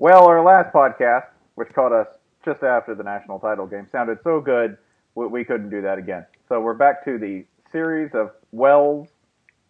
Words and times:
Well, 0.00 0.28
our 0.28 0.42
last 0.42 0.72
podcast, 0.72 1.26
which 1.56 1.68
caught 1.74 1.92
us 1.92 2.06
just 2.42 2.62
after 2.62 2.94
the 2.94 3.02
national 3.02 3.38
title 3.38 3.66
game, 3.66 3.86
sounded 3.92 4.16
so 4.24 4.40
good 4.40 4.78
we, 5.14 5.44
couldn't 5.44 5.68
do 5.68 5.82
that 5.82 5.98
again. 5.98 6.24
So 6.48 6.58
we're 6.58 6.72
back 6.72 7.04
to 7.04 7.18
the 7.18 7.44
series 7.70 8.10
of 8.14 8.30
wells 8.50 9.08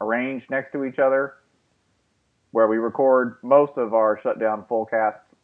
arranged 0.00 0.48
next 0.48 0.70
to 0.70 0.84
each 0.84 1.00
other, 1.00 1.34
where 2.52 2.68
we 2.68 2.76
record 2.76 3.38
most 3.42 3.72
of 3.76 3.92
our 3.92 4.20
shutdown 4.22 4.66
full 4.68 4.86
casts, 4.86 5.34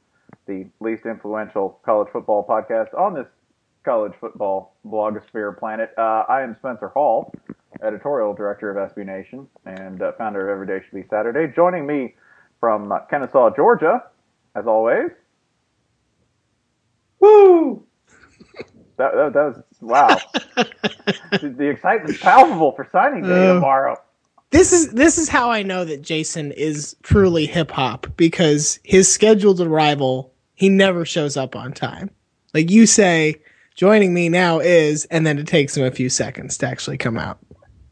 the 0.47 0.69
least 0.79 1.05
influential 1.05 1.81
college 1.85 2.07
football 2.13 2.47
podcast 2.49 2.97
on 2.97 3.13
this 3.13 3.27
college 3.85 4.13
football 4.21 4.77
blogosphere 4.87 5.59
planet. 5.59 5.91
Uh, 5.99 6.23
I 6.29 6.43
am 6.43 6.55
Spencer 6.61 6.91
Hall, 6.91 7.35
editorial 7.83 8.35
director 8.35 8.71
of 8.71 8.93
SB 8.93 9.05
Nation 9.05 9.49
and 9.65 10.01
uh, 10.01 10.13
founder 10.13 10.49
of 10.49 10.55
Everyday 10.55 10.85
Should 10.85 10.95
Be 10.95 11.09
Saturday. 11.11 11.53
Joining 11.53 11.89
me 11.89 12.15
from 12.61 12.93
uh, 12.93 13.01
Kennesaw, 13.11 13.51
Georgia, 13.57 14.05
as 14.57 14.67
always. 14.67 15.11
Woo! 17.21 17.83
That, 18.99 19.13
that, 19.15 19.33
that 19.35 19.45
was 19.45 19.63
wow. 19.83 20.19
the, 21.43 21.55
the 21.55 21.69
excitement's 21.69 22.19
palpable 22.19 22.73
for 22.73 22.89
signing 22.91 23.25
day 23.25 23.51
Uh, 23.51 23.55
tomorrow. 23.57 24.01
This 24.53 24.73
is 24.73 24.93
this 24.93 25.19
is 25.19 25.29
how 25.29 25.51
I 25.51 25.63
know 25.63 25.85
that 25.85 26.01
Jason 26.01 26.51
is 26.53 26.97
truly 27.03 27.45
hip 27.45 27.71
hop 27.71 28.07
because 28.17 28.79
his 28.85 29.13
scheduled 29.13 29.61
arrival, 29.61 30.33
he 30.55 30.71
never 30.71 31.05
shows 31.05 31.37
up 31.37 31.55
on 31.55 31.75
time. 31.75 32.09
Like 32.55 32.71
you 32.71 32.87
say, 32.87 33.35
joining 33.75 34.15
me 34.15 34.31
now 34.31 34.61
is, 34.61 35.05
and 35.11 35.27
then 35.27 35.39
it 35.39 35.47
takes 35.47 35.77
him 35.77 35.85
a 35.85 35.91
few 35.91 36.09
seconds 36.09 36.57
to 36.59 36.67
actually 36.67 36.97
come 36.97 37.19
out. 37.19 37.39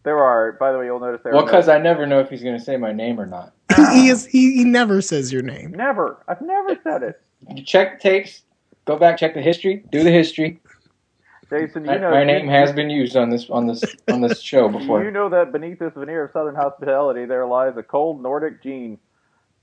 There 0.04 0.18
are, 0.22 0.52
by 0.52 0.70
the 0.70 0.78
way, 0.78 0.86
you'll 0.86 1.00
notice 1.00 1.22
there. 1.24 1.32
Well, 1.32 1.42
are 1.42 1.46
no- 1.46 1.50
because 1.50 1.68
I 1.68 1.78
never 1.78 2.06
know 2.06 2.20
if 2.20 2.28
he's 2.30 2.42
going 2.42 2.58
to 2.58 2.62
say 2.64 2.76
my 2.76 2.92
name 2.92 3.18
or 3.18 3.26
not. 3.26 3.52
He, 3.74 3.84
he 3.86 4.08
is 4.08 4.26
he, 4.26 4.54
he 4.56 4.64
never 4.64 5.00
says 5.00 5.32
your 5.32 5.42
name. 5.42 5.70
never. 5.72 6.22
I've 6.28 6.42
never 6.42 6.78
said 6.84 7.02
it. 7.02 7.20
You 7.54 7.64
check 7.64 8.00
the 8.00 8.08
tapes, 8.08 8.42
go 8.84 8.96
back, 8.96 9.18
check 9.18 9.34
the 9.34 9.42
history, 9.42 9.84
do 9.90 10.04
the 10.04 10.10
history. 10.10 10.60
Jason, 11.50 11.84
you 11.84 11.90
My, 11.90 11.98
know 11.98 12.10
my 12.10 12.24
name 12.24 12.48
has 12.48 12.72
been 12.72 12.90
used 12.90 13.16
on 13.16 13.30
this 13.30 13.48
on 13.50 13.66
this 13.66 13.84
on 14.08 14.20
this 14.20 14.40
show 14.42 14.68
before. 14.68 15.04
You 15.04 15.10
know 15.10 15.28
that 15.28 15.52
beneath 15.52 15.78
this 15.78 15.92
veneer 15.94 16.24
of 16.24 16.32
Southern 16.32 16.54
hospitality, 16.54 17.26
there 17.26 17.46
lies 17.46 17.76
a 17.76 17.82
cold 17.82 18.22
Nordic 18.22 18.62
gene 18.62 18.98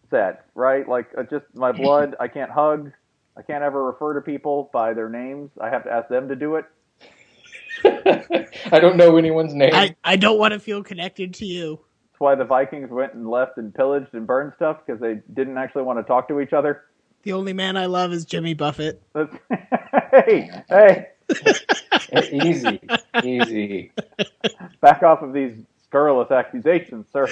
set, 0.09 0.45
right? 0.55 0.87
Like 0.87 1.07
uh, 1.17 1.23
just 1.23 1.45
my 1.53 1.71
blood. 1.71 2.15
I 2.19 2.27
can't 2.27 2.51
hug. 2.51 2.91
I 3.37 3.41
can't 3.41 3.63
ever 3.63 3.85
refer 3.85 4.13
to 4.15 4.21
people 4.21 4.69
by 4.73 4.93
their 4.93 5.09
names. 5.09 5.51
I 5.59 5.69
have 5.69 5.83
to 5.85 5.91
ask 5.91 6.09
them 6.09 6.27
to 6.29 6.35
do 6.35 6.55
it. 6.55 6.65
I 8.71 8.79
don't 8.79 8.97
know 8.97 9.17
anyone's 9.17 9.53
name. 9.53 9.73
I, 9.73 9.95
I 10.03 10.15
don't 10.15 10.37
want 10.39 10.53
to 10.53 10.59
feel 10.59 10.83
connected 10.83 11.33
to 11.35 11.45
you. 11.45 11.79
That's 12.11 12.19
why 12.19 12.35
the 12.35 12.45
Vikings 12.45 12.89
went 12.89 13.13
and 13.13 13.29
left 13.29 13.57
and 13.57 13.73
pillaged 13.73 14.13
and 14.13 14.25
burned 14.27 14.53
stuff 14.55 14.77
because 14.85 15.01
they 15.01 15.21
didn't 15.33 15.57
actually 15.57 15.83
want 15.83 15.99
to 15.99 16.03
talk 16.03 16.27
to 16.27 16.39
each 16.39 16.53
other. 16.53 16.83
The 17.23 17.33
only 17.33 17.53
man 17.53 17.77
I 17.77 17.85
love 17.85 18.11
is 18.13 18.25
Jimmy 18.25 18.53
Buffett. 18.53 19.01
Hey, 20.11 20.49
hey, 20.67 21.07
easy, 22.33 22.81
easy. 23.23 23.91
back 24.81 25.03
off 25.03 25.21
of 25.21 25.31
these 25.31 25.53
scurrilous 25.85 26.31
accusations, 26.31 27.05
sir. 27.13 27.27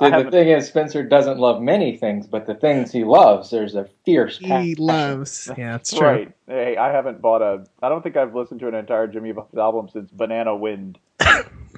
I 0.00 0.10
See, 0.16 0.22
the 0.24 0.30
thing 0.30 0.48
is, 0.48 0.68
Spencer 0.68 1.02
doesn't 1.02 1.38
love 1.38 1.60
many 1.60 1.96
things, 1.96 2.26
but 2.26 2.46
the 2.46 2.54
things 2.54 2.92
he 2.92 3.02
loves, 3.04 3.50
there's 3.50 3.74
a 3.74 3.88
fierce 4.04 4.38
He 4.38 4.46
passion. 4.46 4.74
loves. 4.78 5.50
Yeah, 5.58 5.74
it's 5.76 5.92
true. 5.92 6.06
Right. 6.06 6.32
Hey, 6.46 6.76
I 6.76 6.92
haven't 6.92 7.20
bought 7.20 7.42
a. 7.42 7.64
I 7.82 7.88
don't 7.88 8.02
think 8.02 8.16
I've 8.16 8.34
listened 8.34 8.60
to 8.60 8.68
an 8.68 8.74
entire 8.74 9.06
Jimmy 9.08 9.32
Buffett 9.32 9.58
album 9.58 9.88
since 9.92 10.10
Banana 10.10 10.54
Wind. 10.56 10.98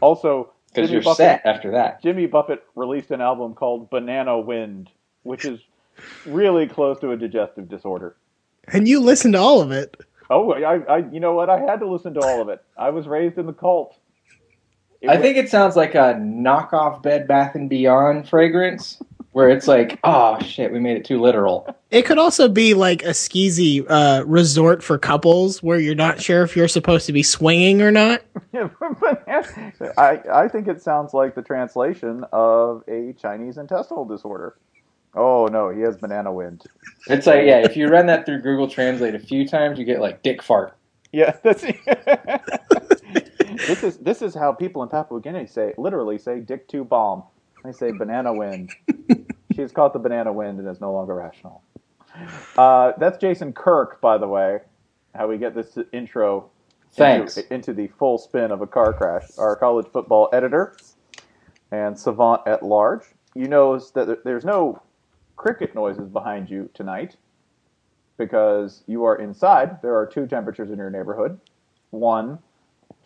Also, 0.00 0.50
Because 0.68 0.88
Jimmy 0.88 0.92
you're 0.92 1.02
Buffett, 1.02 1.16
set 1.16 1.46
after 1.46 1.72
that. 1.72 2.02
Jimmy 2.02 2.26
Buffett 2.26 2.62
released 2.74 3.10
an 3.10 3.20
album 3.20 3.54
called 3.54 3.90
Banana 3.90 4.38
Wind, 4.38 4.88
which 5.24 5.44
is 5.44 5.60
really 6.24 6.66
close 6.66 6.98
to 7.00 7.10
a 7.12 7.16
digestive 7.18 7.68
disorder. 7.68 8.16
And 8.68 8.88
you 8.88 9.00
listened 9.00 9.34
to 9.34 9.40
all 9.40 9.60
of 9.60 9.72
it. 9.72 9.96
Oh, 10.30 10.52
I, 10.52 10.76
I, 10.76 10.96
you 11.10 11.20
know 11.20 11.34
what? 11.34 11.50
I 11.50 11.58
had 11.60 11.80
to 11.80 11.90
listen 11.90 12.14
to 12.14 12.20
all 12.20 12.40
of 12.40 12.48
it. 12.48 12.62
I 12.78 12.90
was 12.90 13.06
raised 13.08 13.36
in 13.36 13.46
the 13.46 13.52
cult. 13.52 13.98
It 15.00 15.08
I 15.08 15.14
was- 15.16 15.22
think 15.22 15.36
it 15.36 15.48
sounds 15.48 15.76
like 15.76 15.94
a 15.94 16.14
knockoff 16.20 17.02
Bed 17.02 17.26
Bath 17.28 17.54
and 17.54 17.68
Beyond 17.70 18.28
fragrance, 18.28 19.00
where 19.32 19.48
it's 19.48 19.66
like, 19.68 19.98
oh 20.04 20.38
shit, 20.40 20.72
we 20.72 20.78
made 20.80 20.96
it 20.96 21.04
too 21.04 21.20
literal. 21.20 21.74
It 21.90 22.02
could 22.06 22.18
also 22.18 22.48
be 22.48 22.74
like 22.74 23.02
a 23.02 23.08
skeezy 23.10 23.84
uh, 23.88 24.24
resort 24.26 24.82
for 24.82 24.98
couples 24.98 25.62
where 25.62 25.78
you're 25.78 25.94
not 25.94 26.20
sure 26.20 26.42
if 26.42 26.54
you're 26.56 26.68
supposed 26.68 27.06
to 27.06 27.12
be 27.12 27.22
swinging 27.22 27.82
or 27.82 27.90
not. 27.90 28.22
I, 28.54 30.20
I 30.32 30.48
think 30.48 30.68
it 30.68 30.82
sounds 30.82 31.14
like 31.14 31.34
the 31.34 31.42
translation 31.42 32.24
of 32.32 32.84
a 32.88 33.12
Chinese 33.14 33.58
intestinal 33.58 34.04
disorder. 34.04 34.56
Oh 35.14 35.46
no, 35.46 35.70
he 35.70 35.80
has 35.80 35.96
banana 35.96 36.32
wind. 36.32 36.62
It's 37.08 37.26
like, 37.26 37.44
yeah, 37.44 37.58
if 37.58 37.76
you 37.76 37.88
run 37.88 38.06
that 38.06 38.26
through 38.26 38.42
Google 38.42 38.68
Translate 38.68 39.14
a 39.14 39.18
few 39.18 39.46
times, 39.48 39.78
you 39.78 39.84
get 39.84 40.00
like 40.00 40.22
dick 40.22 40.42
fart. 40.42 40.76
Yeah, 41.12 41.34
that's 41.42 41.64
this 43.70 43.84
is 43.84 43.98
this 43.98 44.22
is 44.22 44.34
how 44.34 44.52
people 44.52 44.82
in 44.82 44.88
Papua 44.88 45.18
New 45.18 45.22
Guinea 45.22 45.46
say 45.46 45.72
literally 45.78 46.18
say 46.18 46.40
"dick 46.40 46.66
to 46.68 46.84
bomb." 46.84 47.22
They 47.64 47.72
say 47.72 47.92
"banana 47.92 48.32
wind." 48.32 48.72
She's 49.54 49.72
caught 49.72 49.92
the 49.92 49.98
banana 49.98 50.32
wind 50.32 50.58
and 50.58 50.68
is 50.68 50.80
no 50.80 50.92
longer 50.92 51.14
rational. 51.14 51.62
Uh, 52.56 52.92
that's 52.98 53.18
Jason 53.18 53.52
Kirk, 53.52 54.00
by 54.00 54.18
the 54.18 54.26
way. 54.26 54.60
How 55.14 55.28
we 55.28 55.38
get 55.38 55.54
this 55.54 55.78
intro 55.92 56.50
Thanks. 56.92 57.36
into, 57.36 57.54
into 57.54 57.72
the 57.72 57.88
full 57.98 58.18
spin 58.18 58.50
of 58.50 58.60
a 58.60 58.66
car 58.66 58.92
crash. 58.92 59.26
Our 59.38 59.56
college 59.56 59.86
football 59.92 60.28
editor 60.32 60.76
and 61.70 61.98
savant 61.98 62.42
at 62.46 62.62
large. 62.62 63.04
You 63.34 63.46
knows 63.46 63.92
that 63.92 64.24
there's 64.24 64.44
no 64.44 64.82
cricket 65.36 65.74
noises 65.74 66.08
behind 66.08 66.50
you 66.50 66.68
tonight 66.74 67.16
because 68.18 68.82
you 68.86 69.04
are 69.04 69.16
inside. 69.16 69.80
There 69.82 69.96
are 69.96 70.06
two 70.06 70.26
temperatures 70.26 70.70
in 70.70 70.78
your 70.78 70.90
neighborhood. 70.90 71.40
One, 71.90 72.38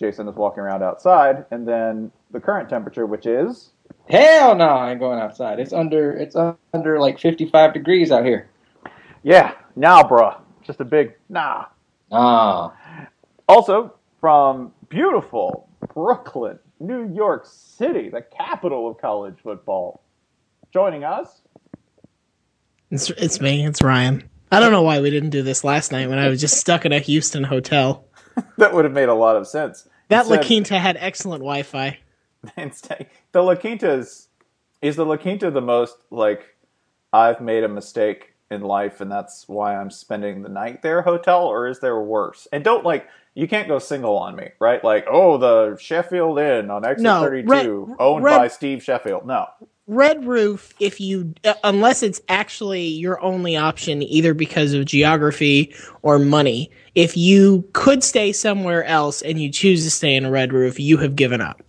Jason 0.05 0.29
is 0.29 0.35
walking 0.35 0.63
around 0.63 0.83
outside, 0.83 1.47
and 1.51 1.67
then 1.67 2.13
the 2.31 2.39
current 2.39 2.69
temperature, 2.69 3.07
which 3.07 3.25
is 3.25 3.71
Hell 4.07 4.55
no, 4.55 4.67
I 4.67 4.91
ain't 4.91 5.01
going 5.01 5.19
outside. 5.19 5.59
It's 5.59 5.73
under 5.73 6.13
it's 6.13 6.37
under 6.37 7.01
like 7.01 7.19
55 7.19 7.73
degrees 7.73 8.13
out 8.13 8.27
here. 8.27 8.51
yeah, 9.23 9.55
nah, 9.77 10.07
bruh, 10.07 10.39
just 10.63 10.81
a 10.81 10.85
big 10.85 11.15
nah. 11.31 11.65
Ah, 12.13 12.75
Also, 13.49 13.95
from 14.21 14.73
beautiful 14.91 15.71
Brooklyn, 15.95 16.59
New 16.81 17.11
York 17.15 17.47
City, 17.47 18.11
the 18.11 18.21
capital 18.21 18.87
of 18.87 19.01
college 19.01 19.37
football, 19.43 20.03
joining 20.71 21.03
us. 21.03 21.41
It's, 22.91 23.09
it's 23.11 23.41
me. 23.41 23.67
It's 23.67 23.83
Ryan. 23.83 24.29
I 24.53 24.61
don't 24.61 24.71
know 24.71 24.83
why 24.83 25.01
we 25.01 25.11
didn't 25.11 25.31
do 25.31 25.43
this 25.43 25.65
last 25.65 25.91
night 25.93 26.09
when 26.11 26.19
I 26.19 26.29
was 26.29 26.41
just 26.41 26.59
stuck 26.59 26.85
in 26.85 26.93
a 26.93 26.99
Houston 27.01 27.45
hotel. 27.45 28.05
That 28.59 28.75
would 28.75 28.85
have 28.85 28.93
made 28.93 29.09
a 29.09 29.15
lot 29.15 29.37
of 29.37 29.47
sense. 29.47 29.89
That 30.09 30.29
La 30.29 30.39
Quinta 30.43 30.79
had 30.79 30.97
excellent 30.99 31.41
Wi-Fi. 31.43 31.99
Instead, 32.57 33.09
the 33.33 33.43
La 33.43 33.55
Quinta 33.55 33.91
is 33.91 34.29
is 34.83 34.97
the 34.97 35.07
La 35.07 35.17
Quinta 35.17 35.51
the 35.51 35.61
most 35.63 35.97
like 36.11 36.57
I've 37.13 37.41
made 37.41 37.65
a 37.65 37.69
mistake 37.69 38.35
in 38.51 38.61
life 38.61 39.01
and 39.01 39.11
that's 39.11 39.49
why 39.49 39.75
I'm 39.77 39.91
spending 39.91 40.43
the 40.43 40.49
night 40.51 40.83
there 40.83 41.03
hotel, 41.03 41.47
or 41.47 41.67
is 41.67 41.81
there 41.81 41.99
worse? 42.01 42.47
And 42.53 42.63
don't 42.63 42.85
like 42.85 43.09
you 43.35 43.49
can't 43.49 43.67
go 43.67 43.79
single 43.79 44.17
on 44.19 44.37
me, 44.37 44.51
right? 44.61 44.85
Like 44.85 45.07
oh 45.11 45.39
the 45.39 45.77
Sheffield 45.79 46.39
Inn 46.39 46.71
on 46.71 46.85
exit 46.85 47.03
No, 47.05 47.23
32, 47.23 47.49
Red- 47.49 47.97
owned 47.99 48.25
Red- 48.25 48.37
by 48.37 48.49
Steve 48.49 48.83
Sheffield. 48.83 49.27
No, 49.27 49.47
Red 49.87 50.27
Roof, 50.27 50.73
if 50.81 51.01
you 51.01 51.35
uh, 51.45 51.55
unless 51.63 52.03
it's 52.03 52.21
actually 52.29 52.85
your 52.87 53.21
only 53.21 53.57
option, 53.57 54.03
either 54.03 54.33
because 54.35 54.73
of 54.73 54.87
geography 54.87 55.75
or 56.03 56.19
money, 56.19 56.71
if 56.95 57.17
you 57.17 57.69
could 57.75 58.03
stay 58.03 58.33
somewhere 58.33 58.85
else 58.85 59.21
and 59.23 59.41
you 59.41 59.51
choose 59.51 59.85
to 59.85 59.91
stay 59.91 60.15
in 60.15 60.25
a 60.25 60.31
Red 60.31 60.53
Roof, 60.55 60.81
you 60.81 60.97
have 60.99 61.17
given 61.17 61.41
up. 61.43 61.63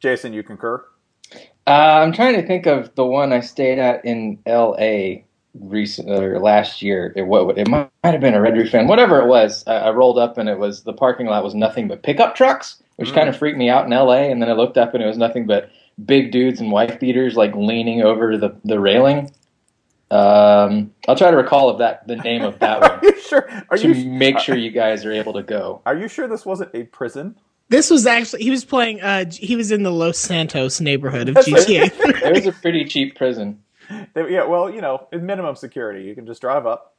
Jason, 0.00 0.32
you 0.32 0.42
concur? 0.42 0.84
uh, 1.66 1.70
I'm 1.70 2.12
trying 2.12 2.34
to 2.34 2.46
think 2.46 2.66
of 2.66 2.94
the 2.94 3.04
one 3.04 3.32
I 3.32 3.40
stayed 3.40 3.78
at 3.78 4.04
in 4.04 4.38
L.A. 4.46 5.24
recent 5.58 6.10
or 6.10 6.38
last 6.40 6.80
year. 6.82 7.12
It 7.16 7.22
what 7.22 7.58
it 7.58 7.68
might, 7.68 7.90
might 8.04 8.12
have 8.12 8.20
been 8.20 8.34
a 8.34 8.40
Red 8.40 8.56
Roof 8.56 8.74
Inn, 8.74 8.86
whatever 8.88 9.20
it 9.20 9.26
was. 9.26 9.64
I, 9.66 9.74
I 9.76 9.90
rolled 9.90 10.18
up 10.18 10.38
and 10.38 10.48
it 10.48 10.58
was 10.58 10.84
the 10.84 10.92
parking 10.92 11.26
lot 11.26 11.44
was 11.44 11.54
nothing 11.54 11.88
but 11.88 12.02
pickup 12.04 12.34
trucks, 12.36 12.82
which 12.96 13.10
Mm. 13.10 13.14
kind 13.14 13.28
of 13.28 13.36
freaked 13.36 13.58
me 13.58 13.68
out 13.68 13.86
in 13.86 13.92
L.A. 13.92 14.30
And 14.30 14.40
then 14.40 14.48
I 14.48 14.52
looked 14.52 14.78
up 14.78 14.94
and 14.94 15.02
it 15.02 15.06
was 15.06 15.18
nothing 15.18 15.46
but 15.46 15.70
big 16.04 16.32
dudes 16.32 16.60
and 16.60 16.70
wife 16.72 16.98
beaters 17.00 17.36
like 17.36 17.54
leaning 17.54 18.02
over 18.02 18.36
the 18.36 18.56
the 18.64 18.78
railing. 18.80 19.30
Um, 20.10 20.92
I'll 21.06 21.14
try 21.16 21.30
to 21.30 21.36
recall 21.36 21.68
of 21.68 21.78
that 21.78 22.06
the 22.08 22.16
name 22.16 22.42
of 22.42 22.58
that 22.58 22.82
Are 22.82 22.90
one 22.96 23.00
you 23.04 23.20
sure? 23.20 23.48
Are 23.70 23.76
to 23.76 23.88
you 23.92 24.10
make 24.10 24.40
sure 24.40 24.56
you 24.56 24.70
guys 24.72 25.04
are 25.04 25.12
able 25.12 25.32
to 25.34 25.42
go. 25.42 25.82
Are 25.86 25.96
you 25.96 26.08
sure 26.08 26.26
this 26.26 26.44
wasn't 26.44 26.74
a 26.74 26.82
prison? 26.84 27.36
This 27.68 27.88
was 27.90 28.04
actually 28.06 28.42
he 28.42 28.50
was 28.50 28.64
playing. 28.64 29.00
Uh, 29.00 29.30
he 29.30 29.54
was 29.54 29.70
in 29.70 29.84
the 29.84 29.92
Los 29.92 30.18
Santos 30.18 30.80
neighborhood 30.80 31.28
of 31.28 31.36
GTA. 31.36 31.92
It 32.24 32.32
was 32.34 32.46
a 32.46 32.52
pretty 32.52 32.84
cheap 32.84 33.16
prison. 33.16 33.62
They- 34.14 34.32
yeah, 34.32 34.44
well, 34.46 34.68
you 34.68 34.80
know, 34.80 35.06
in 35.12 35.24
minimum 35.26 35.54
security, 35.54 36.04
you 36.04 36.16
can 36.16 36.26
just 36.26 36.40
drive 36.40 36.66
up, 36.66 36.96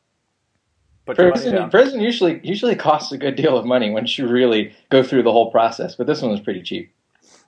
put 1.06 1.18
your 1.18 1.27
money 1.27 1.33
Prison, 1.42 1.56
down. 1.56 1.69
prison 1.69 2.00
usually 2.00 2.39
usually 2.44 2.75
costs 2.75 3.12
a 3.12 3.18
good 3.18 3.36
deal 3.36 3.57
of 3.57 3.65
money 3.65 3.92
once 3.92 4.18
you 4.18 4.27
really 4.27 4.74
go 4.89 5.04
through 5.04 5.24
the 5.24 5.31
whole 5.33 5.51
process, 5.51 5.95
but 5.95 6.07
this 6.07 6.21
one 6.21 6.31
was 6.31 6.39
pretty 6.39 6.62
cheap. 6.62 6.94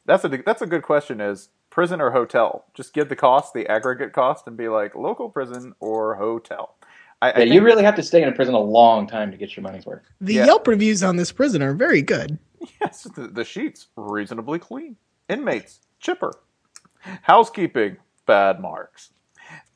That's 0.05 0.23
a 0.25 0.29
that's 0.45 0.61
a 0.61 0.65
good 0.67 0.83
question. 0.83 1.21
Is 1.21 1.49
prison 1.69 2.01
or 2.01 2.11
hotel. 2.11 2.65
Just 2.73 2.93
give 2.93 3.09
the 3.09 3.15
cost, 3.15 3.53
the 3.53 3.67
aggregate 3.67 4.13
cost, 4.13 4.45
and 4.47 4.55
be 4.57 4.67
like 4.67 4.95
local 4.95 5.29
prison 5.29 5.73
or 5.79 6.15
hotel. 6.15 6.75
I, 7.21 7.27
I 7.27 7.29
Yeah, 7.29 7.35
think- 7.39 7.53
you 7.53 7.61
really 7.63 7.83
have 7.83 7.95
to 7.95 8.03
stay 8.03 8.21
in 8.21 8.29
a 8.29 8.31
prison 8.31 8.53
a 8.53 8.59
long 8.59 9.07
time 9.07 9.31
to 9.31 9.37
get 9.37 9.55
your 9.55 9.63
money's 9.63 9.85
worth. 9.85 10.03
The 10.21 10.35
Yeah. 10.35 10.45
Yelp 10.45 10.67
reviews 10.67 11.01
on 11.03 11.15
this 11.15 11.31
prison 11.31 11.63
are 11.63 11.73
very 11.73 12.01
good. 12.01 12.37
Yes, 12.79 13.03
the, 13.15 13.27
the 13.27 13.43
sheets 13.43 13.87
reasonably 13.97 14.59
clean. 14.59 14.95
Inmates 15.29 15.79
chipper. 15.99 16.31
Housekeeping 17.21 17.97
bad 18.25 18.59
marks. 18.61 19.11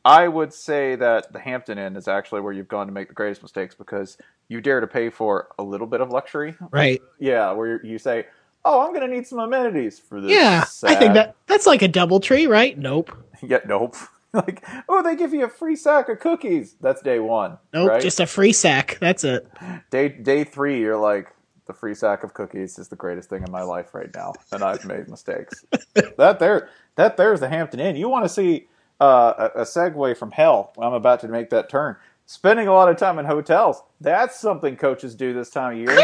I 0.06 0.28
would 0.28 0.54
say 0.54 0.96
that 0.96 1.34
the 1.34 1.40
Hampton 1.40 1.78
Inn 1.78 1.96
is 1.98 2.08
actually 2.08 2.42
where 2.42 2.54
you've 2.54 2.70
gone 2.70 2.88
to 2.88 2.94
make 2.94 3.10
the 3.10 3.14
greatest 3.14 3.42
mistakes 3.42 3.76
because 3.76 4.18
you 4.48 4.62
dare 4.62 4.80
to 4.80 4.88
pay 4.88 5.10
for 5.10 5.50
a 5.60 5.64
little 5.64 5.88
bit 5.88 6.00
of 6.00 6.10
luxury. 6.12 6.56
Right. 6.72 7.02
Yeah, 7.20 7.52
where 7.52 7.86
you 7.86 7.98
say, 7.98 8.28
"Oh, 8.68 8.86
I'm 8.86 8.94
going 8.94 9.10
to 9.10 9.16
need 9.16 9.26
some 9.26 9.40
amenities 9.40 10.00
for 10.00 10.22
this." 10.22 10.32
Yeah. 10.32 10.66
I 10.84 10.96
think 10.96 11.14
that 11.14 11.36
that's 11.48 11.66
like 11.66 11.82
a 11.82 11.88
double 11.88 12.20
tree, 12.20 12.48
right? 12.48 12.78
Nope. 12.78 13.12
Yeah, 13.44 13.60
nope. 13.68 13.96
like, 14.34 14.66
oh, 14.90 15.04
they 15.04 15.16
give 15.16 15.32
you 15.32 15.46
a 15.46 15.48
free 15.48 15.76
sack 15.76 16.10
of 16.10 16.20
cookies. 16.20 16.76
That's 16.82 17.04
day 17.04 17.20
one. 17.20 17.60
Nope. 17.72 17.90
right? 17.90 18.02
Just 18.02 18.20
a 18.20 18.26
free 18.26 18.52
sack. 18.52 18.98
That's 19.00 19.24
it. 19.24 19.48
day 19.92 20.10
day 20.10 20.44
three. 20.44 20.80
You're 20.80 20.98
like, 20.98 21.32
the 21.68 21.74
free 21.74 21.94
sack 21.94 22.24
of 22.24 22.34
cookies 22.34 22.80
is 22.80 22.88
the 22.88 22.96
greatest 22.96 23.30
thing 23.30 23.44
in 23.44 23.52
my 23.52 23.62
life 23.62 23.94
right 23.94 24.10
now, 24.16 24.34
and 24.52 24.64
I've 24.64 24.84
made 24.86 25.08
mistakes. 25.08 25.66
that 26.18 26.40
there, 26.40 26.70
that 26.96 27.18
there's 27.18 27.42
the 27.42 27.50
Hampton 27.50 27.80
Inn. 27.80 27.96
You 27.96 28.10
want 28.10 28.26
to 28.26 28.30
see 28.30 28.68
uh, 29.00 29.50
a, 29.56 29.62
a 29.62 29.64
segue 29.64 30.18
from 30.18 30.32
hell? 30.32 30.74
I'm 30.82 30.94
about 30.94 31.20
to 31.22 31.28
make 31.28 31.50
that 31.52 31.70
turn. 31.70 31.96
Spending 32.26 32.68
a 32.68 32.74
lot 32.74 32.90
of 32.90 32.98
time 32.98 33.20
in 33.20 33.26
hotels. 33.26 33.84
That's 34.02 34.38
something 34.40 34.76
coaches 34.76 35.16
do 35.16 35.34
this 35.34 35.50
time 35.50 35.74
of 35.74 35.80
year. 35.80 35.98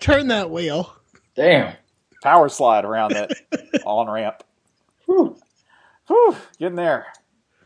Turn 0.00 0.28
that 0.28 0.50
wheel. 0.50 0.96
Damn. 1.40 1.74
Power 2.22 2.50
slide 2.50 2.84
around 2.84 3.12
that 3.12 3.30
on 3.86 4.10
ramp. 4.10 4.44
Whew. 5.06 5.38
Whew, 6.06 6.36
getting 6.58 6.76
there. 6.76 7.06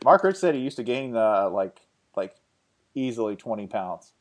Mark 0.04 0.22
Richt 0.22 0.38
said 0.38 0.54
he 0.54 0.60
used 0.60 0.76
to 0.76 0.84
gain 0.84 1.16
uh, 1.16 1.50
like 1.50 1.80
like 2.14 2.36
easily 2.94 3.34
20 3.34 3.66
pounds 3.66 4.12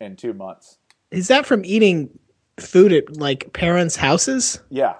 in 0.00 0.16
two 0.16 0.32
months. 0.32 0.78
Is 1.10 1.28
that 1.28 1.44
from 1.44 1.66
eating 1.66 2.18
food 2.58 2.94
at 2.94 3.18
like 3.18 3.52
parents' 3.52 3.96
houses? 3.96 4.60
Yeah, 4.70 4.94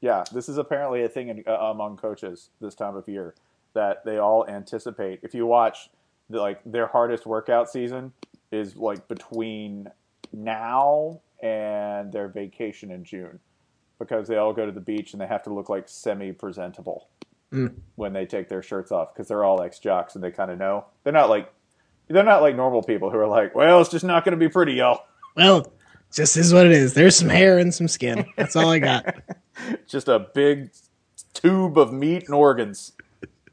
yeah. 0.00 0.24
This 0.32 0.48
is 0.48 0.56
apparently 0.56 1.02
a 1.02 1.08
thing 1.08 1.28
in, 1.28 1.44
uh, 1.46 1.52
among 1.52 1.98
coaches 1.98 2.48
this 2.62 2.74
time 2.74 2.96
of 2.96 3.06
year 3.08 3.34
that 3.74 4.06
they 4.06 4.16
all 4.16 4.46
anticipate. 4.48 5.20
If 5.22 5.34
you 5.34 5.44
watch, 5.44 5.90
the, 6.30 6.40
like 6.40 6.60
their 6.64 6.86
hardest 6.86 7.26
workout 7.26 7.68
season 7.68 8.12
is 8.52 8.74
like 8.74 9.06
between 9.06 9.90
now 10.32 11.20
and 11.42 12.12
their 12.12 12.28
vacation 12.28 12.90
in 12.90 13.04
June, 13.04 13.38
because 13.98 14.28
they 14.28 14.36
all 14.36 14.52
go 14.52 14.66
to 14.66 14.72
the 14.72 14.80
beach 14.80 15.12
and 15.12 15.20
they 15.20 15.26
have 15.26 15.42
to 15.44 15.52
look 15.54 15.68
like 15.68 15.88
semi-presentable 15.88 17.08
Mm. 17.52 17.76
when 17.94 18.12
they 18.12 18.26
take 18.26 18.50
their 18.50 18.62
shirts 18.62 18.92
off 18.92 19.14
because 19.14 19.26
they're 19.28 19.42
all 19.42 19.62
ex 19.62 19.78
jocks 19.78 20.14
and 20.14 20.22
they 20.22 20.30
kind 20.30 20.50
of 20.50 20.58
know 20.58 20.84
they're 21.02 21.14
not 21.14 21.30
like 21.30 21.50
they're 22.06 22.22
not 22.22 22.42
like 22.42 22.54
normal 22.54 22.82
people 22.82 23.08
who 23.10 23.16
are 23.16 23.26
like, 23.26 23.54
well, 23.54 23.80
it's 23.80 23.88
just 23.88 24.04
not 24.04 24.22
going 24.22 24.32
to 24.32 24.38
be 24.38 24.50
pretty, 24.50 24.74
y'all. 24.74 25.00
Well, 25.34 25.72
just 26.12 26.36
is 26.36 26.52
what 26.52 26.66
it 26.66 26.72
is. 26.72 26.92
There's 26.92 27.16
some 27.16 27.30
hair 27.30 27.56
and 27.58 27.72
some 27.72 27.88
skin. 27.88 28.26
That's 28.36 28.54
all 28.54 28.68
I 28.68 28.78
got. 28.80 29.14
just 29.86 30.08
a 30.08 30.26
big 30.34 30.70
tube 31.32 31.78
of 31.78 31.90
meat 31.90 32.24
and 32.26 32.34
organs 32.34 32.92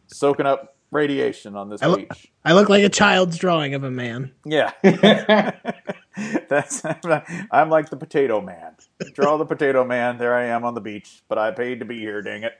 soaking 0.08 0.46
up 0.46 0.76
radiation 0.92 1.56
on 1.56 1.70
this 1.70 1.82
I 1.82 1.86
lo- 1.88 1.96
beach. 1.96 2.32
I 2.44 2.52
look 2.52 2.68
like 2.68 2.84
a 2.84 2.90
child's 2.90 3.38
drawing 3.38 3.76
of 3.76 3.84
a 3.86 3.92
man. 3.92 4.34
Yeah, 4.46 4.72
that's 6.50 6.84
I'm 7.52 7.70
like 7.70 7.90
the 7.90 7.98
potato 7.98 8.42
man. 8.42 8.76
Draw 9.14 9.38
the 9.38 9.46
potato 9.46 9.84
man. 9.84 10.18
There 10.18 10.34
I 10.34 10.46
am 10.46 10.64
on 10.64 10.74
the 10.74 10.82
beach, 10.82 11.24
but 11.28 11.38
I 11.38 11.52
paid 11.52 11.80
to 11.80 11.86
be 11.86 12.00
here. 12.00 12.22
Dang 12.22 12.44
it. 12.44 12.54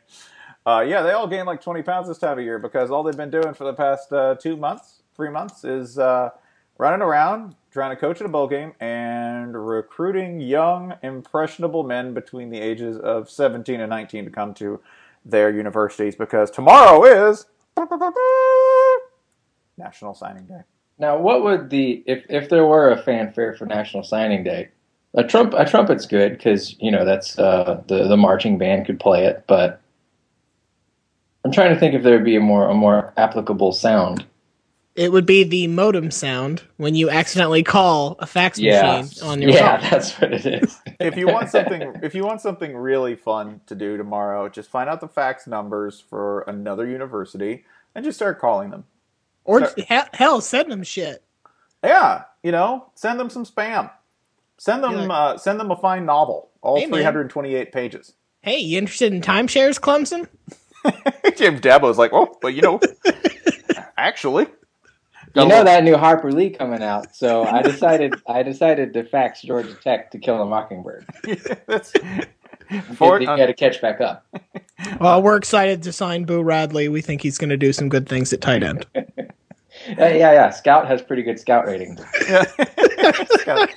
Uh, 0.66 0.84
yeah, 0.86 1.04
they 1.04 1.12
all 1.12 1.28
gain 1.28 1.46
like 1.46 1.62
20 1.62 1.84
pounds 1.84 2.08
this 2.08 2.18
time 2.18 2.40
of 2.40 2.44
year 2.44 2.58
because 2.58 2.90
all 2.90 3.04
they've 3.04 3.16
been 3.16 3.30
doing 3.30 3.54
for 3.54 3.66
the 3.66 3.74
past 3.74 4.12
uh, 4.12 4.36
two 4.36 4.58
months, 4.58 5.04
three 5.16 5.30
months, 5.30 5.64
is 5.64 6.00
uh, 6.00 6.32
running 6.78 7.02
around 7.02 7.56
trying 7.72 7.92
to 7.92 8.00
coach 8.00 8.22
at 8.22 8.26
a 8.26 8.30
bowl 8.30 8.48
game 8.48 8.74
and 8.80 9.68
recruiting 9.68 10.40
young, 10.40 10.94
impressionable 11.04 11.84
men 11.84 12.14
between 12.14 12.50
the 12.50 12.60
ages 12.60 12.98
of 12.98 13.30
17 13.30 13.82
and 13.82 13.90
19 13.90 14.24
to 14.26 14.32
come 14.32 14.54
to 14.54 14.80
their 15.26 15.50
universities 15.54 16.16
because 16.16 16.50
tomorrow 16.50 17.04
is 17.04 17.46
National 19.78 20.14
Signing 20.14 20.46
Day. 20.46 20.62
Now, 20.98 21.18
what 21.18 21.44
would 21.44 21.70
the 21.70 22.04
if 22.06 22.26
if 22.30 22.50
there 22.50 22.66
were 22.66 22.92
a 22.92 23.02
fanfare 23.02 23.54
for 23.56 23.66
National 23.66 24.04
Signing 24.04 24.44
Day? 24.44 24.70
A 25.14 25.24
trump 25.24 25.54
a 25.56 25.66
trumpet's 25.66 26.06
good 26.06 26.34
because 26.34 26.76
you 26.80 26.92
know 26.92 27.06
that's 27.06 27.38
uh, 27.40 27.82
the 27.88 28.08
the 28.08 28.18
marching 28.18 28.58
band 28.58 28.86
could 28.86 29.00
play 29.00 29.26
it, 29.26 29.44
but 29.48 29.82
I'm 31.44 31.52
trying 31.52 31.74
to 31.74 31.80
think 31.80 31.94
if 31.96 32.04
there 32.04 32.16
would 32.16 32.26
be 32.26 32.36
a 32.36 32.42
more 32.42 32.70
a 32.70 32.74
more 32.74 33.14
applicable 33.18 33.72
sound. 33.74 34.26
It 34.96 35.12
would 35.12 35.26
be 35.26 35.44
the 35.44 35.68
modem 35.68 36.10
sound 36.12 36.64
when 36.78 36.96
you 36.96 37.10
accidentally 37.10 37.64
call 37.64 38.16
a 38.20 38.26
fax 38.26 38.62
Yeah, 38.62 39.04
machine 39.04 39.12
on 39.22 39.42
your 39.42 39.52
yeah, 39.52 39.78
phone. 39.78 39.80
Yeah, 39.82 39.90
that's 39.90 40.14
what 40.20 40.34
it 40.34 40.46
is. 40.46 40.82
if 41.00 41.18
you 41.18 41.28
want 41.28 41.50
something 41.50 41.96
if 42.02 42.16
you 42.16 42.26
want 42.26 42.42
something 42.42 42.76
really 42.76 43.16
fun 43.16 43.62
to 43.68 43.76
do 43.76 43.98
tomorrow, 43.98 44.50
just 44.50 44.70
find 44.70 44.90
out 44.90 45.02
the 45.02 45.08
fax 45.10 45.48
numbers 45.48 46.00
for 46.02 46.42
another 46.44 46.88
university 46.88 47.66
and 47.94 48.06
just 48.06 48.18
start 48.18 48.40
calling 48.40 48.70
them. 48.70 48.86
Or 49.46 49.60
Sure. 49.78 50.04
hell, 50.14 50.42
send 50.42 50.72
them 50.72 50.84
shit. 50.84 51.24
Yeah, 51.84 52.24
you 52.44 52.52
know, 52.52 52.88
send 52.96 53.20
them 53.20 53.30
some 53.30 53.46
spam. 53.46 53.92
Send 54.58 54.84
them 54.84 54.94
Yeah. 54.94 55.08
uh, 55.14 55.38
send 55.38 55.60
them 55.60 55.72
a 55.72 55.76
fine 55.76 56.06
novel, 56.06 56.50
all 56.62 56.78
Hey, 56.80 56.86
man. 56.88 56.92
328 57.02 57.72
pages. 57.72 58.14
Hey, 58.42 58.58
you 58.60 58.78
interested 58.78 59.14
in 59.14 59.22
timeshares, 59.22 59.80
Clemson? 59.80 60.28
Jim 61.36 61.60
Dabo's 61.60 61.98
like, 61.98 62.12
"Oh, 62.14 62.38
but 62.42 62.54
you 62.54 62.62
know, 62.62 62.80
actually, 63.98 64.48
You 65.36 65.48
know 65.48 65.64
that 65.64 65.84
new 65.84 65.98
Harper 65.98 66.32
Lee 66.32 66.50
coming 66.52 66.82
out, 66.84 67.16
so 67.16 67.44
I 67.44 67.62
decided 67.64 68.16
I 68.28 68.44
decided 68.44 68.94
to 68.94 69.04
fax 69.04 69.42
Georgia 69.42 69.74
Tech 69.76 70.12
to 70.12 70.20
kill 70.20 70.42
a 70.42 70.46
mockingbird. 70.46 71.06
that's 71.68 71.92
For, 71.92 72.96
for, 72.96 73.20
you 73.20 73.26
got 73.28 73.46
to 73.48 73.54
catch 73.54 73.82
back 73.82 74.00
up. 74.02 74.26
Well, 75.00 75.22
we're 75.22 75.38
excited 75.38 75.84
to 75.84 75.94
sign 75.94 76.26
Boo 76.26 76.42
Radley. 76.42 76.90
We 76.90 77.02
think 77.02 77.22
he's 77.22 77.38
going 77.38 77.50
to 77.50 77.58
do 77.58 77.72
some 77.74 77.90
good 77.90 78.08
things 78.08 78.34
at 78.34 78.42
tight 78.42 78.64
end. 78.64 78.86
Uh, 79.90 80.06
yeah, 80.06 80.32
yeah. 80.32 80.50
Scout 80.50 80.88
has 80.88 81.02
pretty 81.02 81.22
good 81.22 81.38
scout 81.38 81.68
ratings. 81.68 82.02
Scout, 83.42 83.70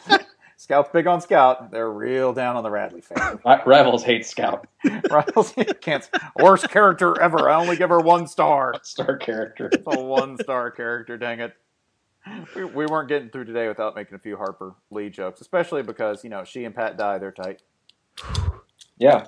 Scout's 0.56 0.88
big 0.90 1.06
on 1.06 1.20
Scout. 1.20 1.70
They're 1.70 1.90
real 1.90 2.32
down 2.32 2.56
on 2.56 2.62
the 2.62 2.70
Radley 2.70 3.00
fan. 3.00 3.38
Ri- 3.44 3.60
Rivals 3.66 4.04
hate 4.04 4.24
Scout. 4.24 4.66
Rivals 5.10 5.52
can't 5.80 6.08
worst 6.40 6.70
character 6.70 7.20
ever. 7.20 7.50
I 7.50 7.56
only 7.56 7.76
give 7.76 7.90
her 7.90 8.00
one 8.00 8.26
star. 8.26 8.74
Star 8.82 9.16
character. 9.16 9.68
It's 9.72 9.82
a 9.86 10.00
one 10.00 10.38
star 10.38 10.70
character, 10.70 11.18
dang 11.18 11.40
it. 11.40 11.54
We, 12.54 12.64
we 12.64 12.86
weren't 12.86 13.08
getting 13.08 13.28
through 13.30 13.46
today 13.46 13.68
without 13.68 13.94
making 13.94 14.14
a 14.14 14.18
few 14.18 14.36
Harper 14.36 14.74
Lee 14.90 15.10
jokes, 15.10 15.40
especially 15.40 15.82
because, 15.82 16.24
you 16.24 16.30
know, 16.30 16.44
she 16.44 16.64
and 16.64 16.74
Pat 16.74 16.96
Dye, 16.96 17.18
they're 17.18 17.32
tight. 17.32 17.60
Yeah. 18.98 19.26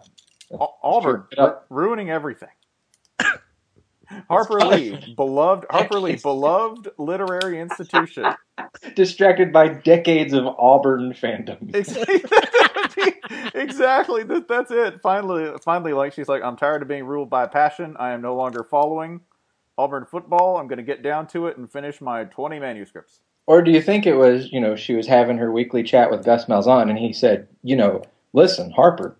Au- 0.52 0.74
Auburn, 0.82 1.24
True. 1.32 1.44
Yeah. 1.44 1.44
ru- 1.44 1.84
ruining 1.88 2.10
everything. 2.10 2.48
Harper 4.28 4.60
Lee, 4.60 5.14
beloved 5.16 5.66
Harper 5.70 6.00
Lee, 6.00 6.16
beloved 6.22 6.88
literary 6.98 7.60
institution. 7.60 8.24
Distracted 8.94 9.52
by 9.52 9.68
decades 9.68 10.32
of 10.32 10.46
Auburn 10.46 11.12
fandom. 11.12 11.74
exactly. 13.54 14.24
That, 14.24 14.46
that's 14.48 14.70
it. 14.70 15.00
Finally, 15.02 15.52
finally, 15.62 15.92
like 15.92 16.12
she's 16.12 16.28
like, 16.28 16.42
I'm 16.42 16.56
tired 16.56 16.82
of 16.82 16.88
being 16.88 17.04
ruled 17.04 17.30
by 17.30 17.46
passion. 17.46 17.96
I 17.98 18.10
am 18.10 18.20
no 18.22 18.34
longer 18.34 18.64
following 18.64 19.20
Auburn 19.78 20.04
football. 20.06 20.56
I'm 20.58 20.66
going 20.66 20.78
to 20.78 20.82
get 20.82 21.02
down 21.02 21.26
to 21.28 21.46
it 21.46 21.56
and 21.56 21.70
finish 21.70 22.00
my 22.00 22.24
20 22.24 22.58
manuscripts. 22.58 23.20
Or 23.46 23.62
do 23.62 23.70
you 23.70 23.80
think 23.82 24.06
it 24.06 24.14
was, 24.16 24.52
you 24.52 24.60
know, 24.60 24.76
she 24.76 24.94
was 24.94 25.06
having 25.06 25.38
her 25.38 25.50
weekly 25.50 25.82
chat 25.82 26.10
with 26.10 26.24
Gus 26.24 26.44
Malzahn 26.46 26.88
and 26.88 26.98
he 26.98 27.12
said, 27.12 27.48
you 27.62 27.76
know, 27.76 28.02
listen, 28.32 28.70
Harper, 28.70 29.16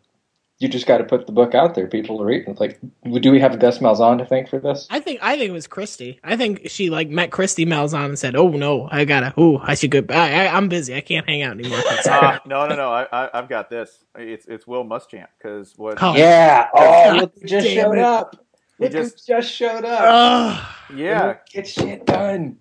you 0.61 0.69
just 0.69 0.87
got 0.87 0.99
to 0.99 1.05
put 1.05 1.26
the 1.26 1.33
book 1.33 1.55
out 1.55 1.75
there. 1.75 1.87
People 1.88 2.19
to 2.19 2.25
read. 2.25 2.45
It's 2.47 2.61
like, 2.61 2.79
do 3.21 3.33
we 3.33 3.40
have 3.40 3.59
Gus 3.59 3.79
Malzahn 3.79 4.19
to 4.19 4.26
thank 4.26 4.49
for 4.49 4.59
this? 4.61 4.87
I 4.90 5.00
think 5.00 5.19
I 5.23 5.37
think 5.37 5.49
it 5.49 5.52
was 5.52 5.67
Christy. 5.67 6.21
I 6.23 6.37
think 6.37 6.69
she 6.69 6.90
like 6.90 7.09
met 7.09 7.31
Kristi 7.31 7.67
Malzahn 7.67 8.05
and 8.05 8.19
said, 8.19 8.37
"Oh 8.37 8.50
no, 8.50 8.87
I 8.93 9.05
gotta. 9.07 9.33
Oh, 9.37 9.59
I 9.62 9.75
should 9.75 9.90
go. 9.90 10.02
I, 10.11 10.47
I, 10.47 10.57
I'm 10.57 10.69
busy. 10.69 10.95
I 10.95 11.00
can't 11.00 11.26
hang 11.29 11.43
out 11.43 11.59
anymore." 11.59 11.81
Ah, 12.07 12.40
no, 12.47 12.67
no, 12.69 12.76
no. 12.76 12.90
I, 12.93 13.07
I, 13.11 13.31
I've 13.38 13.49
got 13.49 13.71
this. 13.71 14.05
It's 14.17 14.47
it's 14.47 14.67
Will 14.67 14.85
Muschamp 14.85 15.26
because 15.38 15.73
what? 15.76 15.99
Oh. 16.02 16.14
Yeah. 16.14 16.69
Oh, 16.75 16.79
God 16.81 17.17
look 17.21 17.33
who 17.40 17.47
just 17.49 17.67
showed 17.69 17.93
it. 17.93 17.99
up. 18.05 18.37
He 18.79 18.85
Look 18.85 18.93
who 18.93 19.02
just- 19.02 19.26
just 19.26 19.50
showed 19.52 19.85
up. 19.85 20.02
Ugh. 20.90 20.97
Yeah, 20.97 21.37
Get 21.52 21.67
shit 21.69 22.05
done. 22.07 22.59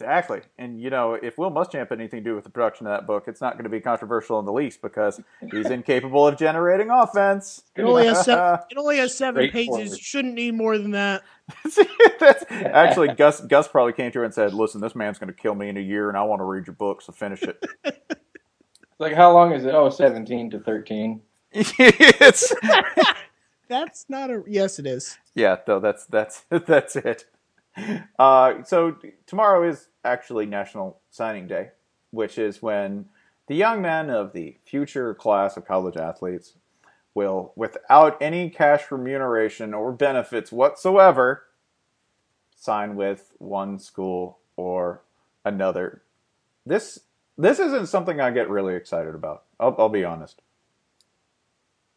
Exactly. 0.00 0.42
And, 0.58 0.80
you 0.80 0.90
know, 0.90 1.14
if 1.14 1.38
Will 1.38 1.50
Muschamp 1.50 1.88
had 1.88 1.98
anything 1.98 2.22
to 2.22 2.30
do 2.30 2.34
with 2.36 2.44
the 2.44 2.50
production 2.50 2.86
of 2.86 2.92
that 2.92 3.04
book, 3.04 3.24
it's 3.26 3.40
not 3.40 3.54
going 3.54 3.64
to 3.64 3.70
be 3.70 3.80
controversial 3.80 4.38
in 4.38 4.44
the 4.44 4.52
least 4.52 4.80
because 4.80 5.20
he's 5.50 5.66
incapable 5.70 6.24
of 6.24 6.36
generating 6.36 6.88
offense. 6.88 7.64
it 7.76 7.82
only 7.82 8.06
has 8.06 8.24
seven. 8.24 8.60
It 8.70 8.78
only 8.78 8.98
has 8.98 9.16
seven 9.16 9.48
Straightforward. 9.48 9.82
pages. 9.82 9.98
Shouldn't 9.98 10.34
need 10.34 10.54
more 10.54 10.78
than 10.78 10.92
that. 10.92 11.24
That's, 12.20 12.44
actually, 12.48 13.08
Gus 13.08 13.40
Gus 13.40 13.66
probably 13.66 13.92
came 13.92 14.12
to 14.12 14.20
her 14.20 14.24
and 14.24 14.32
said, 14.32 14.54
listen, 14.54 14.80
this 14.80 14.94
man's 14.94 15.18
going 15.18 15.34
to 15.34 15.40
kill 15.40 15.56
me 15.56 15.68
in 15.68 15.76
a 15.76 15.80
year 15.80 16.08
and 16.08 16.16
I 16.16 16.22
want 16.22 16.38
to 16.38 16.44
read 16.44 16.68
your 16.68 16.74
book, 16.74 17.02
so 17.02 17.12
finish 17.12 17.42
it. 17.42 17.64
Like, 19.00 19.14
how 19.14 19.32
long 19.32 19.52
is 19.52 19.64
it? 19.64 19.74
Oh, 19.74 19.90
17 19.90 20.50
to 20.50 20.60
13. 20.60 21.20
it's, 21.52 22.54
That's 23.68 24.06
not 24.08 24.30
a. 24.30 24.42
Yes, 24.46 24.78
it 24.78 24.86
is. 24.86 25.18
Yeah, 25.34 25.56
though 25.66 25.80
that's 25.80 26.06
that's 26.06 26.44
that's 26.50 26.96
it. 26.96 27.24
Uh, 28.18 28.64
so 28.64 28.96
tomorrow 29.26 29.68
is 29.68 29.88
actually 30.04 30.44
National 30.44 31.00
Signing 31.08 31.46
Day, 31.46 31.68
which 32.10 32.36
is 32.36 32.60
when 32.60 33.06
the 33.46 33.54
young 33.54 33.80
men 33.80 34.10
of 34.10 34.32
the 34.32 34.56
future 34.64 35.14
class 35.14 35.56
of 35.56 35.64
college 35.64 35.96
athletes 35.96 36.54
will, 37.14 37.52
without 37.56 38.20
any 38.20 38.50
cash 38.50 38.90
remuneration 38.90 39.72
or 39.72 39.92
benefits 39.92 40.50
whatsoever, 40.50 41.44
sign 42.56 42.96
with 42.96 43.32
one 43.38 43.78
school 43.78 44.38
or 44.56 45.02
another. 45.44 46.02
This 46.66 47.00
this 47.36 47.60
isn't 47.60 47.86
something 47.86 48.20
I 48.20 48.32
get 48.32 48.50
really 48.50 48.74
excited 48.74 49.14
about. 49.14 49.44
I'll, 49.60 49.74
I'll 49.78 49.88
be 49.88 50.04
honest. 50.04 50.42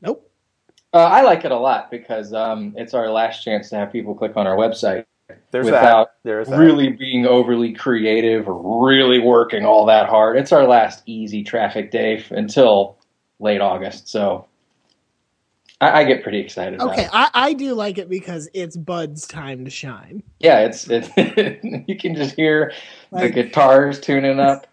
Nope. 0.01 0.29
Uh, 0.93 1.00
I 1.00 1.23
like 1.23 1.45
it 1.45 1.51
a 1.51 1.57
lot 1.57 1.89
because 1.89 2.31
um, 2.33 2.73
it's 2.77 2.93
our 2.93 3.09
last 3.09 3.43
chance 3.43 3.69
to 3.69 3.77
have 3.77 3.91
people 3.91 4.13
click 4.13 4.38
on 4.38 4.45
our 4.45 4.55
website 4.55 5.05
There's 5.51 5.65
without 5.65 6.07
that. 6.07 6.15
There's 6.23 6.47
that. 6.47 6.57
really 6.57 6.89
being 6.89 7.25
overly 7.25 7.73
creative 7.73 8.47
or 8.47 8.85
really 8.88 9.19
working 9.19 9.65
all 9.65 9.85
that 9.85 10.07
hard. 10.09 10.38
It's 10.38 10.51
our 10.51 10.65
last 10.67 11.03
easy 11.05 11.43
traffic 11.43 11.91
day 11.91 12.17
f- 12.17 12.31
until 12.31 12.97
late 13.39 13.61
August, 13.61 14.07
so 14.09 14.45
I, 15.79 16.01
I 16.01 16.03
get 16.03 16.23
pretty 16.23 16.39
excited. 16.39 16.75
About 16.75 16.93
Okay, 16.93 17.03
it. 17.05 17.09
I, 17.11 17.29
I 17.33 17.53
do 17.53 17.73
like 17.73 17.97
it 17.97 18.09
because 18.09 18.47
it's 18.53 18.77
Bud's 18.77 19.25
time 19.27 19.65
to 19.65 19.71
shine. 19.71 20.21
Yeah, 20.39 20.59
it's 20.59 20.88
it, 20.89 21.09
you 21.88 21.97
can 21.97 22.15
just 22.15 22.35
hear 22.35 22.71
Like- 23.11 23.33
the 23.33 23.43
guitars 23.43 24.00
tuning 24.00 24.39
up 24.39 24.67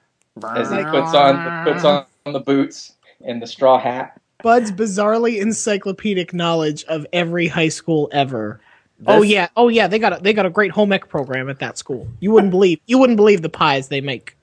as 0.57 0.71
he 0.71 0.83
puts 0.85 1.15
on 1.15 1.65
puts 1.65 1.85
on 1.85 2.05
the 2.33 2.41
boots 2.41 2.93
and 3.25 3.41
the 3.43 3.47
straw 3.47 3.79
hat. 3.81 4.21
Bud's 4.43 4.71
bizarrely 4.71 5.41
encyclopedic 5.41 6.33
knowledge 6.33 6.85
of 6.85 7.05
every 7.13 7.49
high 7.49 7.71
school 7.71 8.09
ever. 8.13 8.61
Oh 9.07 9.23
yeah, 9.23 9.49
oh 9.57 9.69
yeah, 9.69 9.87
they 9.87 9.99
got 9.99 10.19
a 10.19 10.23
they 10.23 10.33
got 10.33 10.47
a 10.47 10.51
great 10.51 10.73
home 10.73 10.93
ec 10.93 11.09
program 11.09 11.49
at 11.49 11.59
that 11.61 11.79
school. 11.79 12.09
You 12.21 12.33
wouldn't 12.33 12.51
believe 12.57 12.81
you 12.87 12.99
wouldn't 12.99 13.17
believe 13.17 13.43
the 13.43 13.49
pies 13.49 13.89
they 13.89 14.01
make. 14.01 14.37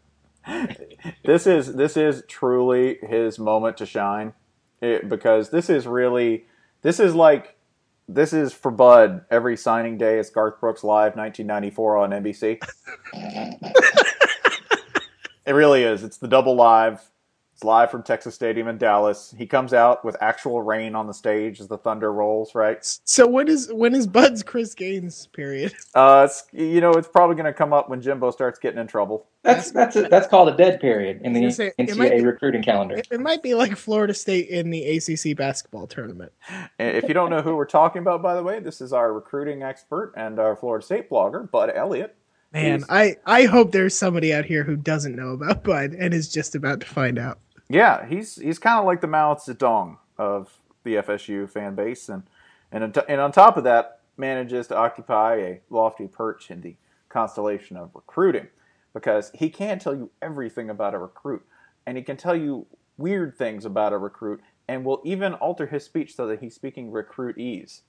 this 1.24 1.48
is 1.48 1.74
this 1.76 1.98
is 1.98 2.24
truly 2.28 2.98
his 3.02 3.40
moment 3.40 3.78
to 3.78 3.86
shine 3.86 4.34
it, 4.82 5.10
because 5.10 5.50
this 5.50 5.70
is 5.70 5.88
really 5.88 6.46
this 6.82 7.00
is 7.00 7.16
like 7.16 7.56
this 8.08 8.34
is 8.34 8.54
for 8.54 8.72
Bud 8.72 9.26
every 9.32 9.58
signing 9.58 9.98
day. 9.98 10.20
It's 10.20 10.30
Garth 10.30 10.60
Brooks 10.60 10.84
live 10.84 11.16
1994 11.16 11.98
on 11.98 12.10
NBC. 12.12 12.62
it 15.46 15.52
really 15.52 15.84
is. 15.84 16.04
It's 16.04 16.18
the 16.18 16.28
double 16.28 16.56
live. 16.56 17.02
It's 17.56 17.64
live 17.64 17.90
from 17.90 18.04
Texas 18.04 18.36
Stadium 18.36 18.68
in 18.68 18.78
Dallas. 18.78 19.34
He 19.38 19.46
comes 19.46 19.74
out 19.74 20.04
with 20.04 20.18
actual 20.20 20.62
rain 20.62 20.94
on 20.94 21.08
the 21.08 21.14
stage 21.14 21.62
as 21.62 21.70
the 21.70 21.78
thunder 21.78 22.12
rolls. 22.12 22.54
Right. 22.54 22.80
So 23.06 23.26
when 23.26 23.48
is 23.48 23.72
when 23.72 23.96
is 23.96 24.08
Bud's 24.08 24.44
Chris 24.44 24.74
Gaines 24.74 25.28
period? 25.28 25.74
Uh, 25.96 26.28
it's, 26.30 26.44
you 26.52 26.82
know, 26.82 26.92
it's 26.92 27.08
probably 27.08 27.38
going 27.38 27.46
to 27.46 27.54
come 27.54 27.72
up 27.72 27.88
when 27.88 28.02
Jimbo 28.02 28.32
starts 28.32 28.60
getting 28.60 28.82
in 28.82 28.88
trouble. 28.88 29.28
That's 29.44 29.72
that's 29.72 29.96
a, 29.96 30.02
that's 30.04 30.28
called 30.28 30.50
a 30.50 30.58
dead 30.58 30.82
period 30.82 31.22
in 31.24 31.32
the 31.32 31.44
I 31.44 31.46
was 31.46 31.58
gonna 31.58 31.72
say, 31.78 31.84
NCAA 31.86 32.18
be- 32.18 32.26
recruiting 32.26 32.62
calendar. 32.62 32.98
It, 32.98 33.08
it 33.10 33.22
might 33.22 33.42
be 33.42 33.56
like 33.56 33.78
Florida 33.78 34.14
State 34.14 34.50
in 34.50 34.72
the 34.72 34.98
ACC 34.98 35.38
basketball 35.38 35.88
tournament. 35.88 36.34
If 36.78 37.08
you 37.08 37.14
don't 37.14 37.30
know 37.30 37.42
who 37.42 37.56
we're 37.56 37.66
talking 37.66 38.02
about, 38.02 38.22
by 38.22 38.36
the 38.36 38.44
way, 38.44 38.60
this 38.60 38.82
is 38.82 38.92
our 38.92 39.14
recruiting 39.14 39.64
expert 39.64 40.14
and 40.18 40.40
our 40.40 40.58
Florida 40.58 40.86
State 40.86 41.10
blogger, 41.10 41.50
Bud 41.50 41.72
Elliott. 41.74 42.18
Man, 42.56 42.80
He's- 42.80 42.86
I 42.90 43.18
I 43.26 43.44
hope 43.46 43.72
there's 43.72 43.96
somebody 43.96 44.34
out 44.34 44.46
here 44.46 44.64
who 44.64 44.76
doesn't 44.78 45.16
know 45.16 45.30
about 45.30 45.64
Bud 45.64 45.92
and 45.94 46.14
is 46.14 46.32
just 46.32 46.56
about 46.56 46.80
to 46.80 46.88
find 46.88 47.20
out. 47.20 47.40
Yeah, 47.68 48.06
he's 48.06 48.38
he's 48.38 48.60
kind 48.60 48.80
of 48.80 48.86
like 48.86 49.02
the 49.02 49.08
Mao 49.08 49.34
Zedong 49.36 49.98
of 50.18 50.58
the 50.84 50.96
FSU 50.96 51.50
fan 51.50 51.76
base, 51.76 52.08
and 52.10 52.24
and 52.72 52.98
and 53.10 53.20
on 53.22 53.32
top 53.32 53.58
of 53.58 53.64
that, 53.66 54.00
manages 54.18 54.68
to 54.68 54.78
occupy 54.78 55.36
a 55.36 55.62
lofty 55.70 56.08
perch 56.08 56.50
in 56.50 56.62
the 56.62 56.76
constellation 57.10 57.76
of 57.76 57.92
recruiting, 57.94 58.48
because 58.94 59.32
he 59.34 59.50
can 59.50 59.78
tell 59.80 59.96
you 59.96 60.12
everything 60.22 60.70
about 60.70 60.94
a 60.94 60.98
recruit, 60.98 61.46
and 61.86 61.98
he 61.98 62.04
can 62.04 62.16
tell 62.18 62.36
you 62.36 62.68
weird 62.98 63.38
things 63.38 63.66
about 63.66 63.92
a 63.92 63.98
recruit, 63.98 64.42
and 64.68 64.86
will 64.86 65.02
even 65.04 65.34
alter 65.34 65.68
his 65.68 65.84
speech 65.84 66.16
so 66.16 66.26
that 66.28 66.40
he's 66.40 66.56
speaking 66.56 66.92
recruitese. 66.92 67.82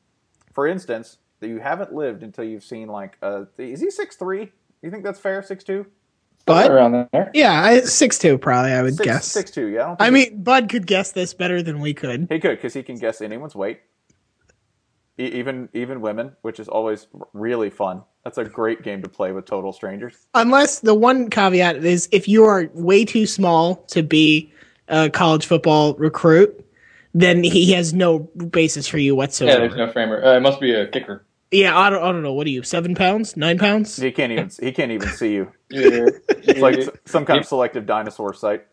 For 0.53 0.67
instance, 0.67 1.19
that 1.47 1.53
you 1.53 1.61
haven't 1.61 1.93
lived 1.95 2.23
until 2.23 2.45
you've 2.45 2.65
seen 2.65 2.89
like 2.89 3.17
uh, 3.23 3.45
is 3.59 3.81
he 3.81 3.91
six 3.91 4.17
three? 4.17 4.51
You 4.83 4.91
think 4.91 5.05
that's 5.05 5.21
fair? 5.21 5.43
Six 5.43 5.63
two? 5.65 5.87
Bud? 6.45 6.71
around 6.71 7.09
there. 7.13 7.31
Yeah, 7.35 7.61
I, 7.63 7.81
six 7.81 8.19
two 8.19 8.39
probably. 8.39 8.73
I 8.73 8.83
would 8.83 8.97
Six, 8.97 9.05
guess. 9.07 9.27
six 9.27 9.51
two. 9.51 9.67
Yeah, 9.67 9.83
I, 9.83 9.87
don't 9.87 10.03
I 10.03 10.11
mean, 10.11 10.43
Bud 10.43 10.69
could 10.69 10.87
guess 10.87 11.13
this 11.13 11.35
better 11.35 11.63
than 11.63 11.81
we 11.81 11.95
could. 11.95 12.27
He 12.31 12.39
could 12.39 12.57
because 12.57 12.75
he 12.75 12.83
can 12.83 12.97
guess 12.99 13.21
anyone's 13.21 13.55
weight, 13.55 13.81
e- 15.19 15.25
even 15.25 15.69
even 15.73 16.01
women, 16.01 16.37
which 16.43 16.61
is 16.61 16.69
always 16.69 17.07
really 17.33 17.71
fun. 17.71 18.03
That's 18.25 18.39
a 18.39 18.45
great 18.45 18.83
game 18.83 19.03
to 19.03 19.09
play 19.09 19.33
with 19.33 19.45
total 19.47 19.73
strangers. 19.73 20.27
Unless 20.35 20.81
the 20.81 20.95
one 20.95 21.31
caveat 21.31 21.85
is 21.85 22.09
if 22.13 22.27
you 22.29 22.45
are 22.45 22.69
way 22.75 23.05
too 23.05 23.27
small 23.27 23.77
to 23.89 24.03
be 24.03 24.53
a 24.89 25.11
college 25.11 25.47
football 25.47 25.95
recruit, 25.95 26.65
then 27.15 27.43
he 27.43 27.73
has 27.73 27.93
no 27.95 28.21
basis 28.51 28.87
for 28.89 28.99
you 28.99 29.15
whatsoever. 29.17 29.53
Yeah, 29.53 29.67
whatsoever. 29.67 29.77
there's 29.77 29.89
no 29.89 29.93
framer. 29.93 30.25
Uh, 30.25 30.37
it 30.37 30.41
must 30.41 30.61
be 30.61 30.73
a 30.75 30.87
kicker. 30.89 31.25
Yeah, 31.51 31.79
I 31.79 31.91
don't, 31.91 32.03
I 32.03 32.13
don't 32.13 32.23
know. 32.23 32.33
What 32.33 32.47
are 32.47 32.51
you? 32.51 32.63
Seven 32.63 32.95
pounds? 32.95 33.37
Nine 33.37 33.59
pounds? 33.59 33.97
He 33.97 34.11
can't 34.13 34.33
even 34.33 34.51
he 34.61 34.73
can't 34.73 34.91
even 34.93 35.09
see 35.11 35.33
you. 35.33 35.53
Yeah. 35.69 36.07
It's 36.29 36.61
like 36.61 36.77
s- 36.79 36.89
some 37.07 37.25
kind 37.25 37.41
of 37.41 37.47
selective 37.47 37.87
dinosaur 37.87 38.33
site. 38.35 38.65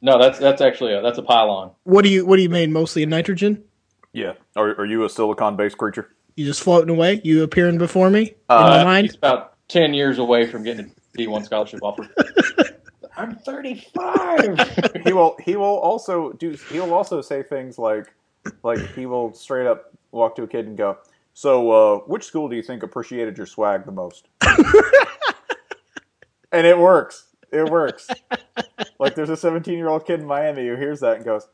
no, 0.00 0.18
that's 0.18 0.38
that's 0.38 0.62
actually 0.62 0.94
a, 0.94 1.02
that's 1.02 1.18
a 1.18 1.22
pylon. 1.22 1.72
What 1.84 2.02
do 2.02 2.08
you? 2.10 2.24
What 2.24 2.36
do 2.36 2.42
you 2.42 2.48
mean? 2.48 2.72
mostly 2.72 3.02
in 3.02 3.10
nitrogen? 3.10 3.62
Yeah. 4.12 4.32
Are, 4.56 4.70
are 4.80 4.86
you 4.86 5.04
a 5.04 5.08
silicon 5.10 5.56
based 5.56 5.76
creature? 5.76 6.14
You 6.36 6.46
just 6.46 6.62
floating 6.62 6.88
away? 6.90 7.20
You 7.24 7.42
appearing 7.42 7.76
before 7.78 8.08
me 8.10 8.22
in 8.22 8.34
Uh, 8.48 8.82
my 8.84 9.02
He's 9.02 9.14
about 9.16 9.54
ten 9.68 9.92
years 9.92 10.18
away 10.18 10.46
from 10.46 10.62
getting 10.62 10.86
a 10.86 11.18
D1 11.18 11.44
scholarship 11.44 11.80
offer. 11.82 12.08
I'm 13.16 13.36
35. 13.36 15.02
He 15.04 15.12
will 15.12 15.36
he 15.44 15.56
will 15.56 15.78
also 15.78 16.32
do 16.32 16.56
he 16.70 16.80
will 16.80 16.94
also 16.94 17.20
say 17.20 17.42
things 17.42 17.78
like 17.78 18.12
like 18.62 18.78
he 18.94 19.06
will 19.06 19.32
straight 19.34 19.66
up 19.66 19.92
walk 20.10 20.36
to 20.36 20.42
a 20.42 20.46
kid 20.48 20.66
and 20.66 20.76
go, 20.76 20.96
"So, 21.34 21.70
uh, 21.70 21.98
which 22.06 22.24
school 22.24 22.48
do 22.48 22.56
you 22.56 22.62
think 22.62 22.82
appreciated 22.82 23.36
your 23.36 23.46
swag 23.46 23.84
the 23.84 23.92
most?" 23.92 24.28
and 26.52 26.66
it 26.66 26.78
works. 26.78 27.26
It 27.52 27.70
works. 27.70 28.08
like 28.98 29.14
there's 29.14 29.30
a 29.30 29.36
17 29.36 29.74
year 29.76 29.88
old 29.88 30.06
kid 30.06 30.20
in 30.20 30.26
Miami 30.26 30.66
who 30.66 30.76
hears 30.76 31.00
that 31.00 31.16
and 31.16 31.24
goes, 31.24 31.46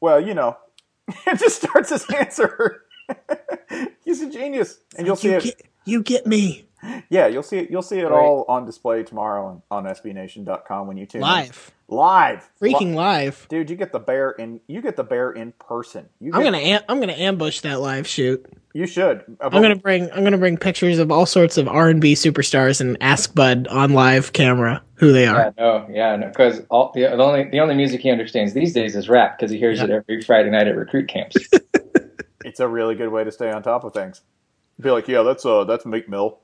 "Well, 0.00 0.20
you 0.20 0.34
know," 0.34 0.56
and 1.26 1.38
just 1.38 1.56
starts 1.62 1.90
his 1.90 2.06
answer. 2.10 2.82
He's 4.04 4.22
a 4.22 4.30
genius, 4.30 4.78
and 4.96 5.06
you'll 5.06 5.16
see 5.16 5.28
you 5.30 5.36
it. 5.38 5.44
get, 5.44 5.62
you 5.84 6.02
get 6.02 6.26
me 6.26 6.64
Yeah, 7.10 7.26
you'll 7.26 7.42
see 7.42 7.58
it. 7.58 7.70
You'll 7.70 7.82
see 7.82 7.98
it 7.98 8.10
all 8.10 8.44
on 8.48 8.64
display 8.66 9.02
tomorrow 9.02 9.62
on, 9.70 9.86
on 9.86 9.92
SBNation.com 9.94 10.86
when 10.86 10.96
you 10.96 11.06
tune 11.06 11.20
in. 11.20 11.26
live, 11.28 11.70
Live, 11.88 12.48
freaking 12.60 12.90
Li- 12.90 12.94
live. 12.94 13.46
dude. 13.50 13.68
You 13.70 13.76
get 13.76 13.92
the 13.92 13.98
bear 13.98 14.30
in. 14.30 14.60
You 14.66 14.80
get 14.80 14.96
the 14.96 15.04
bear 15.04 15.30
in 15.30 15.52
person. 15.52 16.08
You 16.20 16.32
I'm 16.34 16.42
gonna 16.42 16.58
am- 16.58 16.82
I'm 16.88 17.00
gonna 17.00 17.12
ambush 17.12 17.60
that 17.60 17.80
live 17.80 18.06
shoot. 18.06 18.46
You 18.74 18.86
should. 18.86 19.24
I'm 19.40 19.50
gonna 19.50 19.76
bring 19.76 20.10
I'm 20.12 20.24
gonna 20.24 20.38
bring 20.38 20.56
pictures 20.56 20.98
of 20.98 21.12
all 21.12 21.26
sorts 21.26 21.58
of 21.58 21.68
R 21.68 21.88
and 21.90 22.00
B 22.00 22.14
superstars 22.14 22.80
and 22.80 22.96
ask 23.00 23.34
Bud 23.34 23.66
on 23.68 23.92
live 23.92 24.32
camera 24.32 24.82
who 24.94 25.12
they 25.12 25.24
yeah, 25.24 25.34
are. 25.34 25.54
no, 25.58 25.86
yeah, 25.90 26.16
no, 26.16 26.28
because 26.28 26.62
all 26.70 26.90
the, 26.94 27.02
the 27.02 27.22
only 27.22 27.44
the 27.50 27.60
only 27.60 27.74
music 27.74 28.00
he 28.00 28.10
understands 28.10 28.54
these 28.54 28.72
days 28.72 28.96
is 28.96 29.08
rap 29.08 29.38
because 29.38 29.50
he 29.50 29.58
hears 29.58 29.80
it 29.80 29.90
every 29.90 30.22
Friday 30.22 30.50
night 30.50 30.68
at 30.68 30.76
recruit 30.76 31.08
camps. 31.08 31.36
It's 32.44 32.60
a 32.60 32.68
really 32.68 32.94
good 32.94 33.10
way 33.10 33.24
to 33.24 33.30
stay 33.30 33.50
on 33.50 33.62
top 33.62 33.84
of 33.84 33.92
things. 33.92 34.20
Be 34.80 34.90
like, 34.90 35.06
yeah, 35.06 35.22
that's 35.22 35.46
uh, 35.46 35.64
that's 35.64 35.86
Meek 35.86 36.08
Mill. 36.08 36.40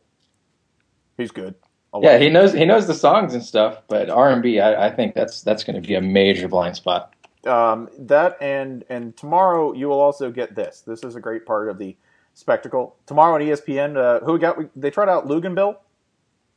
He's 1.17 1.31
good. 1.31 1.55
I'll 1.93 2.03
yeah, 2.03 2.13
watch 2.13 2.21
he 2.21 2.27
it. 2.29 2.33
knows 2.33 2.53
he 2.53 2.65
knows 2.65 2.87
the 2.87 2.95
songs 2.95 3.35
and 3.35 3.43
stuff, 3.43 3.83
but 3.89 4.09
R 4.11 4.31
and 4.31 4.43
B, 4.43 4.61
I 4.61 4.87
I 4.87 4.95
think 4.95 5.15
that's 5.15 5.43
that's 5.43 5.65
going 5.65 5.81
to 5.81 5.87
be 5.87 5.95
a 5.95 6.01
major 6.01 6.47
blind 6.47 6.77
spot. 6.77 7.15
um, 7.47 7.89
that 7.99 8.37
and 8.41 8.85
and 8.89 9.17
tomorrow 9.17 9.73
you 9.73 9.89
will 9.89 10.01
also 10.01 10.31
get 10.31 10.55
this. 10.55 10.83
This 10.87 11.03
is 11.03 11.17
a 11.17 11.21
great 11.21 11.45
part 11.47 11.69
of 11.69 11.79
the 11.79 11.97
spectacle. 12.39 12.97
Tomorrow 13.07 13.35
on 13.35 13.41
ESPN, 13.41 13.97
uh, 13.97 14.25
who 14.25 14.35
we 14.35 14.39
got? 14.39 14.57
We, 14.57 14.67
they 14.77 14.91
tried 14.91 15.09
out 15.09 15.27
Luginbill, 15.27 15.77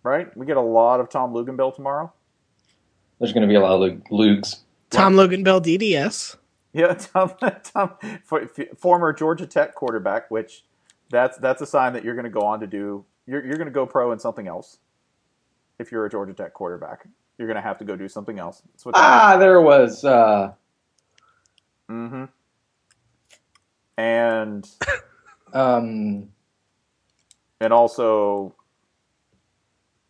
right? 0.03 0.35
We 0.37 0.45
get 0.45 0.57
a 0.57 0.61
lot 0.61 0.99
of 0.99 1.09
Tom 1.09 1.33
Luginbill 1.33 1.75
tomorrow. 1.75 2.13
There's 3.19 3.33
going 3.33 3.41
to 3.41 3.47
be 3.47 3.55
a 3.55 3.59
lot 3.59 3.73
of 3.73 3.79
Lug- 3.81 4.05
lugs. 4.11 4.61
Tom 4.89 5.15
Logan 5.15 5.43
Bell 5.43 5.61
DDS. 5.61 6.35
Yeah, 6.73 6.93
Tom, 6.99 7.33
Tom 7.63 7.93
for, 8.23 8.41
f- 8.43 8.77
former 8.77 9.11
Georgia 9.13 9.45
Tech 9.45 9.75
quarterback, 9.75 10.29
which 10.31 10.63
that's 11.09 11.37
that's 11.37 11.61
a 11.61 11.65
sign 11.65 11.93
that 11.93 12.03
you're 12.03 12.15
going 12.15 12.25
to 12.25 12.29
go 12.31 12.41
on 12.41 12.59
to 12.61 12.67
do. 12.67 13.03
You're 13.25 13.43
you're 13.45 13.57
going 13.57 13.65
to 13.67 13.71
go 13.73 13.85
pro 13.85 14.11
in 14.11 14.19
something 14.19 14.47
else. 14.47 14.77
If 15.79 15.91
you're 15.91 16.05
a 16.05 16.09
Georgia 16.09 16.33
Tech 16.33 16.53
quarterback, 16.53 17.07
you're 17.37 17.47
going 17.47 17.55
to 17.55 17.61
have 17.61 17.77
to 17.79 17.85
go 17.85 17.95
do 17.95 18.07
something 18.07 18.37
else. 18.39 18.61
That's 18.71 18.85
what. 18.85 18.95
Ah, 18.97 19.37
there 19.37 19.61
was. 19.61 20.05
Uh, 20.05 20.53
Mm-hmm. 21.89 22.23
And 23.97 24.69
um, 25.53 26.29
and 27.59 27.73
also, 27.73 28.55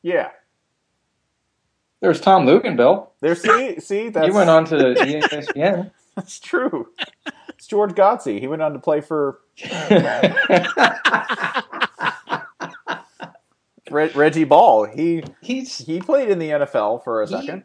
yeah. 0.01 0.29
there's 2.01 2.21
Tom 2.21 2.45
Luginbill. 2.45 3.07
There's 3.21 3.41
see 3.41 3.79
see 3.79 4.09
that's 4.09 4.27
He 4.27 4.31
went 4.31 4.49
on 4.49 4.65
to 4.65 4.75
ESPN. 4.75 5.91
that's 6.15 6.39
true. 6.39 6.89
It's 7.49 7.67
George 7.67 7.91
Godsey. 7.91 8.39
He 8.39 8.47
went 8.47 8.61
on 8.61 8.73
to 8.73 8.79
play 8.79 9.01
for 9.01 9.39
Re- 13.91 14.11
Reggie 14.15 14.43
Ball. 14.45 14.85
He 14.85 15.23
He's 15.41 15.77
he 15.79 15.99
played 16.01 16.29
in 16.29 16.39
the 16.39 16.49
NFL 16.49 17.03
for 17.03 17.21
a 17.21 17.27
He- 17.27 17.33
second 17.35 17.63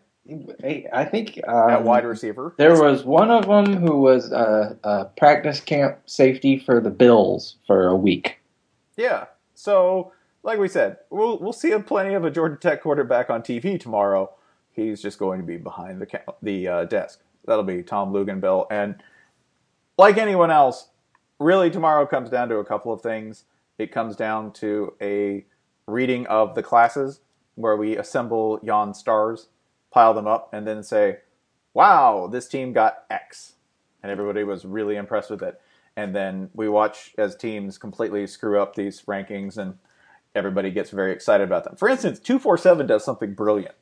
I 0.95 1.05
think 1.05 1.41
um, 1.47 1.71
at 1.71 1.85
wide 1.85 2.05
receiver. 2.05 2.55
There 2.57 2.81
was 2.81 3.05
one 3.05 3.31
of 3.31 3.47
them 3.47 3.77
who 3.77 4.01
was 4.01 4.33
a, 4.33 4.77
a 4.83 5.05
practice 5.05 5.61
camp 5.61 5.99
safety 6.07 6.59
for 6.59 6.81
the 6.81 6.91
Bills 6.91 7.57
for 7.67 7.87
a 7.87 7.97
week. 7.97 8.41
Yeah. 8.97 9.27
So, 9.55 10.13
like 10.43 10.59
we 10.59 10.69
said, 10.69 10.99
we'll 11.11 11.39
we'll 11.39 11.53
see 11.53 11.73
a 11.73 11.81
plenty 11.81 12.15
of 12.15 12.25
a 12.25 12.31
Georgia 12.31 12.57
Tech 12.57 12.83
quarterback 12.83 13.31
on 13.31 13.43
TV 13.43 13.79
tomorrow. 13.79 14.31
He's 14.73 15.01
just 15.01 15.19
going 15.19 15.41
to 15.41 15.47
be 15.47 15.57
behind 15.57 16.01
the 16.01 16.07
ca- 16.07 16.35
the 16.43 16.69
uh, 16.69 16.85
desk. 16.85 17.21
That'll 17.47 17.65
be 17.65 17.83
Tom 17.83 18.13
Luginbill, 18.13 18.67
and 18.71 19.03
like 19.97 20.19
anyone 20.19 20.51
else, 20.51 20.89
really 21.39 21.71
tomorrow 21.71 22.07
comes 22.07 22.31
down 22.31 22.49
to 22.49 22.57
a 22.57 22.65
couple 22.65 22.93
of 22.93 23.01
things. 23.01 23.45
It 23.79 23.93
comes 23.93 24.17
down 24.17 24.53
to 24.55 24.95
a 25.01 25.45
reading 25.87 26.27
of 26.27 26.55
the 26.55 26.63
classes 26.63 27.21
where 27.55 27.77
we 27.77 27.97
assemble 27.97 28.59
yon 28.63 28.95
stars, 28.95 29.49
pile 29.97 30.13
them 30.13 30.27
up, 30.27 30.51
and 30.53 30.67
then 30.67 30.83
say, 30.83 31.21
"Wow, 31.73 32.29
this 32.31 32.47
team 32.47 32.75
got 32.75 33.05
X," 33.09 33.55
and 34.03 34.13
everybody 34.13 34.45
was 34.45 34.67
really 34.67 34.95
impressed 34.95 35.31
with 35.31 35.43
it. 35.43 35.59
And 35.97 36.15
then 36.15 36.51
we 36.53 36.69
watch 36.69 37.15
as 37.17 37.35
teams 37.35 37.79
completely 37.79 38.27
screw 38.27 38.61
up 38.61 38.75
these 38.75 39.01
rankings, 39.05 39.57
and 39.57 39.79
everybody 40.35 40.71
gets 40.71 40.91
very 40.91 41.13
excited 41.13 41.45
about 41.45 41.65
them. 41.65 41.77
For 41.77 41.89
instance, 41.89 42.19
two 42.19 42.39
four 42.39 42.59
seven 42.59 42.87
does 42.87 43.07
something 43.07 43.33
brilliant. 43.33 43.75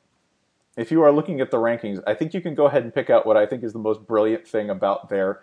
If 0.77 0.89
you 0.89 1.01
are 1.03 1.11
looking 1.11 1.41
at 1.41 1.51
the 1.51 1.57
rankings, 1.57 2.01
I 2.07 2.13
think 2.13 2.33
you 2.33 2.39
can 2.39 2.55
go 2.55 2.67
ahead 2.67 2.83
and 2.83 2.93
pick 2.93 3.09
out 3.09 3.25
what 3.25 3.35
I 3.35 3.45
think 3.45 3.61
is 3.61 3.73
the 3.73 3.79
most 3.79 4.07
brilliant 4.07 4.47
thing 4.47 4.69
about 4.69 5.09
their 5.09 5.41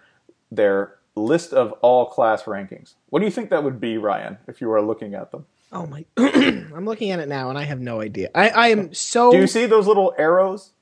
their 0.50 0.96
list 1.14 1.52
of 1.52 1.72
all 1.82 2.06
class 2.06 2.44
rankings. 2.44 2.94
What 3.10 3.18
do 3.18 3.26
you 3.26 3.30
think 3.30 3.50
that 3.50 3.62
would 3.62 3.78
be, 3.78 3.98
Ryan, 3.98 4.38
if 4.48 4.62
you 4.62 4.72
are 4.72 4.80
looking 4.80 5.12
at 5.12 5.32
them? 5.32 5.44
Oh 5.72 5.86
my! 5.86 6.04
I'm 6.18 6.84
looking 6.84 7.10
at 7.10 7.18
it 7.20 7.28
now, 7.28 7.48
and 7.48 7.58
I 7.58 7.62
have 7.64 7.80
no 7.80 8.00
idea. 8.00 8.30
I, 8.34 8.50
I 8.50 8.68
am 8.68 8.92
so 8.92 9.30
Do 9.32 9.38
you 9.38 9.46
see 9.46 9.66
those 9.66 9.86
little 9.86 10.14
arrows? 10.18 10.72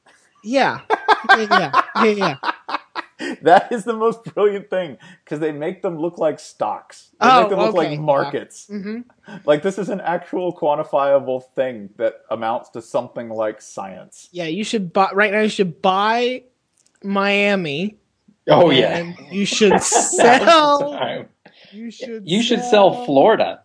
yeah, 0.43 0.81
yeah, 1.31 1.47
yeah, 1.51 2.05
yeah, 2.05 2.11
yeah. 2.13 2.37
That 3.43 3.71
is 3.71 3.85
the 3.85 3.93
most 3.93 4.25
brilliant 4.25 4.71
thing 4.71 4.97
because 5.23 5.41
they 5.41 5.53
make 5.53 5.83
them 5.83 5.99
look 5.99 6.17
like 6.17 6.41
stocks. 6.41 7.11
They 7.21 7.29
Oh, 7.29 7.41
make 7.43 7.51
them 7.51 7.59
look 7.59 7.77
okay. 7.77 7.91
like 7.91 8.01
markets. 8.01 8.67
hmm 8.67 9.01
Like 9.45 9.63
this 9.63 9.77
is 9.79 9.91
an 9.91 10.01
actual 10.01 10.57
quantifiable 10.57 11.45
thing 11.55 11.91
that 11.99 12.23
amounts 12.31 12.71
to 12.71 12.81
something 12.83 13.29
like 13.29 13.61
science. 13.61 14.31
Yeah, 14.33 14.47
you 14.47 14.65
should 14.65 14.93
buy 14.95 15.11
right 15.13 15.31
now. 15.33 15.41
You 15.41 15.51
should 15.51 15.83
buy 15.83 16.45
Miami. 17.05 17.97
Oh 18.49 18.71
yeah. 18.71 19.13
you 19.31 19.45
should 19.45 19.81
sell. 19.83 21.27
You 21.73 21.91
should. 21.91 22.27
You 22.29 22.43
should 22.43 22.65
sell 22.65 23.05
Florida. 23.05 23.65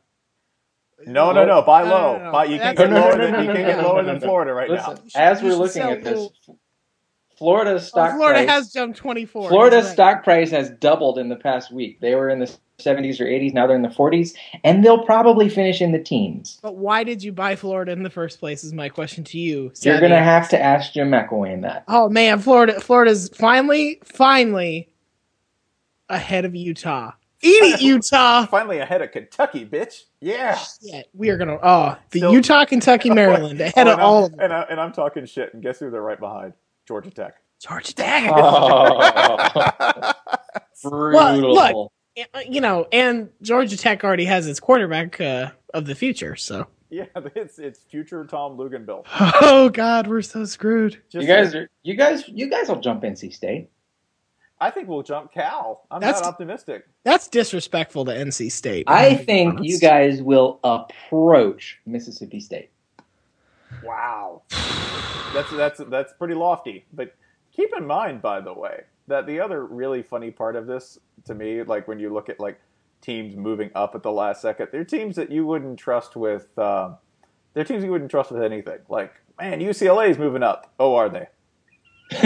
No, 1.05 1.31
no, 1.31 1.45
no. 1.45 1.61
Buy 1.61 1.83
low. 1.83 2.17
no, 2.17 2.23
no. 2.25 2.31
Buy, 2.31 2.45
you 2.45 2.57
can't 2.59 2.77
get 2.77 2.89
No, 2.89 2.95
no, 2.95 3.01
lower 3.07 3.17
than 3.17 3.45
you 3.45 3.53
can't 3.53 3.67
get 3.67 3.83
lower 3.83 4.03
than. 4.03 4.19
Florida 4.19 4.53
right 4.53 4.69
Listen, 4.69 4.95
now. 5.15 5.21
As 5.21 5.41
we're 5.41 5.55
looking 5.55 5.81
at 5.81 6.03
this, 6.03 6.13
little- 6.13 6.59
Florida's 7.37 7.83
Oh, 7.83 7.87
stock 7.87 8.15
Florida 8.15 8.39
price. 8.45 8.49
has 8.49 8.71
jumped 8.73 8.97
24. 8.97 9.49
Florida's 9.49 9.85
right. 9.85 9.93
stock 9.93 10.23
price 10.23 10.51
has 10.51 10.69
doubled 10.69 11.17
in 11.17 11.27
the 11.29 11.35
past 11.35 11.71
week. 11.71 11.99
They 11.99 12.15
were 12.15 12.29
in 12.29 12.39
the 12.39 12.45
70s 12.79 13.19
or 13.19 13.25
80s. 13.25 13.53
Now 13.53 13.67
they're 13.67 13.75
in 13.75 13.81
the 13.81 13.89
40s, 13.89 14.33
and 14.63 14.83
they'll 14.85 15.03
probably 15.03 15.49
finish 15.49 15.81
in 15.81 15.91
the 15.91 15.99
teens. 15.99 16.59
But 16.61 16.77
why 16.77 17.03
did 17.03 17.21
you 17.23 17.33
buy 17.33 17.55
Florida 17.57 17.91
in 17.91 18.03
the 18.03 18.09
first 18.09 18.39
place? 18.39 18.63
Is 18.63 18.71
my 18.73 18.87
question 18.87 19.23
to 19.25 19.37
you. 19.37 19.73
You're 19.81 19.99
gonna 19.99 20.23
have 20.23 20.47
to 20.49 20.61
ask 20.61 20.93
Jim 20.93 21.09
McElwain 21.11 21.61
that. 21.63 21.83
Oh 21.89 22.07
man, 22.09 22.39
Florida. 22.39 22.79
Florida's 22.79 23.29
finally, 23.33 23.99
finally 24.05 24.87
ahead 26.09 26.45
of 26.45 26.55
Utah. 26.55 27.11
Eat 27.45 27.63
it, 27.75 27.81
Utah. 27.83 28.45
Finally 28.47 28.79
ahead 28.79 29.01
of 29.01 29.11
Kentucky, 29.11 29.65
bitch. 29.65 30.03
Yeah. 30.19 30.59
Yeah, 30.81 31.03
we 31.13 31.29
are 31.29 31.37
gonna. 31.37 31.57
Oh, 31.61 31.97
the 32.11 32.19
Still- 32.19 32.33
Utah, 32.33 32.65
Kentucky, 32.65 33.09
Maryland 33.13 33.61
ahead 33.61 33.87
Oh, 33.87 33.93
of 33.93 33.99
I'm- 33.99 34.05
all 34.07 34.25
of 34.25 34.31
them. 34.31 34.39
And, 34.41 34.53
I, 34.53 34.61
and 34.63 34.79
I'm 34.81 34.91
talking 34.91 35.25
shit, 35.25 35.53
and 35.53 35.61
guess 35.63 35.79
who 35.79 35.89
they're 35.91 36.01
right 36.01 36.19
behind? 36.19 36.53
Georgia 36.87 37.11
Tech. 37.11 37.35
Georgia 37.61 37.93
Tech. 37.95 38.31
Oh, 38.35 40.11
brutal. 40.83 41.53
look. 41.53 41.91
Uh, 42.33 42.39
You 42.47 42.61
know, 42.61 42.87
and 42.91 43.29
Georgia 43.41 43.75
Tech 43.77 44.03
already 44.03 44.25
has 44.25 44.47
its 44.47 44.59
quarterback 44.59 45.19
uh, 45.19 45.51
of 45.73 45.85
the 45.85 45.95
future. 45.95 46.35
So. 46.35 46.67
yeah, 46.89 47.05
it's 47.35 47.59
it's 47.59 47.79
future 47.83 48.23
Tom 48.25 48.57
Luginbill. 48.57 49.03
Oh 49.41 49.69
God, 49.69 50.07
we're 50.07 50.21
so 50.21 50.45
screwed. 50.45 51.01
you 51.11 51.25
guys 51.27 51.53
are 51.55 51.69
you 51.83 51.95
guys 51.95 52.23
you 52.29 52.49
guys 52.49 52.69
will 52.69 52.79
jump 52.79 53.03
NC 53.03 53.33
State. 53.33 53.69
I 54.59 54.71
think 54.71 54.87
we'll 54.87 55.03
jump 55.03 55.33
Cal. 55.33 55.85
I'm 55.91 55.99
That's- 56.01 56.21
not 56.21 56.29
optimistic. 56.29 56.87
That's 57.03 57.27
disrespectful 57.27 58.05
to 58.05 58.11
NC 58.11 58.49
State. 58.51 58.85
I 58.87 58.93
I'm 58.93 59.03
gonna 59.11 59.17
be 59.19 59.23
think 59.25 59.53
honest. 59.55 59.69
you 59.69 59.79
guys 59.79 60.21
will 60.21 60.59
approach 60.63 61.79
Mississippi 61.85 62.39
State. 62.39 62.69
Wow. 63.83 64.43
That's 65.33 65.51
that's 65.51 65.81
that's 65.89 66.13
pretty 66.13 66.33
lofty. 66.33 66.85
But 66.93 67.13
keep 67.51 67.71
in 67.77 67.85
mind, 67.85 68.21
by 68.21 68.39
the 68.41 68.53
way, 68.53 68.83
that 69.07 69.27
the 69.27 69.39
other 69.39 69.65
really 69.65 70.01
funny 70.01 70.31
part 70.31 70.55
of 70.55 70.67
this 70.67 70.97
to 71.25 71.35
me, 71.35 71.61
like 71.63 71.87
when 71.87 71.99
you 71.99 72.13
look 72.13 72.29
at 72.29 72.39
like 72.39 72.59
teams 73.01 73.35
moving 73.35 73.69
up 73.75 73.93
at 73.95 74.03
the 74.03 74.11
last 74.11 74.41
second, 74.41 74.69
they're 74.71 74.85
teams 74.85 75.15
that 75.17 75.31
you 75.31 75.45
wouldn't 75.45 75.77
trust 75.77 76.15
with. 76.15 76.47
Uh, 76.57 76.91
they're 77.53 77.65
teams 77.65 77.83
you 77.83 77.91
wouldn't 77.91 78.11
trust 78.11 78.31
with 78.31 78.41
anything. 78.43 78.79
Like, 78.89 79.13
man, 79.39 79.59
UCLA's 79.59 80.17
moving 80.17 80.43
up. 80.43 80.73
Oh, 80.79 80.95
are 80.95 81.09
they? 81.09 81.27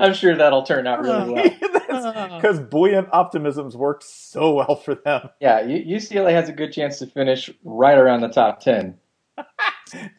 I'm 0.00 0.14
sure 0.14 0.36
that'll 0.36 0.62
turn 0.62 0.86
out 0.86 1.00
really 1.02 1.32
well. 1.32 1.44
Because 2.40 2.58
buoyant 2.58 3.08
optimisms 3.10 3.74
worked 3.76 4.02
so 4.02 4.54
well 4.54 4.74
for 4.76 4.94
them. 4.96 5.28
Yeah, 5.40 5.62
UCLA 5.62 6.32
has 6.32 6.48
a 6.48 6.52
good 6.52 6.72
chance 6.72 6.98
to 6.98 7.06
finish 7.06 7.50
right 7.62 7.96
around 7.96 8.20
the 8.22 8.28
top 8.28 8.60
ten. 8.60 8.98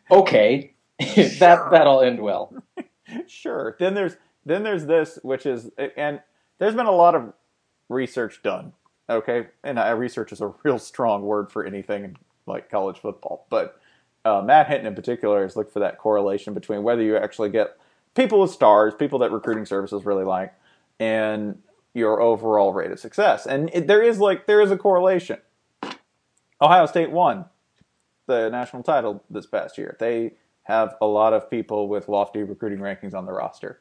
Okay, 0.09 0.73
that 0.99 1.67
that'll 1.71 2.01
end 2.01 2.21
well. 2.21 2.53
Sure. 3.27 3.75
Then 3.79 3.93
there's 3.93 4.15
then 4.45 4.63
there's 4.63 4.85
this, 4.85 5.19
which 5.23 5.45
is 5.45 5.69
and 5.97 6.21
there's 6.59 6.75
been 6.75 6.85
a 6.85 6.91
lot 6.91 7.15
of 7.15 7.33
research 7.89 8.41
done. 8.43 8.73
Okay, 9.09 9.47
and 9.63 9.77
uh, 9.77 9.93
research 9.95 10.31
is 10.31 10.39
a 10.41 10.53
real 10.63 10.79
strong 10.79 11.23
word 11.23 11.51
for 11.51 11.65
anything 11.65 12.15
like 12.47 12.69
college 12.69 12.99
football, 12.99 13.47
but 13.49 13.79
uh, 14.25 14.41
Matt 14.41 14.67
Hinton 14.67 14.87
in 14.87 14.95
particular 14.95 15.43
has 15.43 15.55
looked 15.55 15.71
for 15.71 15.79
that 15.79 15.99
correlation 15.99 16.53
between 16.53 16.83
whether 16.83 17.01
you 17.01 17.15
actually 17.15 17.49
get 17.49 17.77
people 18.15 18.41
with 18.41 18.51
stars, 18.51 18.93
people 18.95 19.19
that 19.19 19.31
recruiting 19.31 19.65
services 19.65 20.03
really 20.03 20.25
like, 20.25 20.53
and 20.99 21.59
your 21.93 22.19
overall 22.19 22.73
rate 22.73 22.91
of 22.91 22.99
success. 22.99 23.45
And 23.45 23.69
it, 23.73 23.87
there 23.87 24.01
is 24.01 24.19
like 24.19 24.47
there 24.47 24.61
is 24.61 24.71
a 24.71 24.77
correlation. 24.77 25.37
Ohio 26.61 26.85
State 26.87 27.11
won 27.11 27.45
the 28.25 28.49
national 28.49 28.83
title 28.83 29.23
this 29.29 29.45
past 29.45 29.77
year. 29.77 29.95
They 29.99 30.33
have 30.63 30.95
a 30.99 31.05
lot 31.05 31.33
of 31.33 31.49
people 31.49 31.87
with 31.87 32.09
lofty 32.09 32.41
recruiting 32.41 32.79
rankings 32.79 33.13
on 33.13 33.25
the 33.25 33.31
roster. 33.31 33.79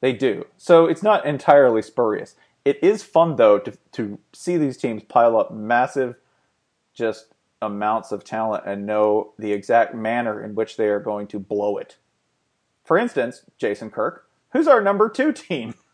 They 0.00 0.12
do. 0.12 0.46
So 0.58 0.86
it's 0.86 1.02
not 1.02 1.24
entirely 1.24 1.80
spurious. 1.80 2.36
It 2.64 2.78
is 2.82 3.02
fun 3.02 3.36
though 3.36 3.58
to 3.60 3.72
to 3.92 4.18
see 4.34 4.58
these 4.58 4.76
teams 4.76 5.02
pile 5.02 5.38
up 5.38 5.50
massive 5.50 6.16
just 6.92 7.28
amounts 7.62 8.12
of 8.12 8.24
talent 8.24 8.64
and 8.66 8.86
know 8.86 9.32
the 9.38 9.52
exact 9.52 9.94
manner 9.94 10.42
in 10.44 10.54
which 10.54 10.76
they 10.76 10.88
are 10.88 11.00
going 11.00 11.26
to 11.28 11.38
blow 11.38 11.76
it. 11.76 11.96
For 12.84 12.98
instance, 12.98 13.44
Jason 13.58 13.90
Kirk, 13.90 14.28
who's 14.52 14.68
our 14.68 14.80
number 14.80 15.08
2 15.08 15.32
team. 15.32 15.74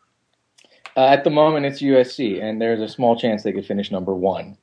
Uh, 0.95 1.07
at 1.07 1.25
the 1.25 1.31
moment, 1.31 1.65
it's 1.65 1.81
USC, 1.81 2.43
and 2.43 2.61
there's 2.61 2.83
a 2.83 2.87
small 2.87 3.17
chance 3.17 3.43
they 3.43 3.53
could 3.53 3.65
finish 3.65 3.91
number 3.91 4.15
one. 4.15 4.59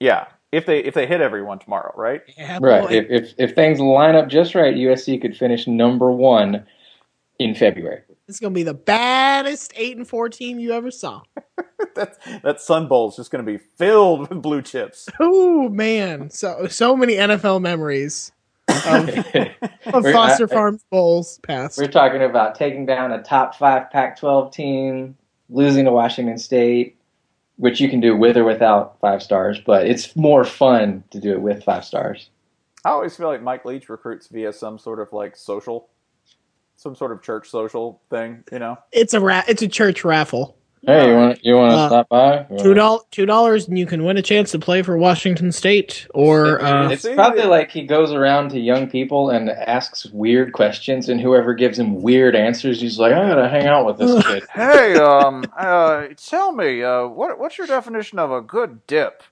Yeah, 0.00 0.26
if 0.52 0.66
they 0.66 0.80
if 0.80 0.92
they 0.92 1.06
hit 1.06 1.22
everyone 1.22 1.58
tomorrow, 1.58 1.94
right? 1.96 2.20
Yeah, 2.36 2.58
Right. 2.60 2.92
If, 2.92 3.06
if 3.08 3.34
if 3.38 3.54
things 3.54 3.80
line 3.80 4.14
up 4.14 4.28
just 4.28 4.54
right, 4.54 4.74
USC 4.74 5.20
could 5.20 5.34
finish 5.34 5.66
number 5.66 6.12
one 6.12 6.66
in 7.38 7.54
February. 7.54 8.02
It's 8.32 8.40
gonna 8.40 8.54
be 8.54 8.62
the 8.62 8.72
baddest 8.72 9.74
eight 9.76 9.98
and 9.98 10.08
four 10.08 10.30
team 10.30 10.58
you 10.58 10.72
ever 10.72 10.90
saw. 10.90 11.20
That's 11.94 12.16
that 12.42 12.62
Sun 12.62 12.88
Bowl 12.88 13.10
is 13.10 13.16
just 13.16 13.30
going 13.30 13.44
to 13.44 13.52
be 13.52 13.58
filled 13.58 14.30
with 14.30 14.40
blue 14.40 14.62
chips. 14.62 15.06
Oh 15.20 15.68
man, 15.68 16.30
so 16.30 16.66
so 16.68 16.96
many 16.96 17.16
NFL 17.16 17.60
memories 17.60 18.32
of, 18.68 19.08
of 19.94 20.06
uh, 20.06 20.12
Foster 20.12 20.44
I- 20.44 20.50
I- 20.50 20.54
Farms 20.54 20.82
bowls 20.90 21.38
past. 21.42 21.76
We're 21.76 21.88
talking 21.88 22.22
about 22.22 22.54
taking 22.54 22.86
down 22.86 23.12
a 23.12 23.22
top 23.22 23.54
five 23.54 23.90
Pac-12 23.90 24.50
team, 24.52 25.16
losing 25.50 25.84
to 25.84 25.92
Washington 25.92 26.38
State, 26.38 26.96
which 27.56 27.78
you 27.80 27.90
can 27.90 28.00
do 28.00 28.16
with 28.16 28.38
or 28.38 28.44
without 28.44 28.98
five 29.00 29.22
stars, 29.22 29.60
but 29.60 29.86
it's 29.86 30.16
more 30.16 30.44
fun 30.44 31.04
to 31.10 31.20
do 31.20 31.32
it 31.32 31.42
with 31.42 31.62
five 31.64 31.84
stars. 31.84 32.30
I 32.86 32.88
always 32.88 33.14
feel 33.14 33.26
like 33.28 33.42
Mike 33.42 33.66
Leach 33.66 33.90
recruits 33.90 34.28
via 34.28 34.52
some 34.54 34.78
sort 34.78 34.98
of 34.98 35.12
like 35.12 35.36
social, 35.36 35.88
some 36.82 36.94
sort 36.96 37.12
of 37.12 37.22
church 37.22 37.48
social 37.48 38.00
thing. 38.10 38.44
You 38.50 38.58
know, 38.58 38.76
It's 38.90 39.14
a 39.14 39.20
ra- 39.20 39.44
it's 39.48 39.62
a 39.62 39.68
church 39.68 40.04
raffle. 40.04 40.56
Hey, 40.84 41.10
you 41.10 41.14
want 41.14 41.44
you 41.44 41.54
want 41.54 41.70
to 41.70 41.76
Uh, 41.78 41.88
stop 41.88 42.08
by? 42.08 42.46
Two 42.58 42.74
dollars, 42.74 43.02
two 43.12 43.24
dollars, 43.24 43.68
and 43.68 43.78
you 43.78 43.86
can 43.86 44.04
win 44.04 44.16
a 44.16 44.22
chance 44.22 44.50
to 44.50 44.58
play 44.58 44.82
for 44.82 44.98
Washington 44.98 45.52
State. 45.52 46.08
Or 46.12 46.60
uh, 46.60 46.90
It's 46.90 47.06
probably 47.08 47.44
like 47.44 47.70
he 47.70 47.82
goes 47.86 48.12
around 48.12 48.48
to 48.50 48.58
young 48.58 48.90
people 48.90 49.30
and 49.30 49.48
asks 49.48 50.06
weird 50.06 50.52
questions, 50.52 51.08
and 51.08 51.20
whoever 51.20 51.54
gives 51.54 51.78
him 51.78 52.02
weird 52.02 52.34
answers, 52.34 52.80
he's 52.80 52.98
like, 52.98 53.12
"I 53.12 53.28
gotta 53.28 53.48
hang 53.48 53.66
out 53.68 53.86
with 53.86 53.98
this 53.98 54.24
kid." 54.26 54.42
Hey, 54.52 54.96
um, 54.96 55.44
uh, 55.56 56.08
tell 56.16 56.50
me, 56.50 56.82
uh, 56.82 57.06
what 57.06 57.38
what's 57.38 57.58
your 57.58 57.68
definition 57.68 58.18
of 58.18 58.32
a 58.32 58.40
good 58.40 58.84
dip? 58.88 59.22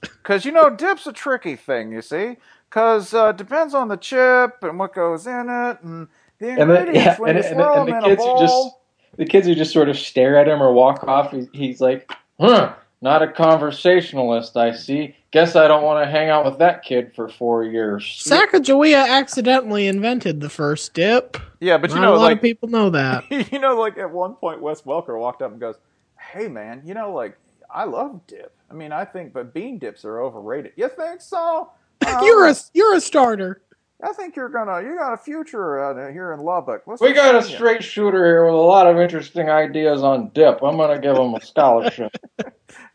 Because 0.00 0.46
you 0.46 0.52
know, 0.52 0.70
dip's 0.70 1.06
a 1.06 1.12
tricky 1.12 1.54
thing. 1.54 1.92
You 1.92 2.00
see, 2.00 2.36
because 2.70 3.12
uh, 3.12 3.32
depends 3.32 3.74
on 3.74 3.88
the 3.88 3.96
chip 3.98 4.62
and 4.62 4.78
what 4.78 4.94
goes 4.94 5.26
in 5.26 5.50
it 5.50 5.82
and 5.82 6.08
the 6.38 6.48
And 6.50 6.70
the, 6.70 6.90
yeah, 6.92 7.16
when 7.18 7.36
and, 7.36 7.44
you 7.44 7.50
and, 7.50 7.56
swirl 7.56 7.80
and 7.80 7.88
them 7.88 8.00
the 8.00 8.06
kids 8.08 8.24
who 8.24 8.38
just 8.38 8.70
the 9.16 9.24
kids 9.24 9.46
who 9.46 9.54
just 9.54 9.72
sort 9.72 9.88
of 9.88 9.98
stare 9.98 10.38
at 10.38 10.48
him 10.48 10.62
or 10.62 10.72
walk 10.72 11.04
off. 11.04 11.32
He's, 11.32 11.48
he's 11.52 11.80
like, 11.80 12.10
"Huh, 12.38 12.74
not 13.00 13.22
a 13.22 13.28
conversationalist, 13.30 14.56
I 14.56 14.72
see. 14.72 15.16
Guess 15.30 15.56
I 15.56 15.68
don't 15.68 15.82
want 15.82 16.04
to 16.04 16.10
hang 16.10 16.30
out 16.30 16.44
with 16.44 16.58
that 16.58 16.84
kid 16.84 17.12
for 17.14 17.28
four 17.28 17.64
years." 17.64 18.04
Sacagawea 18.04 19.08
accidentally 19.08 19.86
invented 19.86 20.40
the 20.40 20.48
first 20.48 20.94
dip. 20.94 21.36
Yeah, 21.60 21.78
but 21.78 21.90
you 21.90 21.96
Not 21.96 22.02
know, 22.02 22.14
a 22.14 22.16
lot 22.16 22.22
like 22.22 22.36
of 22.36 22.42
people 22.42 22.68
know 22.68 22.90
that. 22.90 23.24
you 23.52 23.58
know, 23.58 23.78
like 23.78 23.98
at 23.98 24.10
one 24.10 24.34
point, 24.34 24.62
Wes 24.62 24.82
Welker 24.82 25.18
walked 25.18 25.42
up 25.42 25.50
and 25.50 25.60
goes, 25.60 25.76
"Hey, 26.18 26.48
man, 26.48 26.82
you 26.84 26.94
know, 26.94 27.12
like 27.12 27.36
I 27.70 27.84
love 27.84 28.26
dip. 28.26 28.54
I 28.70 28.74
mean, 28.74 28.92
I 28.92 29.04
think, 29.04 29.32
but 29.32 29.54
bean 29.54 29.78
dips 29.78 30.04
are 30.04 30.20
overrated. 30.20 30.72
You 30.76 30.88
think 30.88 31.20
so? 31.20 31.70
Uh, 32.06 32.20
you're 32.24 32.46
a 32.48 32.54
you're 32.74 32.94
a 32.94 33.00
starter. 33.00 33.62
I 34.02 34.12
think 34.12 34.36
you're 34.36 34.48
gonna. 34.48 34.80
You 34.82 34.96
got 34.96 35.12
a 35.12 35.16
future 35.16 35.80
out 35.80 36.12
here 36.12 36.32
in 36.32 36.40
Lubbock. 36.40 36.82
Let's 36.86 37.00
We 37.00 37.12
got 37.12 37.34
a 37.34 37.38
listen 37.38 37.52
you." 37.52 37.56
straight 37.56 37.82
shooter 37.82 38.24
here 38.24 38.44
with 38.44 38.54
a 38.54 38.56
lot 38.56 38.86
of 38.86 38.98
interesting 38.98 39.50
ideas 39.50 40.02
on 40.02 40.30
dip. 40.34 40.62
I'm 40.62 40.76
gonna 40.76 41.00
give 41.00 41.16
him 41.16 41.34
a 41.34 41.40
scholarship. 41.40 42.12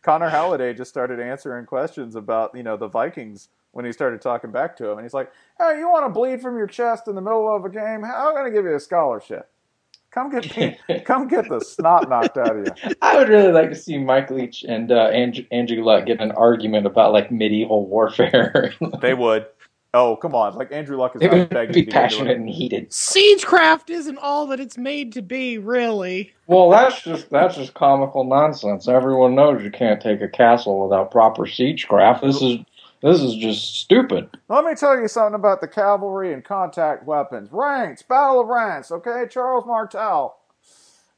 Connor 0.02 0.30
Halliday 0.30 0.74
just 0.74 0.90
started 0.90 1.20
answering 1.20 1.66
questions 1.66 2.16
about 2.16 2.56
you 2.56 2.64
know 2.64 2.78
the 2.78 2.88
Vikings 2.88 3.50
when 3.72 3.84
he 3.84 3.92
started 3.92 4.22
talking 4.22 4.52
back 4.52 4.78
to 4.78 4.90
him, 4.90 4.98
and 4.98 5.06
he's 5.06 5.14
like, 5.14 5.32
"Hey, 5.60 5.78
you 5.80 5.90
want 5.90 6.06
to 6.06 6.10
bleed 6.10 6.42
from 6.42 6.58
your 6.58 6.68
chest 6.68 7.10
in 7.10 7.16
the 7.16 7.22
middle 7.22 7.54
of 7.54 7.66
a 7.66 7.70
game? 7.70 8.06
I'm 8.06 8.34
going 8.34 8.46
to 8.46 8.52
give 8.52 8.66
you 8.66 8.76
a 8.76 8.80
scholarship. 8.80 9.50
Come 10.12 10.30
get 10.30 10.56
me, 10.56 10.78
come 11.06 11.28
get 11.28 11.50
the 11.50 11.60
snot 11.60 12.08
knocked 12.08 12.38
out 12.38 12.56
of 12.56 12.66
you." 12.66 12.96
I 13.02 13.18
would 13.18 13.28
really 13.28 13.52
like 13.52 13.70
to 13.72 13.76
see 13.76 13.98
Mike 13.98 14.32
Leach 14.32 14.64
and 14.64 14.90
uh, 14.90 15.08
Andrew, 15.08 15.44
Andrew 15.52 15.84
Luck 15.84 16.06
get 16.06 16.22
an 16.22 16.32
argument 16.32 16.86
about 16.86 17.12
like 17.12 17.30
medieval 17.30 17.88
warfare. 17.88 18.74
They 19.02 19.16
would. 19.16 19.48
Oh, 19.96 20.16
come 20.16 20.34
on! 20.34 20.56
Like 20.56 20.72
Andrew 20.72 20.98
Luck 20.98 21.16
is 21.16 21.22
it 21.22 21.28
not 21.28 21.38
would 21.38 21.50
begging 21.52 21.74
be 21.74 21.82
to 21.82 21.86
get 21.86 21.94
passionate 21.94 22.38
and 22.38 22.50
heated. 22.50 22.90
Siegecraft 22.90 23.92
isn't 23.92 24.18
all 24.18 24.48
that 24.48 24.60
it's 24.60 24.78
made 24.78 25.14
to 25.14 25.22
be, 25.22 25.60
really. 25.60 26.34
Well, 26.48 26.72
that's 26.72 27.04
just 27.04 27.30
that's 27.30 27.56
just 27.56 27.76
comical 27.76 28.24
nonsense. 28.24 28.88
Everyone 28.88 29.36
knows 29.36 29.64
you 29.64 29.70
can't 29.70 30.02
take 30.02 30.22
a 30.22 30.28
castle 30.28 30.84
without 30.84 31.12
proper 31.12 31.44
siegecraft. 31.44 32.22
This 32.22 32.42
is 32.42 32.58
this 33.04 33.22
is 33.22 33.36
just 33.36 33.76
stupid. 33.76 34.30
Let 34.50 34.66
me 34.66 34.74
tell 34.74 35.00
you 35.00 35.08
something 35.08 35.36
about 35.36 35.62
the 35.62 35.68
cavalry 35.68 36.34
and 36.34 36.44
contact 36.44 37.06
weapons. 37.06 37.50
Ranks, 37.52 38.02
Battle 38.02 38.42
of 38.42 38.48
Rance. 38.48 38.92
Okay, 38.92 39.26
Charles 39.30 39.66
Martel. 39.68 40.36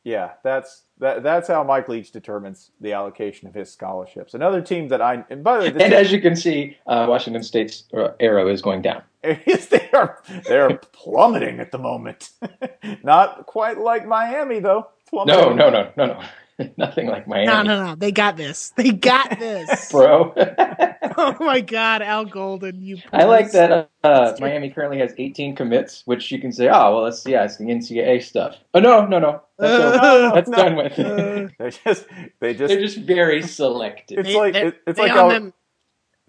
Yeah, 0.06 0.34
that's 0.44 0.84
that. 1.00 1.24
That's 1.24 1.48
how 1.48 1.63
Mike 1.63 1.89
Leach 1.89 2.12
determines 2.12 2.70
the 2.80 2.94
allocation 2.94 3.48
of 3.48 3.56
his 3.56 3.72
scholarships. 3.72 4.36
Another 4.36 4.62
team 4.62 4.88
that 4.89 5.02
I 5.02 5.26
and 5.32 5.44
by 5.44 5.56
the 5.56 5.62
way, 5.62 5.68
And 5.70 5.80
team- 5.80 5.94
as 5.94 6.12
you 6.12 6.22
can 6.22 6.36
see, 6.36 6.78
uh, 6.86 7.08
Washington 7.10 7.41
State's 7.41 7.86
uh, 7.91 8.10
arrow 8.20 8.48
is 8.48 8.62
going 8.62 8.84
down. 8.84 9.02
They 9.24 9.89
are 9.94 10.22
they 10.48 10.58
are 10.60 10.78
plummeting 10.91 11.60
at 11.60 11.72
the 11.72 11.80
moment. 11.80 12.30
Not 13.04 13.48
quite 13.48 13.80
like 13.80 14.06
Miami 14.06 14.60
though. 14.60 14.89
No, 15.12 15.24
no, 15.54 15.70
no, 15.72 15.91
no, 15.98 16.06
no. 16.06 16.22
Nothing 16.78 17.08
like 17.08 17.28
Miami, 17.28 17.48
No, 17.48 17.63
no, 17.63 17.86
no. 17.86 17.96
They 17.96 18.12
got 18.12 18.38
this. 18.38 18.72
They 18.78 18.91
got 18.91 19.39
this. 19.39 19.91
bro. 19.91 20.34
oh 21.18 21.36
my 21.39 21.60
God, 21.62 22.02
Al 22.02 22.26
Golden, 22.26 22.82
you. 22.82 22.98
I 23.12 23.26
like 23.26 23.52
that 23.52 23.72
uh, 23.72 23.86
uh, 24.04 24.36
Miami 24.39 24.70
currently 24.70 25.00
has 25.00 25.13
18 25.18 25.56
commits, 25.56 26.04
which 26.06 26.32
you 26.32 26.39
can 26.39 26.52
say, 26.54 26.70
oh, 26.70 26.96
well, 26.96 27.04
that's 27.04 27.26
yeah, 27.26 27.44
it's 27.44 27.58
the 27.58 27.65
NCAA 27.65 28.24
stuff. 28.24 28.56
Oh 28.74 28.80
no, 28.80 29.06
no, 29.06 29.20
no, 29.20 29.41
that's, 29.60 29.74
over. 29.84 29.98
Uh, 30.06 30.34
that's 30.36 30.50
no. 30.50 30.58
done 30.58 30.76
with. 30.78 31.00
uh, 31.00 31.48
They 31.60 31.70
just 31.72 32.06
they 32.39 32.54
just 32.54 32.70
They're 32.70 32.82
just 32.82 32.98
very 33.00 33.41
selective. 33.41 34.20
it's 34.20 34.30
they- 34.30 34.36
like 34.38 34.54
they- 34.54 34.68
it, 34.68 34.82
it's 34.88 35.00
like 35.00 35.12
on 35.12 35.18
Al, 35.18 35.30
them. 35.30 35.54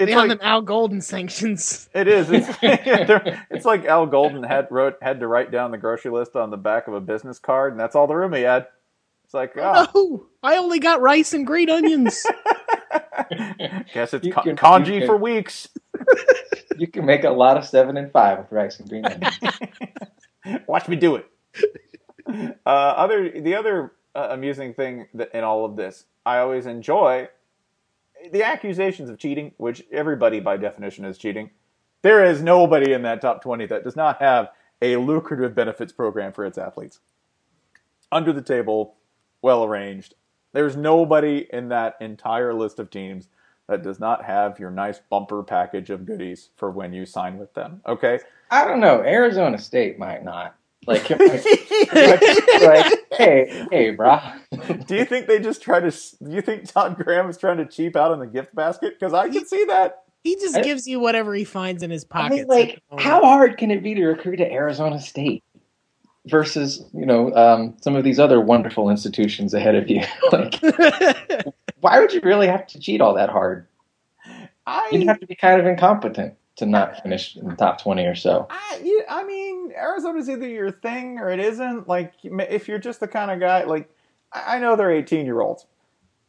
it's 0.01 0.11
on 0.13 0.19
like 0.19 0.29
them 0.31 0.39
Al 0.43 0.63
Golden 0.63 1.01
sanctions. 1.01 1.89
it 1.95 2.09
is 2.09 2.29
it's, 2.33 2.49
it's 2.63 3.65
like 3.65 3.85
Al 3.85 4.07
Golden 4.07 4.43
had 4.43 4.67
wrote 4.73 4.97
had 5.01 5.21
to 5.21 5.29
write 5.29 5.53
down 5.53 5.71
the 5.71 5.79
grocery 5.79 6.11
list 6.11 6.35
on 6.35 6.51
the 6.51 6.57
back 6.57 6.89
of 6.89 6.95
a 6.95 7.01
business 7.01 7.39
card, 7.39 7.73
and 7.73 7.81
that's 7.81 7.95
all 7.95 8.09
the 8.09 8.17
room 8.17 8.33
he 8.33 8.43
had. 8.43 8.67
It's 9.27 9.35
like 9.35 9.55
oh, 9.57 9.89
No, 9.93 10.27
I 10.41 10.57
only 10.57 10.79
got 10.79 11.01
rice 11.01 11.33
and 11.33 11.45
green 11.45 11.69
onions. 11.69 12.25
guess 13.93 14.15
it's 14.15 14.25
You 14.25 14.33
con- 14.33 14.45
can- 14.45 14.57
congee 14.57 14.99
can- 15.01 15.07
for 15.09 15.17
weeks. 15.17 15.69
You 16.79 16.87
can 16.87 17.07
make 17.07 17.25
a 17.25 17.31
lot 17.31 17.57
of 17.57 17.65
seven 17.65 17.97
and 17.97 18.13
five 18.13 18.37
with 18.39 18.53
rice 18.53 18.79
and 18.79 18.87
green 18.89 19.07
onions. 19.07 19.39
Watch 20.67 20.89
me 20.89 20.97
do 20.97 21.17
it. 21.17 21.27
Uh, 22.67 22.69
other 22.69 23.31
the 23.31 23.55
other 23.55 23.93
uh, 24.15 24.29
amusing 24.33 24.75
thing 24.75 25.07
that 25.15 25.35
in 25.35 25.43
all 25.43 25.65
of 25.65 25.77
this, 25.77 26.05
I 26.27 26.39
always 26.39 26.67
enjoy 26.67 27.29
the 28.31 28.43
accusations 28.43 29.09
of 29.09 29.19
cheating, 29.19 29.53
which 29.57 29.85
everybody 29.91 30.39
by 30.39 30.59
definition 30.59 31.07
is 31.07 31.17
cheating. 31.17 31.49
There 32.03 32.23
is 32.27 32.43
nobody 32.43 32.93
in 32.93 33.01
that 33.03 33.23
top 33.23 33.43
twenty 33.43 33.65
that 33.67 33.83
does 33.83 33.97
not 33.97 34.21
have 34.21 34.51
a 34.83 34.97
lucrative 34.97 35.55
benefits 35.55 35.93
program 35.93 36.35
for 36.35 36.45
its 36.45 36.59
athletes. 36.59 37.01
Under 38.13 38.35
the 38.35 38.43
table, 38.43 38.97
well 39.43 39.65
arranged. 39.65 40.15
There's 40.53 40.77
nobody 40.77 41.47
in 41.53 41.69
that 41.69 41.97
entire 42.01 42.55
list 42.55 42.79
of 42.79 42.91
teams 42.91 43.29
that 43.69 43.83
does 43.83 43.99
not 44.01 44.25
have 44.25 44.59
your 44.59 44.71
nice 44.71 45.01
bumper 45.11 45.43
package 45.43 45.91
of 45.91 46.07
goodies 46.07 46.51
for 46.57 46.71
when 46.71 46.93
you 46.93 47.05
sign 47.05 47.39
with 47.39 47.53
them. 47.55 47.83
Okay, 47.87 48.21
I 48.51 48.65
don't 48.65 48.81
know. 48.81 49.03
Arizona 49.03 49.59
State 49.59 49.99
might 49.99 50.25
not. 50.25 50.55
Like, 50.87 51.11
like, 51.11 51.45
like, 51.93 52.93
hey, 53.13 53.67
hey, 53.73 53.97
brah. 53.97 54.87
Do 54.87 54.95
you 54.95 55.05
think 55.05 55.27
they 55.27 55.41
just 55.41 55.63
try 55.63 55.81
to? 55.81 55.91
Do 55.91 56.31
you 56.31 56.41
think 56.41 56.71
Todd 56.73 56.97
Graham 56.97 57.29
is 57.29 57.37
trying 57.39 57.57
to 57.57 57.67
cheap 57.67 57.97
out 57.97 58.13
on 58.13 58.21
the 58.21 58.27
gift 58.27 58.55
basket? 58.55 58.95
Because 58.99 59.13
I 59.13 59.29
can 59.29 59.47
see 59.47 59.65
that. 59.65 60.05
He 60.23 60.37
just 60.37 60.57
I- 60.57 60.63
gives 60.63 60.87
you 60.87 61.01
whatever 61.01 61.35
he 61.35 61.45
finds 61.45 61.83
in 61.83 61.91
his 61.91 62.07
I 62.11 62.29
mean, 62.29 62.47
like, 62.47 62.81
how 62.99 63.21
hard 63.23 63.59
can 63.59 63.71
it 63.71 63.83
be 63.83 63.95
to 63.95 64.07
recruit 64.07 64.37
to 64.37 64.51
Arizona 64.51 65.01
State 65.01 65.43
versus, 66.27 66.85
you 66.93 67.07
know, 67.07 67.35
um, 67.35 67.77
some 67.81 67.97
of 67.97 68.05
these 68.05 68.19
other 68.19 68.41
wonderful 68.41 68.91
institutions 68.91 69.55
ahead 69.55 69.75
of 69.75 69.89
you? 69.91 70.03
like, 70.33 70.61
why 71.81 72.01
would 72.01 72.13
you 72.13 72.21
really 72.23 72.49
have 72.49 72.67
to 72.69 72.81
cheat 72.81 73.01
all 73.01 73.15
that 73.15 73.31
hard? 73.31 73.67
You'd 74.91 75.07
have 75.09 75.21
to 75.21 75.27
be 75.27 75.37
kind 75.37 75.61
of 75.61 75.67
incompetent 75.67 76.35
to 76.57 76.67
not 76.67 77.03
finish 77.03 77.37
in 77.37 77.49
the 77.49 77.55
top 77.57 77.81
20 77.83 78.05
or 78.07 78.15
so. 78.15 78.47
I, 78.51 78.81
you- 78.83 79.05
I 79.09 79.25
mean, 79.25 79.73
Arizona's 79.77 80.29
either 80.29 80.49
your 80.49 80.71
thing 80.73 81.19
or 81.19 81.31
it 81.31 81.39
isn't. 81.41 81.87
Like, 81.89 82.15
if 82.25 82.67
you're 82.69 82.79
just 82.79 83.01
the 83.01 83.09
kind 83.09 83.31
of 83.31 83.41
guy, 83.41 83.65
like, 83.65 83.91
I 84.33 84.57
I 84.57 84.59
know 84.59 84.75
they're 84.77 84.91
18 84.91 85.27
year 85.27 85.41
olds, 85.41 85.67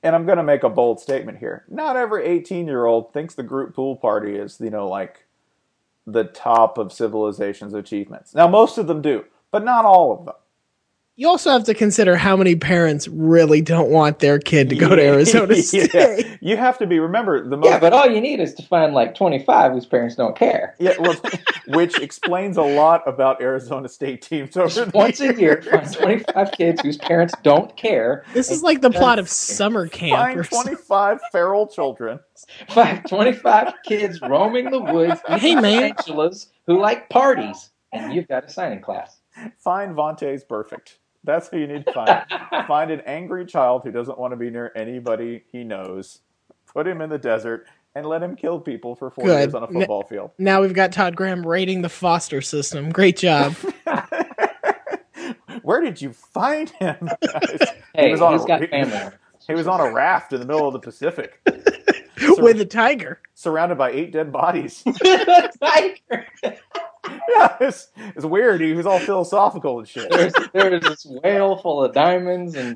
and 0.04 0.16
I'm 0.16 0.26
going 0.26 0.38
to 0.38 0.44
make 0.44 0.64
a 0.64 0.70
bold 0.70 1.00
statement 1.00 1.40
here. 1.40 1.66
Not 1.70 1.96
every 1.98 2.26
18 2.26 2.68
year 2.68 2.86
old 2.86 3.14
thinks 3.14 3.34
the 3.36 3.44
group 3.44 3.74
pool 3.74 3.96
party 3.96 4.36
is, 4.36 4.60
you 4.62 4.70
know, 4.70 4.88
like 4.88 5.26
the 6.06 6.24
top 6.26 6.78
of 6.78 6.94
civilization's 6.94 7.74
achievements. 7.74 8.36
Now, 8.36 8.48
most 8.48 8.78
of 8.78 8.88
them 8.88 9.02
do, 9.02 9.26
but 9.52 9.64
not 9.64 9.86
all 9.86 10.14
of 10.14 10.26
them. 10.26 10.36
you 11.16 11.28
also 11.28 11.50
have 11.52 11.64
to 11.66 11.74
consider 11.74 12.16
how 12.16 12.38
many 12.38 12.56
parents 12.56 13.08
really 13.08 13.62
don't 13.62 13.90
want 13.90 14.20
their 14.20 14.38
kid 14.40 14.70
to 14.70 14.76
go 14.76 14.96
to 14.96 15.02
Arizona 15.02 15.56
State. 15.64 15.94
Yeah. 15.94 16.38
You 16.42 16.58
have 16.58 16.78
to 16.78 16.86
be. 16.86 17.00
Remember 17.00 17.48
the 17.48 17.58
most. 17.58 17.66
Yeah, 17.68 17.80
but 17.80 17.92
all 17.94 18.08
you 18.08 18.22
need 18.22 18.40
is 18.40 18.54
to 18.56 18.64
find 18.64 18.94
like 18.94 19.16
25 19.16 19.72
whose 19.72 19.86
parents 19.88 20.16
don't 20.16 20.36
care. 20.38 20.76
Yeah, 20.80 20.94
well, 21.00 21.16
which 21.68 22.00
explains 22.00 22.56
a 22.58 22.62
lot 22.62 23.02
about 23.08 23.42
Arizona 23.42 23.90
State 23.90 24.22
teams 24.22 24.56
over 24.56 24.86
the 24.86 24.92
Once 24.96 25.20
a 25.20 25.34
year, 25.34 25.60
years. 25.62 25.66
find 25.68 25.92
25 25.94 26.52
kids 26.52 26.82
whose 26.82 26.98
parents 26.98 27.34
don't 27.42 27.76
care. 27.76 28.24
This 28.34 28.52
is 28.52 28.62
like 28.62 28.82
the 28.82 28.92
plot 28.92 29.18
of 29.18 29.28
summer 29.28 29.88
camp. 29.88 30.16
Find 30.16 30.46
25 30.48 31.20
feral 31.32 31.68
children. 31.68 32.20
Find 32.70 33.04
25 33.10 33.74
kids 33.86 34.22
roaming 34.22 34.70
the 34.70 34.80
woods 34.80 35.20
Hey, 35.28 35.56
man. 35.56 35.82
Los 35.98 36.08
Angeles 36.08 36.48
who 36.68 36.80
like 36.80 37.10
parties, 37.10 37.72
and 37.92 38.14
you've 38.14 38.28
got 38.28 38.46
a 38.46 38.50
signing 38.50 38.82
class. 38.82 39.17
Find 39.58 39.96
Vontaze 39.96 40.46
Burfict. 40.48 40.96
That's 41.24 41.50
who 41.50 41.58
you 41.58 41.68
need 41.68 41.86
to 41.86 41.94
find. 41.94 42.24
find 42.68 42.92
an 42.92 43.02
angry 43.02 43.46
child 43.46 43.82
who 43.84 43.92
doesn't 43.92 44.18
want 44.18 44.32
to 44.32 44.38
be 44.38 44.50
near 44.50 44.72
anybody 44.76 45.44
he 45.52 45.64
knows. 45.64 46.20
Put 46.74 46.88
him 46.88 47.02
in 47.02 47.10
the 47.10 47.18
desert 47.18 47.66
and 47.96 48.06
let 48.06 48.22
him 48.22 48.36
kill 48.36 48.60
people 48.60 48.96
for 48.96 49.10
four 49.10 49.26
Good. 49.26 49.40
years 49.40 49.54
on 49.56 49.64
a 49.64 49.68
football 49.68 50.04
field. 50.04 50.32
Now 50.38 50.62
we've 50.62 50.74
got 50.74 50.92
Todd 50.92 51.16
Graham 51.16 51.46
rating 51.46 51.82
the 51.82 51.90
foster 51.90 52.42
system. 52.42 52.92
Great 52.92 53.18
job. 53.18 53.56
Where 55.64 55.82
did 55.82 56.02
you 56.02 56.14
find 56.14 56.70
him? 56.70 57.10
Hey, 57.94 58.12
was 58.12 58.22
on 58.22 58.34
he's 58.34 58.44
a- 58.44 58.48
got 58.48 58.62
he- 58.62 58.68
family. 58.68 59.12
he 59.48 59.54
was 59.54 59.68
on 59.68 59.82
a 59.82 59.92
raft 59.92 60.32
in 60.32 60.40
the 60.40 60.46
middle 60.46 60.68
of 60.68 60.74
the 60.74 60.80
Pacific, 60.80 61.42
With 62.38 62.62
a 62.62 62.66
tiger. 62.66 63.20
surrounded 63.34 63.78
by 63.78 63.92
eight 63.92 64.12
dead 64.14 64.32
bodies. 64.32 64.84
Tiger. 65.62 66.26
yeah, 67.30 67.56
it's, 67.62 67.90
It's 68.16 68.26
weird. 68.26 68.62
He 68.62 68.74
was 68.74 68.86
all 68.86 69.00
philosophical 69.00 69.80
and 69.80 69.88
shit. 69.88 70.10
There's, 70.12 70.34
there 70.54 70.72
was 70.72 70.82
this 70.82 71.06
whale 71.06 71.58
full 71.58 71.84
of 71.84 71.94
diamonds, 71.94 72.56
and 72.56 72.76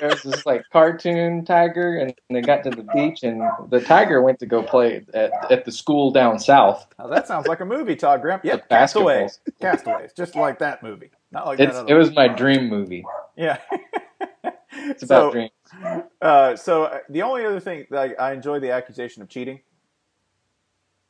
there's 0.00 0.22
this 0.22 0.44
like 0.46 0.64
cartoon 0.72 1.44
tiger, 1.44 1.96
and 1.98 2.14
they 2.30 2.40
got 2.40 2.62
to 2.64 2.70
the 2.70 2.82
beach, 2.94 3.22
and 3.22 3.42
the 3.68 3.80
tiger 3.80 4.22
went 4.22 4.38
to 4.40 4.46
go 4.46 4.62
play 4.62 5.04
at, 5.14 5.32
at 5.50 5.64
the 5.64 5.72
school 5.72 6.10
down 6.10 6.38
south. 6.38 6.86
Now, 6.98 7.06
that 7.08 7.26
sounds 7.26 7.46
like 7.46 7.60
a 7.60 7.64
movie, 7.66 7.96
Todd 7.96 8.22
Graham. 8.22 8.40
Yeah, 8.42 8.58
Castaways. 8.58 9.40
Castaways, 9.60 10.12
just 10.16 10.34
like 10.36 10.58
that 10.60 10.82
movie. 10.82 11.10
Not 11.32 11.46
like 11.46 11.60
It's, 11.60 11.74
that. 11.74 11.88
it 11.90 11.94
was 11.94 12.14
my 12.14 12.28
dream 12.28 12.68
movie. 12.68 13.04
Yeah. 13.36 13.58
It's 14.72 15.02
about 15.02 15.32
so, 15.32 15.32
dreams. 15.32 15.50
uh, 16.22 16.54
so 16.56 16.84
uh, 16.84 16.98
the 17.08 17.22
only 17.22 17.44
other 17.44 17.60
thing, 17.60 17.86
like, 17.90 18.18
I 18.20 18.32
enjoy 18.32 18.60
the 18.60 18.70
accusation 18.70 19.22
of 19.22 19.28
cheating. 19.28 19.60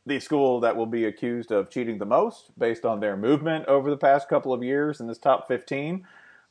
The 0.07 0.21
school 0.21 0.61
that 0.61 0.77
will 0.77 0.87
be 0.87 1.07
accused 1.07 1.51
of 1.51 1.69
cheating 1.69 1.99
the 1.99 2.07
most, 2.07 2.57
based 2.59 2.85
on 2.85 3.01
their 3.01 3.16
movement 3.16 3.66
over 3.66 3.90
the 3.90 3.97
past 3.97 4.29
couple 4.29 4.53
of 4.53 4.62
years 4.62 5.01
in 5.01 5.07
this 5.07 5.19
top 5.19 5.49
fifteen. 5.49 6.07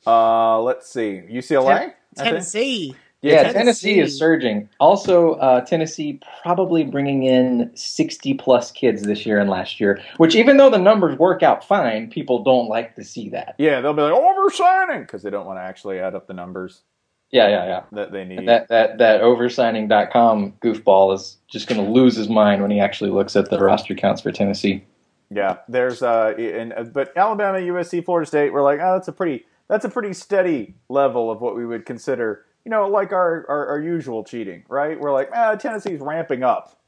Uh, 0.06 0.60
let's 0.60 0.88
see, 0.88 1.22
UCLA, 1.30 1.70
I 1.70 1.78
think? 1.78 1.94
Tennessee. 2.16 2.94
Yeah, 3.22 3.42
Tennessee. 3.44 3.58
Tennessee 3.58 4.00
is 4.00 4.18
surging. 4.18 4.68
Also, 4.78 5.32
uh, 5.34 5.62
Tennessee 5.62 6.20
probably 6.42 6.84
bringing 6.84 7.24
in 7.24 7.70
60 7.74 8.34
plus 8.34 8.70
kids 8.70 9.02
this 9.02 9.24
year 9.24 9.38
and 9.38 9.48
last 9.48 9.80
year, 9.80 10.00
which 10.18 10.36
even 10.36 10.58
though 10.58 10.70
the 10.70 10.78
numbers 10.78 11.18
work 11.18 11.42
out 11.42 11.66
fine, 11.66 12.08
people 12.10 12.44
don't 12.44 12.68
like 12.68 12.94
to 12.96 13.04
see 13.04 13.30
that. 13.30 13.54
Yeah, 13.58 13.80
they'll 13.80 13.94
be 13.94 14.02
like 14.02 14.12
oh, 14.12 14.20
we're 14.20 14.34
oversigning 14.34 15.00
because 15.00 15.22
they 15.22 15.30
don't 15.30 15.46
want 15.46 15.58
to 15.58 15.62
actually 15.62 15.98
add 15.98 16.14
up 16.14 16.26
the 16.26 16.34
numbers 16.34 16.82
Yeah, 17.30 17.48
yeah, 17.48 17.66
yeah. 17.66 17.82
that 17.92 18.12
they 18.12 18.24
need. 18.24 18.46
That 18.48 18.68
that 18.68 18.98
that 18.98 19.20
oversigning.com 19.20 20.52
goofball 20.62 21.14
is 21.14 21.36
just 21.48 21.66
going 21.66 21.84
to 21.84 21.90
lose 21.90 22.16
his 22.16 22.28
mind 22.28 22.62
when 22.62 22.70
he 22.70 22.80
actually 22.80 23.10
looks 23.10 23.34
at 23.34 23.50
the 23.50 23.58
roster 23.58 23.94
counts 23.94 24.22
for 24.22 24.30
Tennessee. 24.30 24.84
Yeah, 25.30 25.58
there's 25.68 26.02
uh, 26.02 26.34
and 26.38 26.72
uh, 26.72 26.84
but 26.84 27.16
Alabama, 27.16 27.58
USC, 27.58 28.04
Florida 28.04 28.26
State, 28.26 28.52
we're 28.52 28.62
like, 28.62 28.78
oh, 28.80 28.94
that's 28.94 29.08
a 29.08 29.12
pretty 29.12 29.44
that's 29.68 29.84
a 29.84 29.88
pretty 29.88 30.12
steady 30.12 30.74
level 30.88 31.30
of 31.30 31.40
what 31.40 31.56
we 31.56 31.66
would 31.66 31.84
consider, 31.84 32.44
you 32.64 32.70
know, 32.70 32.86
like 32.88 33.12
our 33.12 33.44
our, 33.48 33.66
our 33.66 33.80
usual 33.80 34.22
cheating, 34.22 34.64
right? 34.68 34.98
We're 34.98 35.12
like, 35.12 35.30
ah, 35.34 35.56
Tennessee's 35.56 36.00
ramping 36.00 36.44
up 36.44 36.78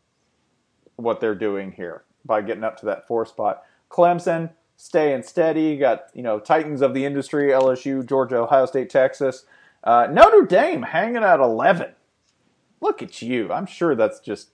what 0.97 1.21
they're 1.21 1.35
doing 1.35 1.73
here 1.73 2.05
by 2.25 2.43
getting 2.43 2.65
up 2.65 2.79
to 2.79 2.87
that 2.87 3.09
four 3.09 3.27
spot. 3.27 3.65
Clemson 3.91 4.51
staying 4.77 5.25
steady. 5.25 5.63
You 5.63 5.79
got 5.81 6.07
you 6.15 6.23
know 6.23 6.39
Titans 6.39 6.81
of 6.81 6.95
the 6.95 7.05
industry, 7.05 7.49
LSU, 7.49 8.07
Georgia, 8.07 8.39
Ohio 8.39 8.67
State, 8.67 8.89
Texas, 8.89 9.45
uh, 9.89 10.07
Notre 10.13 10.43
Dame 10.43 10.83
hanging 10.83 11.25
at 11.25 11.41
eleven. 11.41 11.93
Look 12.81 13.03
at 13.03 13.23
you. 13.23 13.51
I'm 13.51 13.67
sure 13.67 13.95
that's 13.97 14.21
just. 14.21 14.51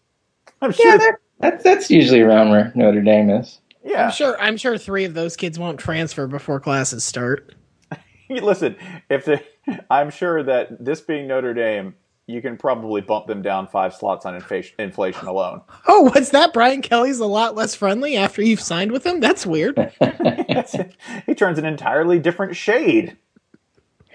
I'm 0.63 0.73
sure. 0.73 0.87
Yeah, 0.93 0.97
that, 0.97 1.15
that's 1.41 1.65
that's 1.65 1.91
usually 1.91 2.21
around 2.21 2.51
where 2.51 2.73
Notre 2.77 3.03
Dame 3.03 3.31
is. 3.31 3.61
yeah. 3.85 4.07
I'm 4.07 4.13
sure. 4.13 4.41
I'm 4.41 4.57
sure 4.57 4.79
three 4.79 5.05
of 5.05 5.15
those 5.15 5.37
kids 5.37 5.59
won't 5.59 5.81
transfer 5.81 6.27
before 6.29 6.61
classes 6.61 7.05
start. 7.05 7.55
Listen, 8.31 8.77
if 9.11 9.25
the, 9.25 9.43
I'm 9.91 10.11
sure 10.11 10.43
that 10.45 10.83
this 10.83 11.01
being 11.01 11.27
Notre 11.27 11.53
Dame, 11.53 11.95
you 12.27 12.41
can 12.41 12.57
probably 12.57 13.01
bump 13.03 13.27
them 13.27 13.43
down 13.43 13.67
five 13.67 13.93
slots 13.93 14.25
on 14.25 14.35
inflation, 14.35 14.75
inflation 14.79 15.27
alone. 15.27 15.61
Oh, 15.87 16.03
what's 16.03 16.31
that? 16.31 16.53
Brian 16.55 16.81
Kelly's 16.81 17.19
a 17.19 17.27
lot 17.27 17.55
less 17.55 17.75
friendly 17.75 18.17
after 18.17 18.41
you've 18.41 18.61
signed 18.61 18.91
with 18.93 19.05
him. 19.05 19.21
That's 19.21 19.45
weird. 19.45 19.77
he 21.27 21.35
turns 21.35 21.59
an 21.59 21.67
entirely 21.67 22.19
different 22.19 22.57
shade. 22.57 23.17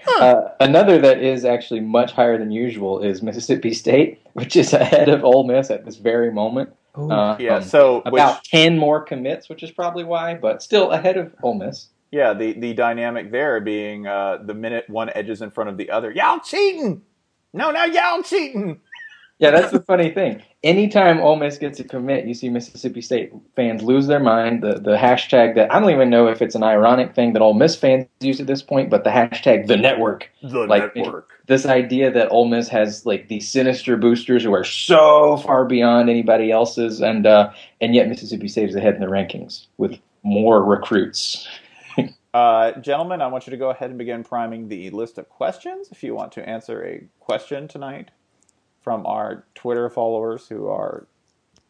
Uh, 0.08 0.48
another 0.60 0.98
that 0.98 1.22
is 1.22 1.44
actually 1.44 1.80
much 1.80 2.12
higher 2.12 2.38
than 2.38 2.50
usual 2.50 3.00
is 3.00 3.22
Mississippi 3.22 3.72
State, 3.72 4.20
which 4.32 4.56
is 4.56 4.72
ahead 4.72 5.08
of 5.08 5.24
Ole 5.24 5.46
Miss 5.46 5.70
at 5.70 5.84
this 5.84 5.96
very 5.96 6.32
moment. 6.32 6.70
Uh, 6.94 7.36
Yeah, 7.38 7.56
um, 7.56 7.62
so 7.62 7.96
which, 8.02 8.14
about 8.14 8.44
ten 8.44 8.78
more 8.78 9.00
commits, 9.02 9.48
which 9.48 9.62
is 9.62 9.70
probably 9.70 10.04
why, 10.04 10.34
but 10.34 10.62
still 10.62 10.90
ahead 10.90 11.16
of 11.16 11.34
Ole 11.42 11.54
Miss. 11.54 11.88
yeah, 12.10 12.34
the 12.34 12.52
the 12.54 12.74
dynamic 12.74 13.30
there 13.30 13.60
being 13.60 14.06
uh, 14.06 14.38
the 14.44 14.54
minute 14.54 14.88
one 14.88 15.10
edges 15.14 15.42
in 15.42 15.50
front 15.50 15.70
of 15.70 15.76
the 15.76 15.90
other, 15.90 16.10
y'all 16.10 16.40
cheating. 16.40 17.02
No, 17.52 17.70
no, 17.70 17.84
y'all 17.84 18.22
cheating. 18.22 18.80
Yeah, 19.40 19.52
that's 19.52 19.72
the 19.72 19.80
funny 19.80 20.10
thing. 20.10 20.42
Anytime 20.62 21.18
Ole 21.18 21.36
Miss 21.36 21.56
gets 21.56 21.80
a 21.80 21.84
commit, 21.84 22.26
you 22.26 22.34
see 22.34 22.50
Mississippi 22.50 23.00
State 23.00 23.32
fans 23.56 23.82
lose 23.82 24.06
their 24.06 24.20
mind. 24.20 24.62
The 24.62 24.74
the 24.74 24.96
hashtag 24.96 25.54
that 25.54 25.72
I 25.72 25.80
don't 25.80 25.90
even 25.90 26.10
know 26.10 26.28
if 26.28 26.42
it's 26.42 26.54
an 26.54 26.62
ironic 26.62 27.14
thing 27.14 27.32
that 27.32 27.40
Ole 27.40 27.54
Miss 27.54 27.74
fans 27.74 28.06
use 28.20 28.38
at 28.38 28.46
this 28.46 28.62
point, 28.62 28.90
but 28.90 29.02
the 29.02 29.08
hashtag 29.08 29.66
the 29.66 29.78
network. 29.78 30.30
The 30.42 30.66
Like, 30.66 30.94
network. 30.94 31.30
This 31.46 31.64
idea 31.64 32.10
that 32.10 32.30
Ole 32.30 32.48
Miss 32.48 32.68
has 32.68 33.06
like 33.06 33.28
these 33.28 33.48
sinister 33.48 33.96
boosters 33.96 34.44
who 34.44 34.52
are 34.52 34.62
so 34.62 35.38
far 35.38 35.64
beyond 35.64 36.10
anybody 36.10 36.50
else's, 36.52 37.00
and 37.00 37.26
uh, 37.26 37.50
and 37.80 37.94
yet 37.94 38.10
Mississippi 38.10 38.46
State 38.46 38.68
is 38.68 38.74
ahead 38.74 38.94
in 38.94 39.00
the 39.00 39.06
rankings 39.06 39.68
with 39.78 39.98
more 40.22 40.62
recruits. 40.62 41.48
Uh, 42.32 42.78
gentlemen, 42.78 43.20
I 43.20 43.26
want 43.26 43.48
you 43.48 43.50
to 43.50 43.56
go 43.56 43.70
ahead 43.70 43.90
and 43.90 43.98
begin 43.98 44.22
priming 44.22 44.68
the 44.68 44.90
list 44.90 45.18
of 45.18 45.28
questions. 45.28 45.88
If 45.90 46.04
you 46.04 46.14
want 46.14 46.30
to 46.34 46.48
answer 46.48 46.86
a 46.86 47.02
question 47.18 47.66
tonight 47.66 48.12
from 48.82 49.04
our 49.06 49.44
Twitter 49.54 49.88
followers 49.90 50.48
who 50.48 50.68
are 50.68 51.06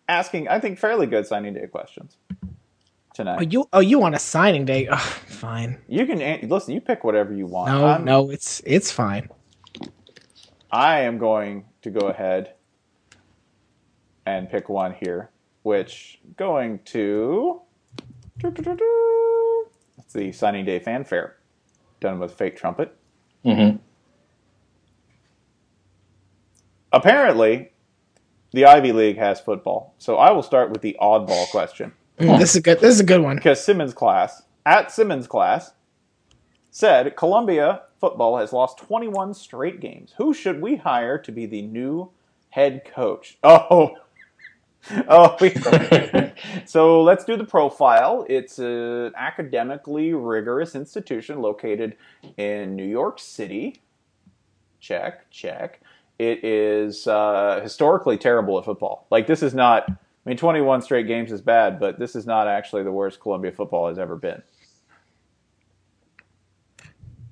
asking, 0.09 0.49
I 0.49 0.59
think, 0.61 0.79
fairly 0.79 1.07
good 1.07 1.27
signing 1.27 1.55
day 1.55 1.67
questions 1.67 2.17
Oh, 2.33 2.47
tonight. 3.15 3.53
you. 3.53 3.69
Oh, 3.73 3.81
you 3.81 3.99
want 3.99 4.15
a 4.15 4.19
signing 4.19 4.65
day? 4.65 4.89
Oh, 4.91 4.97
fine. 4.97 5.79
You 5.89 6.07
can 6.07 6.49
listen. 6.49 6.75
You 6.75 6.81
pick 6.81 7.03
whatever 7.05 7.33
you 7.35 7.47
want. 7.47 7.71
No, 7.73 7.85
I'm- 7.87 8.05
no, 8.05 8.31
it's 8.31 8.63
it's 8.65 8.91
fine. 8.93 9.29
I 10.71 11.01
am 11.01 11.19
going 11.19 11.65
to 11.83 11.91
go 11.91 12.07
ahead 12.09 12.55
and 14.25 14.49
pick 14.49 14.69
one 14.69 14.95
here, 15.01 15.31
which 15.63 16.21
going 16.37 16.79
to 16.87 17.61
it's 19.99 20.13
the 20.15 20.33
signing 20.33 20.65
day 20.65 20.79
fanfare 20.79 21.37
done 22.01 22.19
with 22.21 22.33
fake 22.35 22.57
trumpet. 22.57 22.97
hmm 23.45 23.77
Apparently, 26.93 27.71
the 28.53 28.65
Ivy 28.65 28.93
League 28.93 29.17
has 29.19 29.41
football, 29.41 29.95
so 29.99 30.17
I 30.17 30.33
will 30.33 30.43
start 30.43 30.71
with 30.71 30.83
the 30.83 30.97
oddball 31.01 31.49
question 31.51 31.93
Mm, 32.19 32.39
this 32.39 32.51
is 32.51 32.57
a 32.57 32.61
good. 32.61 32.81
This 32.81 32.95
is 32.95 33.01
a 33.01 33.05
good 33.05 33.23
one. 33.23 33.37
because 33.37 33.65
Simmons 33.65 33.95
class 33.95 34.43
at 34.67 34.93
Simmons 34.93 35.27
class 35.27 35.73
said 36.71 37.17
Columbia 37.17 37.83
football 37.99 38.37
has 38.37 38.53
lost 38.53 38.77
21 38.79 39.33
straight 39.33 39.81
games. 39.81 40.13
Who 40.19 40.35
should 40.35 40.61
we 40.61 40.77
hire 40.77 41.17
to 41.19 41.33
be 41.33 41.47
the 41.47 41.63
new 41.63 42.11
head 42.51 42.83
coach? 42.85 43.39
Oh, 43.45 43.97
oh. 45.09 45.37
we- 45.41 45.55
so 46.67 47.03
let's 47.03 47.25
do 47.25 47.37
the 47.37 47.45
profile. 47.45 48.27
It's 48.29 48.59
an 48.59 49.13
academically 49.17 50.13
rigorous 50.13 50.75
institution 50.75 51.41
located 51.41 51.97
in 52.37 52.77
New 52.77 52.87
York 52.87 53.19
City. 53.19 53.81
Check, 54.79 55.31
check. 55.31 55.81
It 56.21 56.45
is 56.45 57.07
uh, 57.07 57.61
historically 57.63 58.19
terrible 58.19 58.59
at 58.59 58.67
football. 58.67 59.07
Like 59.11 59.27
this 59.27 59.43
is 59.43 59.55
not. 59.55 59.89
I 59.89 60.29
mean, 60.29 60.37
21 60.37 60.83
straight 60.83 61.07
games 61.07 61.33
is 61.33 61.41
bad, 61.41 61.81
but 61.81 61.99
this 61.99 62.15
is 62.15 62.27
not 62.27 62.47
actually 62.47 62.83
the 62.83 62.93
worst 62.93 63.21
Columbia 63.21 63.53
football 63.53 63.89
has 63.89 63.99
ever 63.99 64.17
been. 64.17 64.43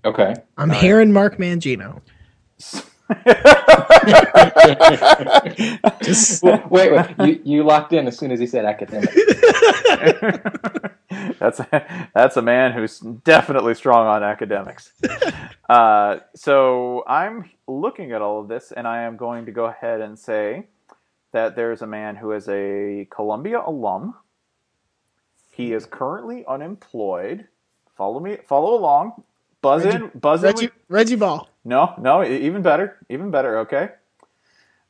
Okay. 0.07 0.35
I'm 0.57 0.71
hearing 0.71 1.13
Mark 1.13 1.37
Mangino. 1.37 2.01
Just 6.03 6.43
wait, 6.43 6.71
wait. 6.71 7.07
You 7.19 7.41
you 7.45 7.65
locked 7.65 7.93
in 7.93 8.07
as 8.07 8.19
soon 8.19 8.33
as 8.33 8.41
he 8.41 8.47
said 8.47 8.65
academic. 8.65 9.11
that's 11.39 11.61
a, 11.61 12.09
that's 12.15 12.37
a 12.37 12.43
man 12.43 12.73
who's 12.73 13.01
definitely 13.01 13.75
strong 13.75 14.07
on 14.07 14.23
academics. 14.23 14.93
Uh, 15.69 16.19
so 16.35 17.05
I'm 17.07 17.51
looking 17.67 18.13
at 18.13 18.23
all 18.23 18.41
of 18.41 18.49
this, 18.49 18.73
and 18.73 18.87
I 18.87 19.03
am 19.03 19.17
going 19.17 19.47
to 19.47 19.53
go 19.53 19.67
ahead 19.67 20.01
and 20.01 20.19
say 20.19 20.67
that 21.33 21.57
there's 21.57 21.83
a 21.83 21.87
man 21.87 22.17
who 22.17 22.33
is 22.33 22.49
a 22.49 23.07
Columbia 23.11 23.63
alum. 23.67 24.15
He 25.51 25.73
is 25.73 25.87
currently 25.87 26.45
unemployed. 26.47 27.47
Follow 27.97 28.21
me. 28.21 28.39
Follow 28.47 28.79
along. 28.79 29.25
Buzz 29.63 29.85
Reggie- 29.85 29.97
in. 30.05 30.11
Buzz 30.15 30.43
in. 30.45 30.51
Reggie 30.55 30.71
Reggie 30.89 31.17
Ball. 31.17 31.49
No, 31.65 31.95
no, 32.01 32.25
even 32.25 32.63
better, 32.63 32.97
even 33.09 33.31
better. 33.31 33.59
Okay. 33.61 33.91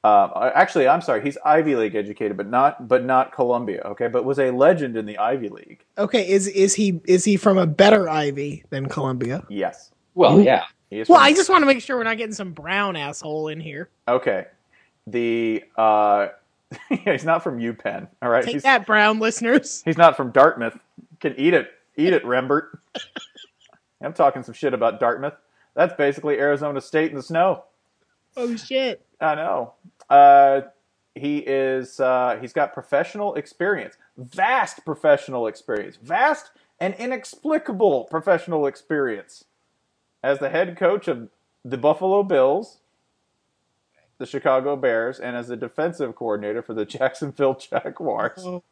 Uh, 0.04 0.50
actually, 0.54 0.86
I'm 0.86 1.00
sorry. 1.00 1.22
He's 1.22 1.36
Ivy 1.44 1.74
League 1.74 1.96
educated, 1.96 2.36
but 2.36 2.46
not, 2.48 2.86
but 2.86 3.04
not 3.04 3.32
Columbia. 3.32 3.82
Okay, 3.84 4.06
but 4.06 4.24
was 4.24 4.38
a 4.38 4.52
legend 4.52 4.96
in 4.96 5.06
the 5.06 5.18
Ivy 5.18 5.48
League. 5.48 5.84
Okay, 5.98 6.28
is 6.30 6.46
is 6.46 6.74
he 6.74 7.00
is 7.06 7.24
he 7.24 7.36
from 7.36 7.58
a 7.58 7.66
better 7.66 8.08
Ivy 8.08 8.64
than 8.70 8.86
Columbia? 8.88 9.42
Yes, 9.48 9.90
Well, 10.14 10.40
yeah. 10.40 10.64
he 10.88 11.00
is. 11.00 11.08
Well, 11.08 11.18
from- 11.18 11.26
I 11.26 11.32
just 11.32 11.50
want 11.50 11.62
to 11.62 11.66
make 11.66 11.82
sure 11.82 11.96
we're 11.96 12.04
not 12.04 12.16
getting 12.16 12.34
some 12.34 12.52
brown 12.52 12.94
asshole 12.96 13.48
in 13.48 13.58
here. 13.60 13.88
okay. 14.06 14.46
The 15.08 15.64
uh, 15.76 16.28
he's 16.90 17.24
not 17.24 17.42
from 17.42 17.58
UPenn. 17.58 18.06
All 18.22 18.28
right, 18.28 18.44
Take 18.44 18.54
he's 18.54 18.62
that, 18.62 18.86
brown 18.86 19.18
listeners. 19.18 19.82
he's 19.84 19.96
not 19.98 20.16
from 20.16 20.30
Dartmouth. 20.30 20.78
Can 21.18 21.34
eat 21.38 21.54
it, 21.54 21.70
eat 21.96 22.12
it, 22.12 22.22
Rembert. 22.24 22.68
I'm 24.00 24.12
talking 24.12 24.42
some 24.42 24.54
shit 24.54 24.74
about 24.74 25.00
Dartmouth. 25.00 25.34
That's 25.74 25.94
basically 25.94 26.38
Arizona 26.38 26.80
State 26.80 27.10
in 27.10 27.16
the 27.16 27.22
snow. 27.22 27.64
Oh 28.36 28.56
shit! 28.56 29.04
I 29.20 29.34
know. 29.34 29.74
Uh, 30.08 30.62
he 31.14 31.38
is. 31.38 32.00
Uh, 32.00 32.38
he's 32.40 32.52
got 32.52 32.72
professional 32.72 33.34
experience, 33.34 33.96
vast 34.16 34.84
professional 34.84 35.46
experience, 35.46 35.98
vast 36.02 36.50
and 36.80 36.94
inexplicable 36.94 38.04
professional 38.04 38.66
experience 38.66 39.44
as 40.22 40.38
the 40.38 40.48
head 40.48 40.76
coach 40.76 41.08
of 41.08 41.28
the 41.64 41.76
Buffalo 41.76 42.22
Bills, 42.22 42.78
the 44.18 44.26
Chicago 44.26 44.76
Bears, 44.76 45.18
and 45.18 45.36
as 45.36 45.48
the 45.48 45.56
defensive 45.56 46.14
coordinator 46.14 46.62
for 46.62 46.74
the 46.74 46.84
Jacksonville 46.86 47.54
Jaguars. 47.54 48.44
Oh. 48.44 48.62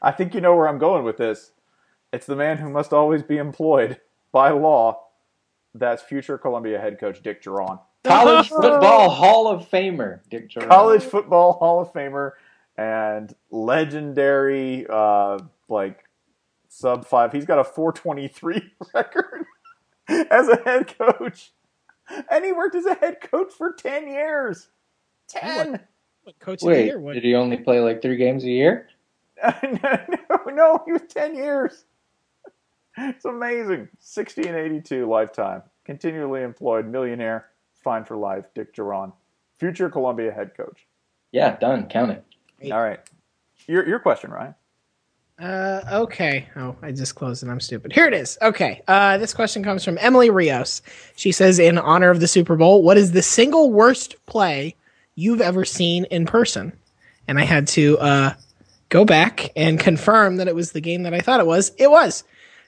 I 0.00 0.12
think 0.12 0.34
you 0.34 0.40
know 0.40 0.54
where 0.56 0.68
I'm 0.68 0.78
going 0.78 1.04
with 1.04 1.16
this. 1.16 1.52
It's 2.12 2.26
the 2.26 2.36
man 2.36 2.58
who 2.58 2.70
must 2.70 2.92
always 2.92 3.22
be 3.22 3.38
employed 3.38 4.00
by 4.34 4.50
law. 4.50 5.00
That's 5.74 6.02
future 6.02 6.36
Columbia 6.36 6.78
head 6.78 6.98
coach 6.98 7.22
Dick 7.22 7.42
Jauron. 7.42 7.80
College 8.04 8.50
football 8.50 9.08
Hall 9.08 9.48
of 9.48 9.70
Famer, 9.70 10.20
Dick 10.28 10.50
Jauron. 10.50 10.68
College 10.68 11.02
football 11.02 11.54
Hall 11.54 11.80
of 11.80 11.92
Famer 11.94 12.32
and 12.76 13.34
legendary, 13.50 14.86
uh, 14.90 15.38
like 15.70 16.04
sub 16.68 17.06
five. 17.06 17.32
He's 17.32 17.46
got 17.46 17.60
a 17.60 17.64
423 17.64 18.62
record 18.94 19.46
as 20.08 20.48
a 20.48 20.56
head 20.64 20.92
coach, 20.98 21.52
and 22.30 22.44
he 22.44 22.52
worked 22.52 22.74
as 22.74 22.84
a 22.84 22.94
head 22.94 23.22
coach 23.22 23.52
for 23.52 23.72
10 23.72 24.08
years. 24.08 24.68
10. 25.28 25.80
What, 26.24 26.38
coach 26.40 26.54
of 26.54 26.60
the 26.60 26.66
Wait, 26.66 26.86
year? 26.86 26.98
What? 26.98 27.14
did 27.14 27.24
he 27.24 27.34
only 27.34 27.56
play 27.56 27.80
like 27.80 28.02
three 28.02 28.16
games 28.16 28.44
a 28.44 28.50
year? 28.50 28.88
no, 29.42 30.40
no, 30.46 30.82
he 30.84 30.92
was 30.92 31.02
10 31.08 31.36
years. 31.36 31.84
It's 32.96 33.24
amazing. 33.24 33.88
60 33.98 34.46
and 34.46 34.56
82 34.56 35.06
lifetime. 35.06 35.62
Continually 35.84 36.42
employed 36.42 36.86
millionaire, 36.86 37.46
fine 37.82 38.04
for 38.04 38.16
life, 38.16 38.44
Dick 38.54 38.74
Jauron. 38.74 39.12
Future 39.58 39.90
Columbia 39.90 40.32
head 40.32 40.56
coach. 40.56 40.86
Yeah, 41.32 41.56
done. 41.56 41.88
Count 41.88 42.12
it. 42.12 42.24
Eight. 42.60 42.72
All 42.72 42.82
right. 42.82 43.00
Your, 43.66 43.86
your 43.86 43.98
question, 43.98 44.30
Ryan. 44.30 44.54
Uh, 45.38 45.80
okay. 45.92 46.48
Oh, 46.54 46.76
I 46.80 46.92
just 46.92 47.16
closed 47.16 47.42
and 47.42 47.50
I'm 47.50 47.60
stupid. 47.60 47.92
Here 47.92 48.06
it 48.06 48.14
is. 48.14 48.38
Okay. 48.40 48.82
Uh, 48.86 49.18
this 49.18 49.34
question 49.34 49.64
comes 49.64 49.84
from 49.84 49.98
Emily 50.00 50.30
Rios. 50.30 50.80
She 51.16 51.32
says, 51.32 51.58
in 51.58 51.76
honor 51.76 52.10
of 52.10 52.20
the 52.20 52.28
Super 52.28 52.56
Bowl, 52.56 52.82
what 52.82 52.96
is 52.96 53.12
the 53.12 53.22
single 53.22 53.72
worst 53.72 54.14
play 54.26 54.76
you've 55.16 55.40
ever 55.40 55.64
seen 55.64 56.04
in 56.06 56.24
person? 56.24 56.72
And 57.26 57.40
I 57.40 57.44
had 57.44 57.66
to 57.68 57.98
uh, 57.98 58.34
go 58.90 59.04
back 59.04 59.50
and 59.56 59.80
confirm 59.80 60.36
that 60.36 60.46
it 60.46 60.54
was 60.54 60.70
the 60.72 60.80
game 60.80 61.02
that 61.02 61.14
I 61.14 61.20
thought 61.20 61.40
it 61.40 61.46
was. 61.46 61.72
It 61.78 61.90
was. 61.90 62.22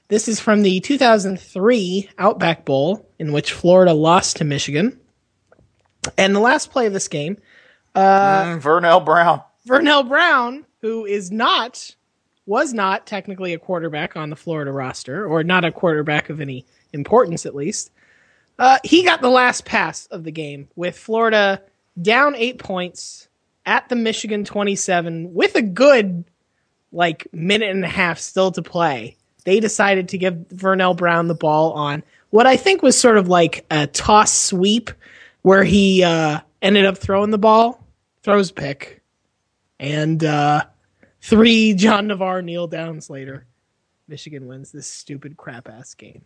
This 0.08 0.28
is 0.28 0.38
from 0.38 0.62
the 0.62 0.80
2003 0.80 2.10
Outback 2.18 2.64
Bowl, 2.64 3.08
in 3.18 3.32
which 3.32 3.52
Florida 3.52 3.92
lost 3.92 4.36
to 4.36 4.44
Michigan. 4.44 5.00
And 6.16 6.34
the 6.34 6.40
last 6.40 6.70
play 6.70 6.86
of 6.86 6.92
this 6.92 7.08
game, 7.08 7.38
uh, 7.94 8.44
Mm, 8.44 8.60
Vernell 8.62 9.04
Brown. 9.04 9.42
Vernell 9.66 10.08
Brown, 10.08 10.64
who 10.80 11.04
is 11.04 11.32
not, 11.32 11.96
was 12.44 12.72
not 12.72 13.06
technically 13.06 13.52
a 13.52 13.58
quarterback 13.58 14.16
on 14.16 14.30
the 14.30 14.36
Florida 14.36 14.70
roster, 14.70 15.26
or 15.26 15.42
not 15.42 15.64
a 15.64 15.72
quarterback 15.72 16.30
of 16.30 16.40
any 16.40 16.64
importance 16.92 17.44
at 17.44 17.56
least, 17.56 17.90
uh, 18.60 18.78
he 18.84 19.02
got 19.02 19.20
the 19.20 19.28
last 19.30 19.64
pass 19.64 20.06
of 20.06 20.22
the 20.22 20.30
game 20.30 20.68
with 20.76 20.96
Florida 20.96 21.60
down 22.00 22.36
eight 22.36 22.58
points 22.58 23.28
at 23.64 23.88
the 23.88 23.96
Michigan 23.96 24.44
27 24.44 25.34
with 25.34 25.56
a 25.56 25.62
good, 25.62 26.24
like, 26.92 27.26
minute 27.32 27.70
and 27.70 27.84
a 27.84 27.88
half 27.88 28.18
still 28.20 28.52
to 28.52 28.62
play. 28.62 29.15
They 29.46 29.60
decided 29.60 30.08
to 30.10 30.18
give 30.18 30.34
Vernell 30.52 30.94
Brown 30.96 31.28
the 31.28 31.34
ball 31.34 31.72
on 31.72 32.02
what 32.30 32.46
I 32.46 32.56
think 32.58 32.82
was 32.82 32.98
sort 33.00 33.16
of 33.16 33.28
like 33.28 33.64
a 33.70 33.86
toss 33.86 34.32
sweep 34.34 34.90
where 35.42 35.62
he 35.64 36.02
uh, 36.02 36.40
ended 36.60 36.84
up 36.84 36.98
throwing 36.98 37.30
the 37.30 37.38
ball, 37.38 37.82
throws 38.24 38.50
pick, 38.50 39.00
and 39.78 40.22
uh, 40.24 40.64
three 41.22 41.74
John 41.74 42.08
Navarre 42.08 42.42
kneel 42.42 42.66
downs 42.66 43.08
later, 43.08 43.46
Michigan 44.08 44.46
wins 44.48 44.72
this 44.72 44.88
stupid 44.88 45.36
crap 45.36 45.68
ass 45.68 45.94
game. 45.94 46.22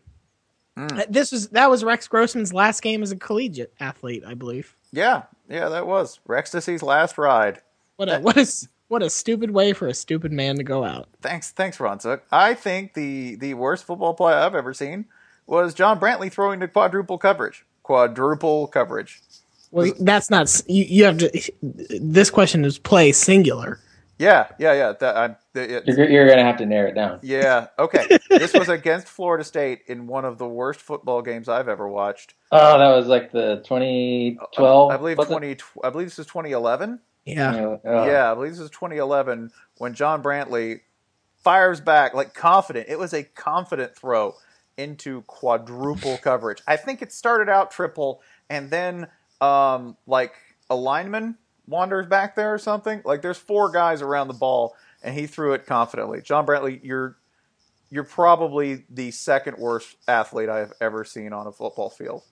Uh, 0.77 1.05
This 1.11 1.31
was 1.31 1.49
that 1.51 1.69
was 1.69 1.85
Rex 1.85 2.09
Grossman's 2.09 2.55
last 2.55 2.81
game 2.83 3.03
as 3.03 3.13
a 3.13 3.17
collegiate 3.17 3.75
athlete, 3.81 4.23
I 4.27 4.33
believe. 4.35 4.75
Yeah, 4.93 5.25
yeah, 5.49 5.69
that 5.69 5.87
was 5.87 6.21
Rextasy's 6.27 6.83
last 6.83 7.19
ride. 7.19 7.61
What 7.97 8.09
a 8.09 8.19
what 8.21 8.39
a 8.39 8.41
s- 8.41 8.67
what 8.91 9.03
a 9.03 9.11
stupid 9.11 9.53
way 9.53 9.73
for 9.73 9.87
a 9.87 9.95
stupid 9.95 10.33
man 10.33 10.57
to 10.57 10.65
go 10.65 10.85
out. 10.85 11.09
Thanks, 11.23 11.53
thanks, 11.53 11.79
Ronzuk. 11.79 12.23
I 12.33 12.55
think 12.55 12.95
the 12.95 13.37
the 13.37 13.55
worst 13.55 13.85
football 13.85 14.15
play 14.15 14.35
I've 14.35 14.55
ever 14.55 14.75
seen 14.75 15.07
was 15.47 15.75
John 15.75 15.99
Brantley 16.01 16.31
throwing 16.31 16.61
to 16.61 16.69
quadruple 16.69 17.17
coverage. 17.19 17.65
Quadruple 17.85 18.67
coverage. 18.67 19.23
Well, 19.71 19.93
that's 20.01 20.31
not 20.31 20.63
you. 20.67 20.85
You 20.85 21.05
have 21.05 21.19
to. 21.19 21.53
This 21.63 22.31
question 22.31 22.65
is 22.65 22.79
play 22.79 23.13
singular. 23.13 23.79
Yeah, 24.19 24.49
yeah, 24.59 24.75
yeah. 24.75 24.93
That 24.99 25.17
I'm. 25.17 25.37
It, 25.55 25.85
You're, 25.87 26.09
you're 26.11 26.29
gonna 26.29 26.45
have 26.45 26.59
to 26.59 26.67
narrow 26.67 26.89
it 26.91 26.95
down. 26.95 27.21
yeah. 27.23 27.69
Okay. 27.79 28.07
this 28.31 28.53
was 28.53 28.69
against 28.69 29.09
Florida 29.09 29.45
State 29.45 29.83
in 29.87 30.07
one 30.07 30.25
of 30.25 30.39
the 30.39 30.47
worst 30.49 30.81
football 30.81 31.23
games 31.23 31.49
I've 31.49 31.69
ever 31.69 31.89
watched. 31.89 32.35
Oh, 32.53 32.79
that 32.79 32.95
was 32.97 33.07
like 33.07 33.33
the 33.33 33.63
2012. 33.65 34.91
I 34.91 34.97
believe 34.97 35.17
was 35.19 35.27
it? 35.29 35.31
twenty. 35.31 35.57
I 35.85 35.91
believe 35.91 36.09
this 36.09 36.19
is 36.19 36.27
2011. 36.27 37.01
Yeah. 37.37 37.77
Oh. 37.85 38.05
Yeah, 38.07 38.31
I 38.31 38.35
believe 38.35 38.53
this 38.53 38.61
is 38.61 38.71
2011 38.71 39.51
when 39.79 39.95
John 39.95 40.23
Brantley 40.23 40.81
fires 41.43 41.81
back 41.81 42.15
like 42.15 42.35
confident. 42.35 42.87
It 42.89 42.99
was 42.99 43.13
a 43.13 43.23
confident 43.23 43.97
throw 43.97 44.35
into 44.77 45.23
quadruple 45.23 46.19
coverage. 46.19 46.63
I 46.67 46.77
think 46.77 47.03
it 47.03 47.13
started 47.13 47.49
out 47.51 47.71
triple 47.71 48.23
and 48.49 48.71
then 48.71 49.09
um, 49.41 49.97
like 50.07 50.35
a 50.69 50.75
lineman 50.75 51.37
wanders 51.67 52.07
back 52.07 52.37
there 52.37 52.53
or 52.53 52.59
something. 52.59 53.03
Like 53.05 53.23
there's 53.23 53.39
four 53.39 53.71
guys 53.71 54.03
around 54.03 54.29
the 54.29 54.35
ball 54.35 54.75
and 55.03 55.15
he 55.15 55.27
threw 55.27 55.53
it 55.53 55.67
confidently. 55.67 56.21
John 56.23 56.47
Brantley, 56.47 56.81
you're 56.83 57.17
you're 57.91 58.05
probably 58.05 58.85
the 58.89 59.11
second 59.11 59.59
worst 59.59 59.97
athlete 60.07 60.49
I've 60.49 60.73
ever 60.81 61.05
seen 61.05 61.33
on 61.33 61.47
a 61.47 61.53
football 61.53 61.91
field. 61.91 62.23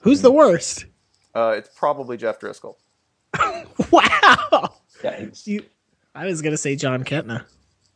Who's 0.00 0.22
the 0.22 0.30
worst? 0.30 0.86
Uh, 1.34 1.54
it's 1.56 1.68
probably 1.74 2.16
Jeff 2.16 2.38
Driskel. 2.38 2.76
Wow. 3.92 4.74
Yikes. 5.02 5.46
You, 5.46 5.64
I 6.14 6.26
was 6.26 6.42
gonna 6.42 6.56
say 6.56 6.76
Jon 6.76 7.04
Kitna. 7.04 7.44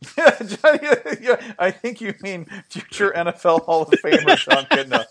yeah, 0.17 1.15
yeah, 1.21 1.53
I 1.59 1.71
think 1.71 2.01
you 2.01 2.13
mean 2.21 2.45
future 2.69 3.11
NFL 3.15 3.65
Hall 3.65 3.83
of 3.83 3.89
Famer 3.89 4.37
Sean 4.37 4.65
Kitna. 4.65 5.05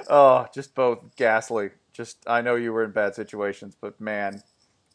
oh, 0.10 0.46
just 0.54 0.74
both 0.74 1.16
ghastly. 1.16 1.70
Just 1.92 2.18
I 2.26 2.40
know 2.40 2.56
you 2.56 2.72
were 2.72 2.84
in 2.84 2.90
bad 2.90 3.14
situations, 3.14 3.76
but 3.80 4.00
man, 4.00 4.42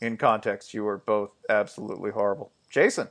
in 0.01 0.17
context, 0.17 0.73
you 0.73 0.83
were 0.83 0.97
both 0.97 1.31
absolutely 1.49 2.11
horrible. 2.11 2.51
Jason, 2.69 3.07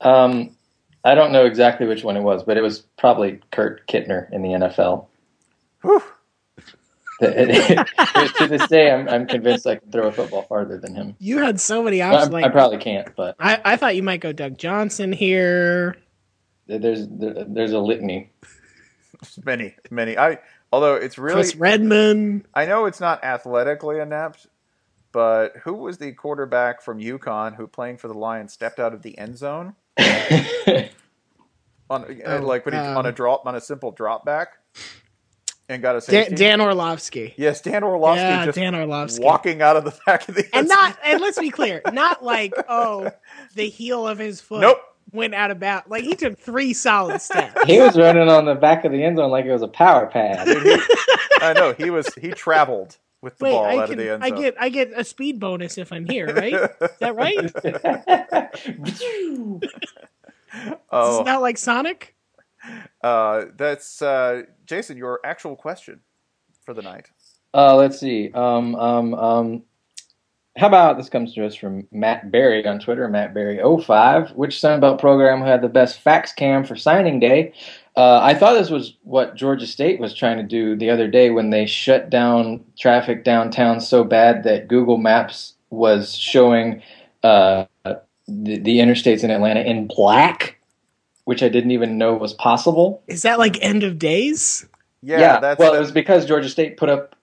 Um, 0.00 0.56
I 1.04 1.14
don't 1.14 1.32
know 1.32 1.46
exactly 1.46 1.86
which 1.86 2.04
one 2.04 2.16
it 2.16 2.22
was, 2.22 2.42
but 2.42 2.56
it 2.56 2.62
was 2.62 2.80
probably 2.98 3.40
Kurt 3.52 3.86
Kittner 3.86 4.30
in 4.32 4.42
the 4.42 4.50
NFL. 4.50 5.06
Whew. 5.82 6.02
to 7.20 8.46
this 8.48 8.66
day, 8.68 8.90
I'm, 8.90 9.08
I'm 9.08 9.26
convinced 9.26 9.66
I 9.66 9.76
can 9.76 9.90
throw 9.90 10.08
a 10.08 10.12
football 10.12 10.42
farther 10.42 10.78
than 10.78 10.94
him. 10.94 11.16
You 11.18 11.38
had 11.38 11.60
so 11.60 11.82
many 11.82 12.02
options. 12.02 12.24
I'm- 12.24 12.32
like, 12.32 12.44
I 12.44 12.48
probably 12.50 12.78
can't, 12.78 13.14
but 13.16 13.36
I, 13.40 13.60
I 13.64 13.76
thought 13.76 13.96
you 13.96 14.02
might 14.02 14.20
go 14.20 14.32
Doug 14.32 14.58
Johnson 14.58 15.12
here. 15.12 15.96
there's 16.66 17.06
there's 17.08 17.72
a 17.72 17.78
litany. 17.78 18.30
many, 19.44 19.74
many. 19.90 20.18
I 20.18 20.38
although 20.72 20.94
it's 20.96 21.16
really 21.16 21.36
Chris 21.36 21.56
Redman. 21.56 22.46
I 22.54 22.66
know 22.66 22.86
it's 22.86 23.00
not 23.00 23.24
athletically 23.24 23.98
inept, 23.98 24.46
but 25.12 25.56
who 25.62 25.72
was 25.74 25.96
the 25.98 26.12
quarterback 26.12 26.82
from 26.82 26.98
UConn 27.00 27.56
who 27.56 27.66
playing 27.66 27.96
for 27.96 28.08
the 28.08 28.14
Lions 28.14 28.52
stepped 28.52 28.78
out 28.78 28.92
of 28.92 29.02
the 29.02 29.16
end 29.16 29.38
zone 29.38 29.74
on 31.88 32.04
Oh, 32.26 32.38
like 32.40 32.66
when 32.66 32.74
he, 32.74 32.80
um, 32.80 32.98
on 32.98 33.06
a 33.06 33.12
drop 33.12 33.46
on 33.46 33.54
a 33.54 33.60
simple 33.60 33.92
drop 33.92 34.24
back 34.26 34.58
and 35.68 35.82
got 35.82 35.96
a 35.96 36.00
Dan, 36.00 36.06
safety? 36.28 36.34
Dan 36.36 36.60
Orlovsky. 36.60 37.34
Yes, 37.36 37.60
Dan 37.60 37.82
Orlovsky 37.84 38.20
Yeah, 38.22 38.44
just 38.46 38.56
Dan 38.56 38.74
Orlovsky. 38.74 39.24
walking 39.24 39.62
out 39.62 39.76
of 39.76 39.84
the 39.84 39.94
back 40.06 40.28
of 40.28 40.34
the 40.34 40.48
and 40.54 40.68
not 40.68 40.96
and 41.04 41.20
let's 41.20 41.38
be 41.38 41.50
clear, 41.50 41.82
not 41.92 42.22
like 42.24 42.52
oh 42.68 43.10
the 43.54 43.68
heel 43.68 44.06
of 44.06 44.18
his 44.18 44.40
foot 44.40 44.60
Nope. 44.60 44.78
went 45.12 45.34
out 45.34 45.50
of 45.50 45.58
bounds. 45.58 45.88
Like 45.88 46.04
he 46.04 46.14
took 46.14 46.38
three 46.38 46.72
solid 46.72 47.20
steps. 47.20 47.58
he 47.66 47.80
was 47.80 47.96
running 47.96 48.28
on 48.28 48.44
the 48.44 48.54
back 48.54 48.84
of 48.84 48.92
the 48.92 49.02
end 49.02 49.16
zone 49.18 49.30
like 49.30 49.44
it 49.44 49.52
was 49.52 49.62
a 49.62 49.68
power 49.68 50.06
pad. 50.06 50.46
I 51.40 51.52
know 51.54 51.72
he 51.72 51.90
was 51.90 52.12
he 52.14 52.30
traveled 52.30 52.96
with 53.22 53.38
the 53.38 53.44
Wait, 53.46 53.52
ball 53.52 53.64
I 53.64 53.76
out 53.78 53.88
can 53.88 53.98
of 53.98 54.04
the 54.04 54.12
end 54.12 54.24
I 54.24 54.30
get 54.30 54.54
I 54.60 54.68
get 54.68 54.92
a 54.94 55.02
speed 55.04 55.40
bonus 55.40 55.78
if 55.78 55.92
I'm 55.92 56.06
here, 56.06 56.32
right? 56.32 56.52
Is 56.54 56.90
that 57.00 57.16
right? 57.22 57.36
oh, 60.90 61.18
It's 61.20 61.26
not 61.26 61.42
like 61.42 61.58
Sonic. 61.58 62.14
uh, 63.02 63.44
that's 63.56 64.02
uh, 64.02 64.42
Jason. 64.66 64.96
Your 64.96 65.20
actual 65.24 65.56
question 65.56 66.00
for 66.64 66.74
the 66.74 66.82
night. 66.82 67.10
Uh, 67.54 67.76
let's 67.76 67.98
see. 67.98 68.30
Um, 68.32 68.74
um, 68.74 69.14
um, 69.14 69.62
how 70.56 70.66
about 70.68 70.96
this 70.96 71.08
comes 71.08 71.34
to 71.34 71.44
us 71.44 71.54
from 71.54 71.86
Matt 71.92 72.30
Berry 72.30 72.66
on 72.66 72.78
Twitter, 72.78 73.08
Matt 73.08 73.34
Berry05. 73.34 74.34
Which 74.34 74.56
Sunbelt 74.56 74.98
program 74.98 75.42
had 75.42 75.62
the 75.62 75.68
best 75.68 76.00
fax 76.00 76.32
cam 76.32 76.64
for 76.64 76.76
signing 76.76 77.20
day? 77.20 77.52
Uh, 77.94 78.20
I 78.22 78.34
thought 78.34 78.54
this 78.54 78.70
was 78.70 78.94
what 79.02 79.36
Georgia 79.36 79.66
State 79.66 80.00
was 80.00 80.14
trying 80.14 80.36
to 80.36 80.42
do 80.42 80.76
the 80.76 80.90
other 80.90 81.08
day 81.08 81.30
when 81.30 81.50
they 81.50 81.66
shut 81.66 82.10
down 82.10 82.64
traffic 82.78 83.24
downtown 83.24 83.80
so 83.80 84.04
bad 84.04 84.44
that 84.44 84.68
Google 84.68 84.98
Maps 84.98 85.54
was 85.70 86.14
showing 86.14 86.82
uh, 87.22 87.64
the, 87.84 88.58
the 88.58 88.78
interstates 88.78 89.24
in 89.24 89.30
Atlanta 89.30 89.60
in 89.60 89.86
black. 89.86 90.55
Which 91.26 91.42
I 91.42 91.48
didn't 91.48 91.72
even 91.72 91.98
know 91.98 92.14
was 92.14 92.32
possible. 92.32 93.02
Is 93.08 93.22
that 93.22 93.38
like 93.38 93.62
end 93.62 93.82
of 93.82 93.98
days? 93.98 94.66
Yeah, 95.02 95.38
that's 95.40 95.58
well, 95.58 95.74
it 95.74 95.78
was 95.78 95.92
because 95.92 96.24
Georgia 96.24 96.48
State 96.48 96.76
put 96.78 96.88
up 96.88 97.14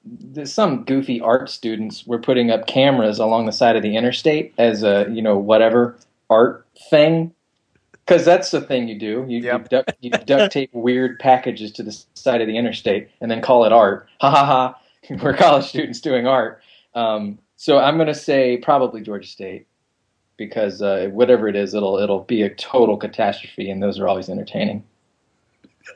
some 0.43 0.83
goofy 0.83 1.19
art 1.19 1.49
students 1.49 2.05
were 2.05 2.19
putting 2.19 2.51
up 2.51 2.67
cameras 2.67 3.17
along 3.17 3.45
the 3.45 3.51
side 3.51 3.75
of 3.75 3.81
the 3.81 3.97
interstate 3.97 4.53
as 4.57 4.83
a 4.83 5.07
you 5.09 5.21
know 5.21 5.37
whatever 5.37 5.97
art 6.29 6.65
thing. 6.89 7.33
Because 8.05 8.25
that's 8.25 8.51
the 8.51 8.59
thing 8.59 8.89
you 8.89 8.99
do. 8.99 9.25
You, 9.29 9.39
Yep. 9.39 9.61
you, 9.61 9.67
duct, 9.69 9.93
you 10.01 10.09
duct 10.11 10.51
tape 10.53 10.69
weird 10.73 11.17
packages 11.19 11.71
to 11.73 11.83
the 11.83 11.97
side 12.13 12.41
of 12.41 12.47
the 12.47 12.57
interstate 12.57 13.09
and 13.21 13.31
then 13.31 13.41
call 13.41 13.63
it 13.65 13.71
art. 13.71 14.07
Ha 14.19 14.29
ha 14.29 14.45
ha. 14.45 14.79
We're 15.23 15.35
college 15.35 15.65
students 15.65 16.01
doing 16.01 16.27
art. 16.27 16.61
Um, 16.95 17.39
so 17.55 17.77
I'm 17.79 17.95
going 17.95 18.07
to 18.07 18.13
say 18.13 18.57
probably 18.57 19.01
Georgia 19.01 19.27
State 19.27 19.67
because 20.37 20.81
uh, 20.81 21.09
whatever 21.11 21.47
it 21.47 21.55
is, 21.55 21.73
it'll 21.73 21.97
it'll 21.99 22.23
be 22.23 22.43
a 22.43 22.53
total 22.55 22.97
catastrophe, 22.97 23.69
and 23.69 23.81
those 23.83 23.99
are 23.99 24.07
always 24.07 24.29
entertaining. 24.29 24.83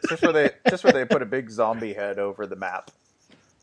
just 0.10 0.24
where 0.24 0.34
they 0.34 0.52
just 0.70 0.84
where 0.84 0.94
they 0.94 1.06
put 1.06 1.22
a 1.22 1.26
big 1.28 1.50
zombie 1.50 1.94
head 1.94 2.20
over 2.20 2.48
the 2.48 2.58
map. 2.58 2.92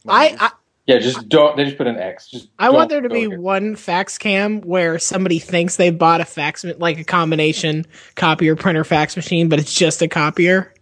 I, 0.09 0.35
I 0.39 0.51
Yeah, 0.87 0.99
just 0.99 1.31
don't. 1.31 1.57
They 1.57 1.65
just 1.65 1.79
put 1.79 1.89
an 1.89 1.99
X. 1.99 2.29
Just 2.31 2.51
I 2.59 2.71
want 2.71 2.91
there 2.91 3.03
to 3.03 3.11
be 3.11 3.29
here. 3.29 3.41
one 3.41 3.77
fax 3.77 4.19
cam 4.19 4.63
where 4.63 4.99
somebody 4.99 5.41
thinks 5.41 5.77
they 5.77 5.93
bought 5.93 6.23
a 6.23 6.27
fax, 6.27 6.65
like 6.65 6.99
a 7.01 7.05
combination 7.05 7.87
copier 8.17 8.57
printer 8.57 8.85
fax 8.85 9.17
machine, 9.17 9.51
but 9.51 9.61
it's 9.61 9.75
just 9.75 10.03
a 10.03 10.09
copier. 10.09 10.74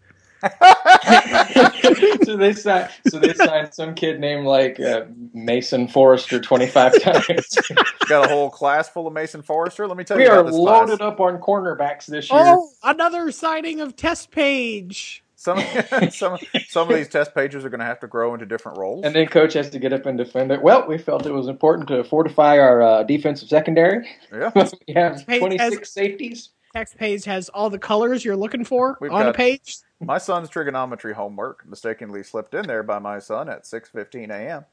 so 2.24 2.36
they 2.36 2.52
signed. 2.52 2.90
So 3.08 3.18
they 3.18 3.34
signed 3.34 3.74
some 3.74 3.94
kid 3.94 4.20
named 4.20 4.46
like 4.46 4.78
uh, 4.80 5.04
Mason 5.32 5.88
Forrester 5.88 6.40
twenty 6.40 6.66
five 6.66 7.00
times. 7.00 7.56
got 8.08 8.26
a 8.26 8.28
whole 8.28 8.50
class 8.50 8.88
full 8.88 9.06
of 9.06 9.12
Mason 9.12 9.42
Forrester. 9.42 9.86
Let 9.86 9.96
me 9.96 10.04
tell 10.04 10.18
you, 10.18 10.24
we 10.24 10.30
you 10.30 10.34
are 10.34 10.42
this 10.42 10.54
loaded 10.54 10.98
class. 10.98 11.12
up 11.12 11.20
on 11.20 11.38
cornerbacks 11.38 12.06
this 12.06 12.30
year. 12.30 12.40
Oh, 12.42 12.70
another 12.82 13.30
signing 13.30 13.80
of 13.80 13.96
test 13.96 14.30
page. 14.30 15.22
Some 15.36 15.58
some 16.10 16.38
some 16.68 16.88
of 16.88 16.94
these 16.94 17.08
test 17.08 17.34
pages 17.34 17.64
are 17.64 17.68
going 17.68 17.80
to 17.80 17.86
have 17.86 18.00
to 18.00 18.06
grow 18.06 18.32
into 18.34 18.46
different 18.46 18.78
roles. 18.78 19.04
And 19.04 19.14
then 19.14 19.26
coach 19.26 19.54
has 19.54 19.70
to 19.70 19.78
get 19.78 19.92
up 19.92 20.06
and 20.06 20.16
defend 20.16 20.52
it. 20.52 20.62
Well, 20.62 20.86
we 20.86 20.98
felt 20.98 21.26
it 21.26 21.32
was 21.32 21.48
important 21.48 21.88
to 21.88 22.04
fortify 22.04 22.58
our 22.58 22.82
uh, 22.82 23.02
defensive 23.02 23.48
secondary. 23.48 24.08
yeah, 24.32 24.50
we 24.54 24.94
have 24.94 25.24
Hey, 25.26 25.38
twenty 25.40 25.58
as- 25.58 25.72
six 25.72 25.92
safeties. 25.92 26.50
Text 26.74 26.96
page 26.96 27.24
has 27.24 27.48
all 27.50 27.68
the 27.68 27.78
colors 27.78 28.24
you're 28.24 28.36
looking 28.36 28.64
for 28.64 28.96
We've 29.00 29.12
on 29.12 29.26
a 29.26 29.32
page. 29.32 29.76
my 30.00 30.16
son's 30.18 30.48
trigonometry 30.48 31.12
homework 31.14 31.66
mistakenly 31.68 32.22
slipped 32.22 32.54
in 32.54 32.66
there 32.66 32.82
by 32.82 32.98
my 32.98 33.18
son 33.18 33.48
at 33.50 33.64
6:15 33.64 34.30
a.m. 34.30 34.64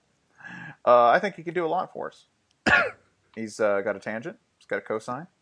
Uh, 0.85 1.07
I 1.07 1.19
think 1.19 1.35
he 1.35 1.43
could 1.43 1.53
do 1.53 1.65
a 1.65 1.67
lot 1.67 1.91
for 1.91 2.07
us. 2.07 2.25
He's 3.35 3.59
uh, 3.59 3.81
got 3.81 3.95
a 3.95 3.99
tangent. 3.99 4.37
He's 4.57 4.65
got 4.65 4.77
a 4.77 4.81
cosine. 4.81 5.27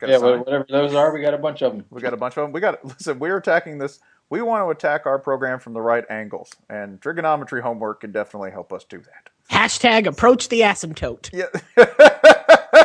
Got 0.00 0.10
Yeah, 0.10 0.18
sine. 0.18 0.38
whatever 0.38 0.64
those 0.68 0.94
are, 0.94 1.12
we 1.12 1.20
got 1.20 1.34
a 1.34 1.38
bunch 1.38 1.60
of 1.60 1.72
them. 1.72 1.84
We 1.90 2.00
got 2.00 2.14
a 2.14 2.16
bunch 2.16 2.36
of 2.36 2.44
them. 2.44 2.52
We 2.52 2.60
got 2.60 2.84
listen. 2.84 3.18
We're 3.18 3.36
attacking 3.36 3.78
this. 3.78 3.98
We 4.30 4.42
want 4.42 4.64
to 4.64 4.70
attack 4.70 5.06
our 5.06 5.18
program 5.18 5.58
from 5.58 5.72
the 5.72 5.80
right 5.80 6.04
angles, 6.08 6.52
and 6.70 7.00
trigonometry 7.00 7.60
homework 7.62 8.02
can 8.02 8.12
definitely 8.12 8.52
help 8.52 8.72
us 8.72 8.84
do 8.84 8.98
that. 9.00 9.30
Hashtag 9.50 10.06
approach 10.06 10.48
the 10.50 10.60
asymptote. 10.60 11.30
Yeah. 11.32 12.84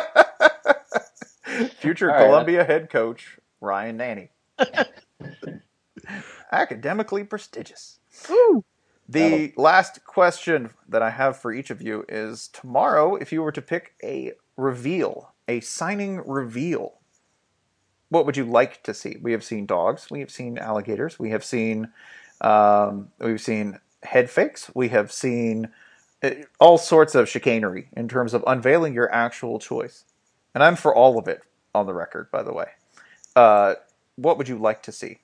Future 1.84 2.10
All 2.10 2.16
right. 2.16 2.26
Columbia 2.26 2.64
head 2.64 2.90
coach 2.90 3.38
Ryan 3.60 3.98
Nanni. 3.98 4.28
Academically 6.52 7.24
prestigious. 7.24 7.98
Ooh. 8.30 8.64
The 9.08 9.52
last 9.56 10.04
question 10.04 10.70
that 10.88 11.02
I 11.02 11.10
have 11.10 11.36
for 11.36 11.52
each 11.52 11.70
of 11.70 11.82
you 11.82 12.04
is 12.08 12.48
tomorrow, 12.48 13.16
if 13.16 13.32
you 13.32 13.42
were 13.42 13.52
to 13.52 13.60
pick 13.60 13.94
a 14.02 14.32
reveal, 14.56 15.32
a 15.46 15.60
signing 15.60 16.22
reveal, 16.26 16.94
what 18.08 18.24
would 18.24 18.36
you 18.36 18.44
like 18.44 18.82
to 18.84 18.94
see? 18.94 19.16
We 19.20 19.32
have 19.32 19.44
seen 19.44 19.66
dogs, 19.66 20.10
we 20.10 20.20
have 20.20 20.30
seen 20.30 20.56
alligators, 20.56 21.18
we 21.18 21.30
have 21.30 21.44
seen 21.44 21.92
um, 22.40 23.10
we've 23.18 23.40
seen 23.40 23.78
head 24.02 24.30
fakes, 24.30 24.70
we 24.74 24.88
have 24.88 25.12
seen 25.12 25.68
uh, 26.22 26.30
all 26.58 26.78
sorts 26.78 27.14
of 27.14 27.28
chicanery 27.28 27.88
in 27.96 28.08
terms 28.08 28.32
of 28.32 28.44
unveiling 28.46 28.94
your 28.94 29.12
actual 29.12 29.58
choice. 29.58 30.04
And 30.54 30.62
I'm 30.62 30.76
for 30.76 30.94
all 30.94 31.18
of 31.18 31.28
it 31.28 31.42
on 31.74 31.86
the 31.86 31.94
record, 31.94 32.30
by 32.30 32.42
the 32.42 32.52
way. 32.52 32.66
Uh, 33.34 33.74
what 34.16 34.38
would 34.38 34.48
you 34.48 34.58
like 34.58 34.82
to 34.84 34.92
see? 34.92 35.18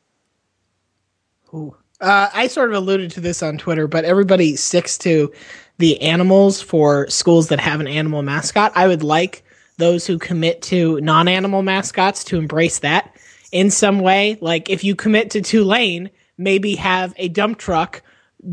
Ooh. 1.55 1.77
Uh, 2.01 2.31
I 2.33 2.47
sort 2.47 2.71
of 2.71 2.77
alluded 2.77 3.11
to 3.13 3.21
this 3.21 3.43
on 3.43 3.59
Twitter, 3.59 3.87
but 3.87 4.05
everybody 4.05 4.57
sticks 4.57 4.97
to 4.99 5.33
the 5.79 6.01
animals 6.01 6.61
for 6.61 7.09
schools 7.09 7.49
that 7.49 7.61
have 7.61 7.81
an 7.81 7.87
animal 7.87 8.23
mascot. 8.23 8.73
I 8.75 8.89
would 8.89 9.03
like 9.03 9.45
those 9.77 10.07
who 10.07 10.19
commit 10.19 10.63
to 10.63 11.01
non 11.01 11.29
animal 11.29 11.63
mascots 11.63 12.25
to 12.25 12.39
embrace 12.39 12.79
that 12.81 13.17
in 13.53 13.71
some 13.71 14.01
way. 14.01 14.39
Like 14.41 14.71
if 14.71 14.83
you 14.83 14.95
commit 14.95 15.31
to 15.31 15.43
Tulane, 15.43 16.11
maybe 16.39 16.75
have 16.77 17.13
a 17.17 17.29
dump 17.29 17.59
truck 17.59 18.03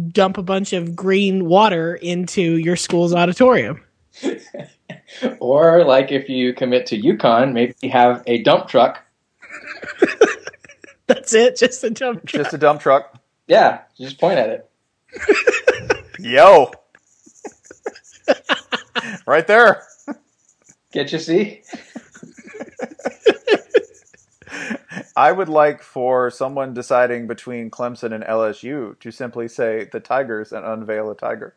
dump 0.10 0.38
a 0.38 0.44
bunch 0.44 0.74
of 0.74 0.96
green 0.96 1.46
water 1.46 1.96
into 1.96 2.58
your 2.58 2.76
school's 2.76 3.14
auditorium. 3.14 3.82
Or 5.40 5.86
like 5.86 6.12
if 6.12 6.30
you 6.30 6.54
commit 6.54 6.86
to 6.88 7.02
UConn, 7.02 7.54
maybe 7.54 7.88
have 7.88 8.24
a 8.28 8.44
dump 8.44 8.68
truck. 8.68 9.04
That's 11.08 11.34
it, 11.34 11.58
just 11.58 11.84
a 11.84 11.90
dump 11.90 12.26
truck. 12.26 12.44
Just 12.44 12.54
a 12.54 12.58
dump 12.58 12.82
truck. 12.82 13.18
Yeah, 13.48 13.82
just 13.98 14.20
point 14.20 14.38
at 14.38 14.50
it. 14.50 14.70
Yo. 16.20 16.72
right 19.26 19.48
there. 19.48 19.84
Get 20.92 21.12
you 21.12 21.20
see? 21.20 21.62
I 25.16 25.32
would 25.32 25.50
like 25.50 25.82
for 25.82 26.30
someone 26.30 26.74
deciding 26.74 27.28
between 27.28 27.72
Clemson 27.72 28.14
and 28.14 28.24
LSU 28.24 29.00
to 29.00 29.12
simply 29.12 29.48
say 29.48 29.88
the 29.92 30.00
Tigers 30.00 30.52
and 30.52 30.66
unveil 30.66 31.10
a 31.10 31.16
tiger. 31.16 31.56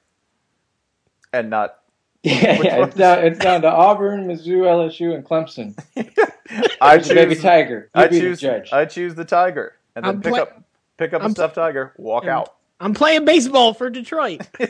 And 1.32 1.50
not 1.50 1.80
Yeah, 2.22 2.60
yeah. 2.62 2.84
It's 2.84 2.96
down, 2.96 3.24
it's 3.24 3.38
down 3.38 3.62
to 3.62 3.70
Auburn, 3.70 4.26
Mizzou, 4.26 4.58
LSU, 4.64 5.14
and 5.14 5.24
Clemson. 5.24 5.74
I 6.80 6.98
choose 6.98 7.08
the 7.08 7.14
baby 7.14 7.34
tiger. 7.34 7.90
You 7.94 8.02
I 8.02 8.08
be 8.08 8.20
choose 8.20 8.40
the 8.40 8.46
judge. 8.46 8.72
I 8.72 8.84
choose 8.84 9.14
the 9.14 9.24
tiger. 9.24 9.74
And 9.96 10.04
then 10.04 10.16
I'm 10.16 10.20
pick 10.20 10.32
play- 10.32 10.40
up 10.42 10.62
pick 10.98 11.14
up 11.14 11.22
a 11.22 11.24
I'm- 11.24 11.32
stuffed 11.32 11.54
tiger, 11.54 11.94
walk 11.96 12.24
I'm- 12.24 12.32
out. 12.34 12.54
I'm 12.78 12.92
playing 12.94 13.24
baseball 13.24 13.72
for 13.74 13.88
Detroit. 13.90 14.40
I 14.60 14.66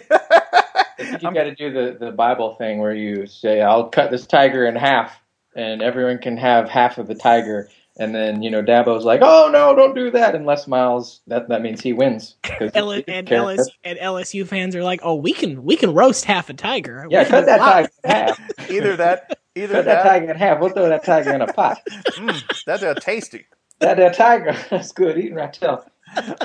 think 0.98 1.22
you 1.22 1.32
got 1.32 1.44
to 1.44 1.54
do 1.54 1.72
the, 1.72 1.96
the 1.98 2.10
Bible 2.12 2.54
thing 2.56 2.78
where 2.78 2.94
you 2.94 3.26
say, 3.26 3.60
"I'll 3.62 3.88
cut 3.88 4.10
this 4.12 4.26
tiger 4.26 4.66
in 4.66 4.76
half, 4.76 5.20
and 5.56 5.80
everyone 5.82 6.18
can 6.18 6.36
have 6.36 6.68
half 6.68 6.98
of 6.98 7.06
the 7.08 7.14
tiger." 7.14 7.68
And 8.00 8.14
then 8.14 8.42
you 8.42 8.50
know 8.50 8.62
Dabo's 8.62 9.04
like, 9.04 9.20
"Oh 9.22 9.50
no, 9.52 9.76
don't 9.76 9.94
do 9.94 10.10
that!" 10.12 10.34
Unless 10.34 10.66
Miles, 10.66 11.20
that 11.26 11.50
that 11.50 11.60
means 11.60 11.82
he 11.82 11.92
wins. 11.92 12.36
L- 12.74 12.92
he 12.92 13.04
and 13.06 13.26
cares. 13.26 13.58
LSU, 13.60 13.66
and 13.84 13.98
LSU 13.98 14.46
fans 14.46 14.74
are 14.74 14.82
like, 14.82 15.00
"Oh, 15.02 15.16
we 15.16 15.34
can 15.34 15.62
we 15.64 15.76
can 15.76 15.92
roast 15.92 16.24
half 16.24 16.48
a 16.48 16.54
tiger." 16.54 17.06
Yeah, 17.10 17.24
cut 17.24 17.44
that 17.44 17.56
a 17.60 17.62
tiger 17.62 17.88
in 18.04 18.10
half. 18.10 18.40
Either 18.70 18.96
that 18.96 19.38
either 19.54 19.74
Cut 19.74 19.84
that 19.84 20.02
that, 20.02 20.10
tiger 20.10 20.30
in 20.30 20.36
half. 20.38 20.60
We'll 20.60 20.70
throw 20.70 20.88
that 20.88 21.04
tiger 21.04 21.34
in 21.34 21.42
a 21.42 21.52
pot. 21.52 21.78
mm, 21.90 22.64
that's 22.64 22.82
a 22.82 22.94
tasty. 22.94 23.44
That 23.80 23.98
that 23.98 24.14
tiger, 24.14 24.56
that's 24.70 24.92
good 24.92 25.18
eating 25.18 25.34
right 25.34 25.56
there. 25.60 25.80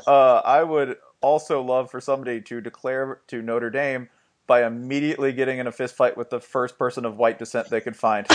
Uh, 0.05 0.41
I 0.43 0.61
would 0.61 0.97
also 1.21 1.61
love 1.61 1.89
for 1.89 2.01
somebody 2.01 2.41
to 2.41 2.59
declare 2.61 3.21
to 3.27 3.41
Notre 3.41 3.69
Dame 3.69 4.09
by 4.47 4.65
immediately 4.65 5.33
getting 5.33 5.59
in 5.59 5.67
a 5.67 5.71
fist 5.71 5.95
fight 5.95 6.17
with 6.17 6.29
the 6.29 6.39
first 6.39 6.77
person 6.77 7.05
of 7.05 7.17
white 7.17 7.39
descent 7.39 7.69
they 7.69 7.81
could 7.81 7.95
find. 7.95 8.27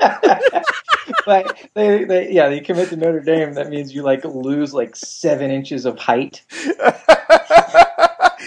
like 1.26 1.72
they, 1.74 2.04
they, 2.04 2.32
yeah, 2.32 2.48
they 2.48 2.60
commit 2.60 2.88
to 2.90 2.96
Notre 2.96 3.20
Dame. 3.20 3.54
That 3.54 3.70
means 3.70 3.94
you 3.94 4.02
like 4.02 4.24
lose 4.24 4.72
like 4.72 4.96
seven 4.96 5.50
inches 5.50 5.84
of 5.84 5.98
height. 5.98 6.42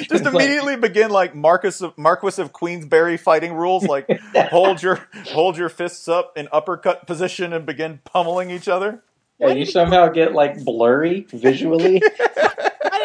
Just 0.10 0.26
immediately 0.26 0.76
begin 0.76 1.12
like 1.12 1.36
Marcus 1.36 1.82
of 1.82 1.98
Marquis 1.98 2.42
of 2.42 2.54
Queensberry 2.54 3.18
fighting 3.18 3.54
rules, 3.54 3.84
like 3.84 4.08
hold 4.36 4.82
your 4.82 5.08
hold 5.28 5.58
your 5.58 5.70
fists 5.70 6.08
up 6.08 6.38
in 6.38 6.48
uppercut 6.52 7.08
position 7.08 7.54
and 7.54 7.66
begin 7.66 8.00
pummeling 8.04 8.50
each 8.50 8.68
other. 8.68 9.04
Yeah, 9.40 9.54
you 9.54 9.66
somehow 9.66 10.10
get 10.10 10.34
like 10.34 10.64
blurry 10.64 11.26
visually. 11.32 12.02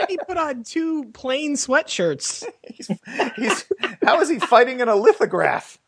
Why 0.07 0.13
he 0.13 0.19
put 0.27 0.37
on 0.37 0.63
two 0.63 1.05
plain 1.13 1.55
sweatshirts? 1.55 2.45
He's, 2.63 2.91
he's 3.37 3.65
how 4.05 4.21
is 4.21 4.29
he 4.29 4.39
fighting 4.39 4.81
in 4.81 4.89
a 4.89 4.95
lithograph? 4.95 5.79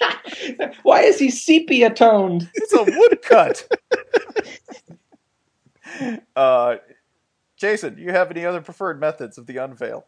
Why 0.82 1.00
is 1.00 1.18
he 1.18 1.30
sepia 1.30 1.90
toned? 1.90 2.50
It's 2.54 2.72
a 2.72 2.84
woodcut. 2.84 3.68
uh, 6.36 6.76
Jason, 7.56 7.94
do 7.94 8.02
you 8.02 8.10
have 8.10 8.30
any 8.30 8.44
other 8.44 8.60
preferred 8.60 9.00
methods 9.00 9.38
of 9.38 9.46
the 9.46 9.56
unveil? 9.56 10.04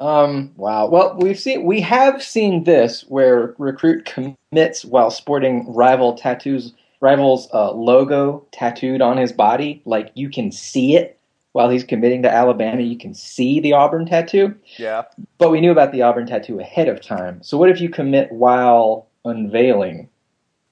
Um, 0.00 0.52
wow. 0.56 0.86
Well, 0.86 1.16
we've 1.18 1.38
seen 1.38 1.64
we 1.64 1.80
have 1.80 2.22
seen 2.22 2.64
this 2.64 3.04
where 3.08 3.54
recruit 3.58 4.04
commits 4.04 4.84
while 4.84 5.10
sporting 5.10 5.72
rival 5.72 6.14
tattoos, 6.14 6.72
rivals 7.00 7.48
uh, 7.52 7.72
logo 7.72 8.46
tattooed 8.52 9.00
on 9.00 9.16
his 9.16 9.32
body. 9.32 9.82
Like 9.84 10.10
you 10.14 10.30
can 10.30 10.52
see 10.52 10.96
it 10.96 11.17
while 11.52 11.68
he's 11.68 11.84
committing 11.84 12.22
to 12.22 12.30
Alabama. 12.30 12.82
You 12.82 12.98
can 12.98 13.14
see 13.14 13.60
the 13.60 13.72
Auburn 13.72 14.06
tattoo, 14.06 14.54
Yeah, 14.76 15.04
but 15.38 15.50
we 15.50 15.60
knew 15.60 15.72
about 15.72 15.92
the 15.92 16.02
Auburn 16.02 16.26
tattoo 16.26 16.60
ahead 16.60 16.88
of 16.88 17.00
time. 17.00 17.42
So 17.42 17.56
what 17.58 17.70
if 17.70 17.80
you 17.80 17.88
commit 17.88 18.30
while 18.32 19.08
unveiling 19.24 20.08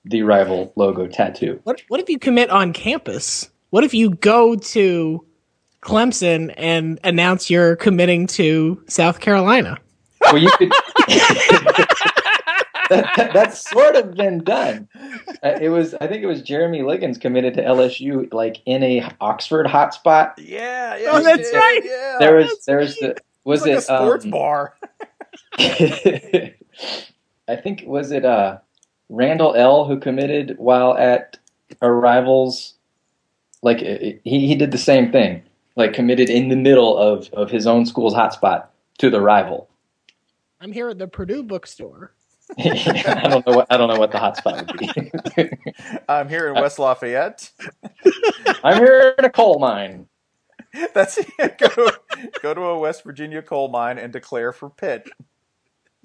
the 0.05 0.23
rival 0.23 0.73
logo 0.77 1.07
tattoo? 1.07 1.61
What 1.65 1.83
what 1.89 2.01
if 2.01 2.09
you 2.09 2.19
commit 2.19 2.51
on 2.51 2.73
campus? 2.73 3.51
What 3.71 3.85
if 3.85 3.95
you 3.95 4.11
go 4.11 4.55
to 4.57 5.25
Clemson 5.83 6.55
and 6.57 6.99
announce 7.05 7.51
you're 7.51 7.77
committing 7.77 8.27
to 8.29 8.83
South 8.89 9.21
Carolina? 9.21 9.79
Well, 10.23 10.39
you 10.39 10.51
could. 10.59 10.73
that, 12.89 13.31
that's 13.35 13.69
sort 13.69 13.97
of 13.97 14.15
been 14.15 14.43
done. 14.45 14.89
Uh, 15.43 15.59
it 15.61 15.69
was, 15.69 15.95
I 15.95 16.07
think 16.07 16.23
it 16.23 16.27
was 16.27 16.43
Jeremy 16.43 16.83
Liggins 16.83 17.19
committed 17.19 17.55
to 17.55 17.63
LSU, 17.63 18.33
like 18.33 18.63
in 18.67 18.83
a 18.83 19.09
Oxford 19.21 19.67
hotspot. 19.67 20.35
Yeah, 20.39 20.97
yeah. 20.97 21.11
Oh, 21.13 21.23
that's 21.23 21.51
did, 21.51 21.57
right. 21.57 21.81
Yeah. 21.85 22.17
There 22.19 22.37
was, 22.37 22.49
that's 22.49 22.67
there 22.67 22.79
was 22.79 22.97
the, 22.97 23.17
was 23.45 23.65
it's 23.67 23.67
like 23.67 23.73
it 23.73 23.79
a 23.79 23.83
sports 23.83 24.25
um, 24.25 24.31
bar. 24.31 24.75
I 27.49 27.57
think 27.57 27.85
was 27.87 28.11
it 28.11 28.25
uh 28.25 28.59
Randall 29.09 29.55
L 29.55 29.85
who 29.87 29.99
committed 29.99 30.57
while 30.59 30.97
at 30.97 31.39
our 31.81 31.95
rivals. 31.95 32.75
Like 33.63 33.79
he 33.79 34.21
he 34.25 34.55
did 34.55 34.71
the 34.71 34.79
same 34.79 35.11
thing, 35.11 35.43
like 35.77 35.93
committed 35.93 36.29
in 36.29 36.49
the 36.49 36.57
middle 36.57 36.97
of 36.99 37.31
of 37.33 37.51
his 37.51 37.67
own 37.67 37.87
school's 37.87 38.15
hotspot 38.15 38.67
to 38.99 39.11
the 39.11 39.21
rival. 39.21 39.69
I'm 40.61 40.73
here 40.73 40.89
at 40.89 40.99
the 40.99 41.09
Purdue 41.09 41.43
bookstore. 41.43 42.13
I 42.59 43.29
don't 43.29 43.47
know 43.47 43.57
what 43.57 43.67
I 43.71 43.77
don't 43.77 43.89
know 43.89 43.99
what 43.99 44.13
the 44.13 44.19
hotspot 44.19 44.67
would 44.67 44.79
be. 44.79 45.99
I'm 46.09 46.29
here 46.29 46.49
in 46.49 46.55
West 46.55 46.79
Lafayette. 46.79 47.51
I'm 48.65 48.79
here 48.79 49.15
in 49.19 49.25
a 49.25 49.31
coal 49.31 49.59
mine. 49.59 50.07
That's 50.95 51.19
it. 51.19 51.59
Go, 51.59 51.91
go 52.43 52.55
to 52.55 52.61
a 52.61 52.79
West 52.79 53.03
Virginia 53.03 53.43
coal 53.43 53.69
mine 53.69 53.99
and 53.99 54.13
declare 54.13 54.53
for 54.53 54.71
Pitt. 54.71 55.09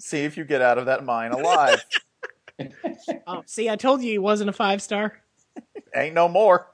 See 0.00 0.24
if 0.24 0.36
you 0.36 0.44
get 0.44 0.62
out 0.62 0.78
of 0.78 0.86
that 0.86 1.04
mine 1.04 1.30
alive. 1.32 1.84
Oh, 3.26 3.42
see, 3.46 3.68
I 3.70 3.76
told 3.76 4.02
you 4.02 4.10
he 4.10 4.18
wasn't 4.18 4.50
a 4.50 4.52
five 4.52 4.82
star. 4.82 5.20
Ain't 5.94 6.14
no 6.14 6.28
more. 6.28 6.68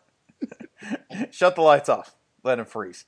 Shut 1.30 1.56
the 1.56 1.62
lights 1.62 1.88
off. 1.88 2.14
Let 2.42 2.58
him 2.58 2.64
freeze. 2.64 3.04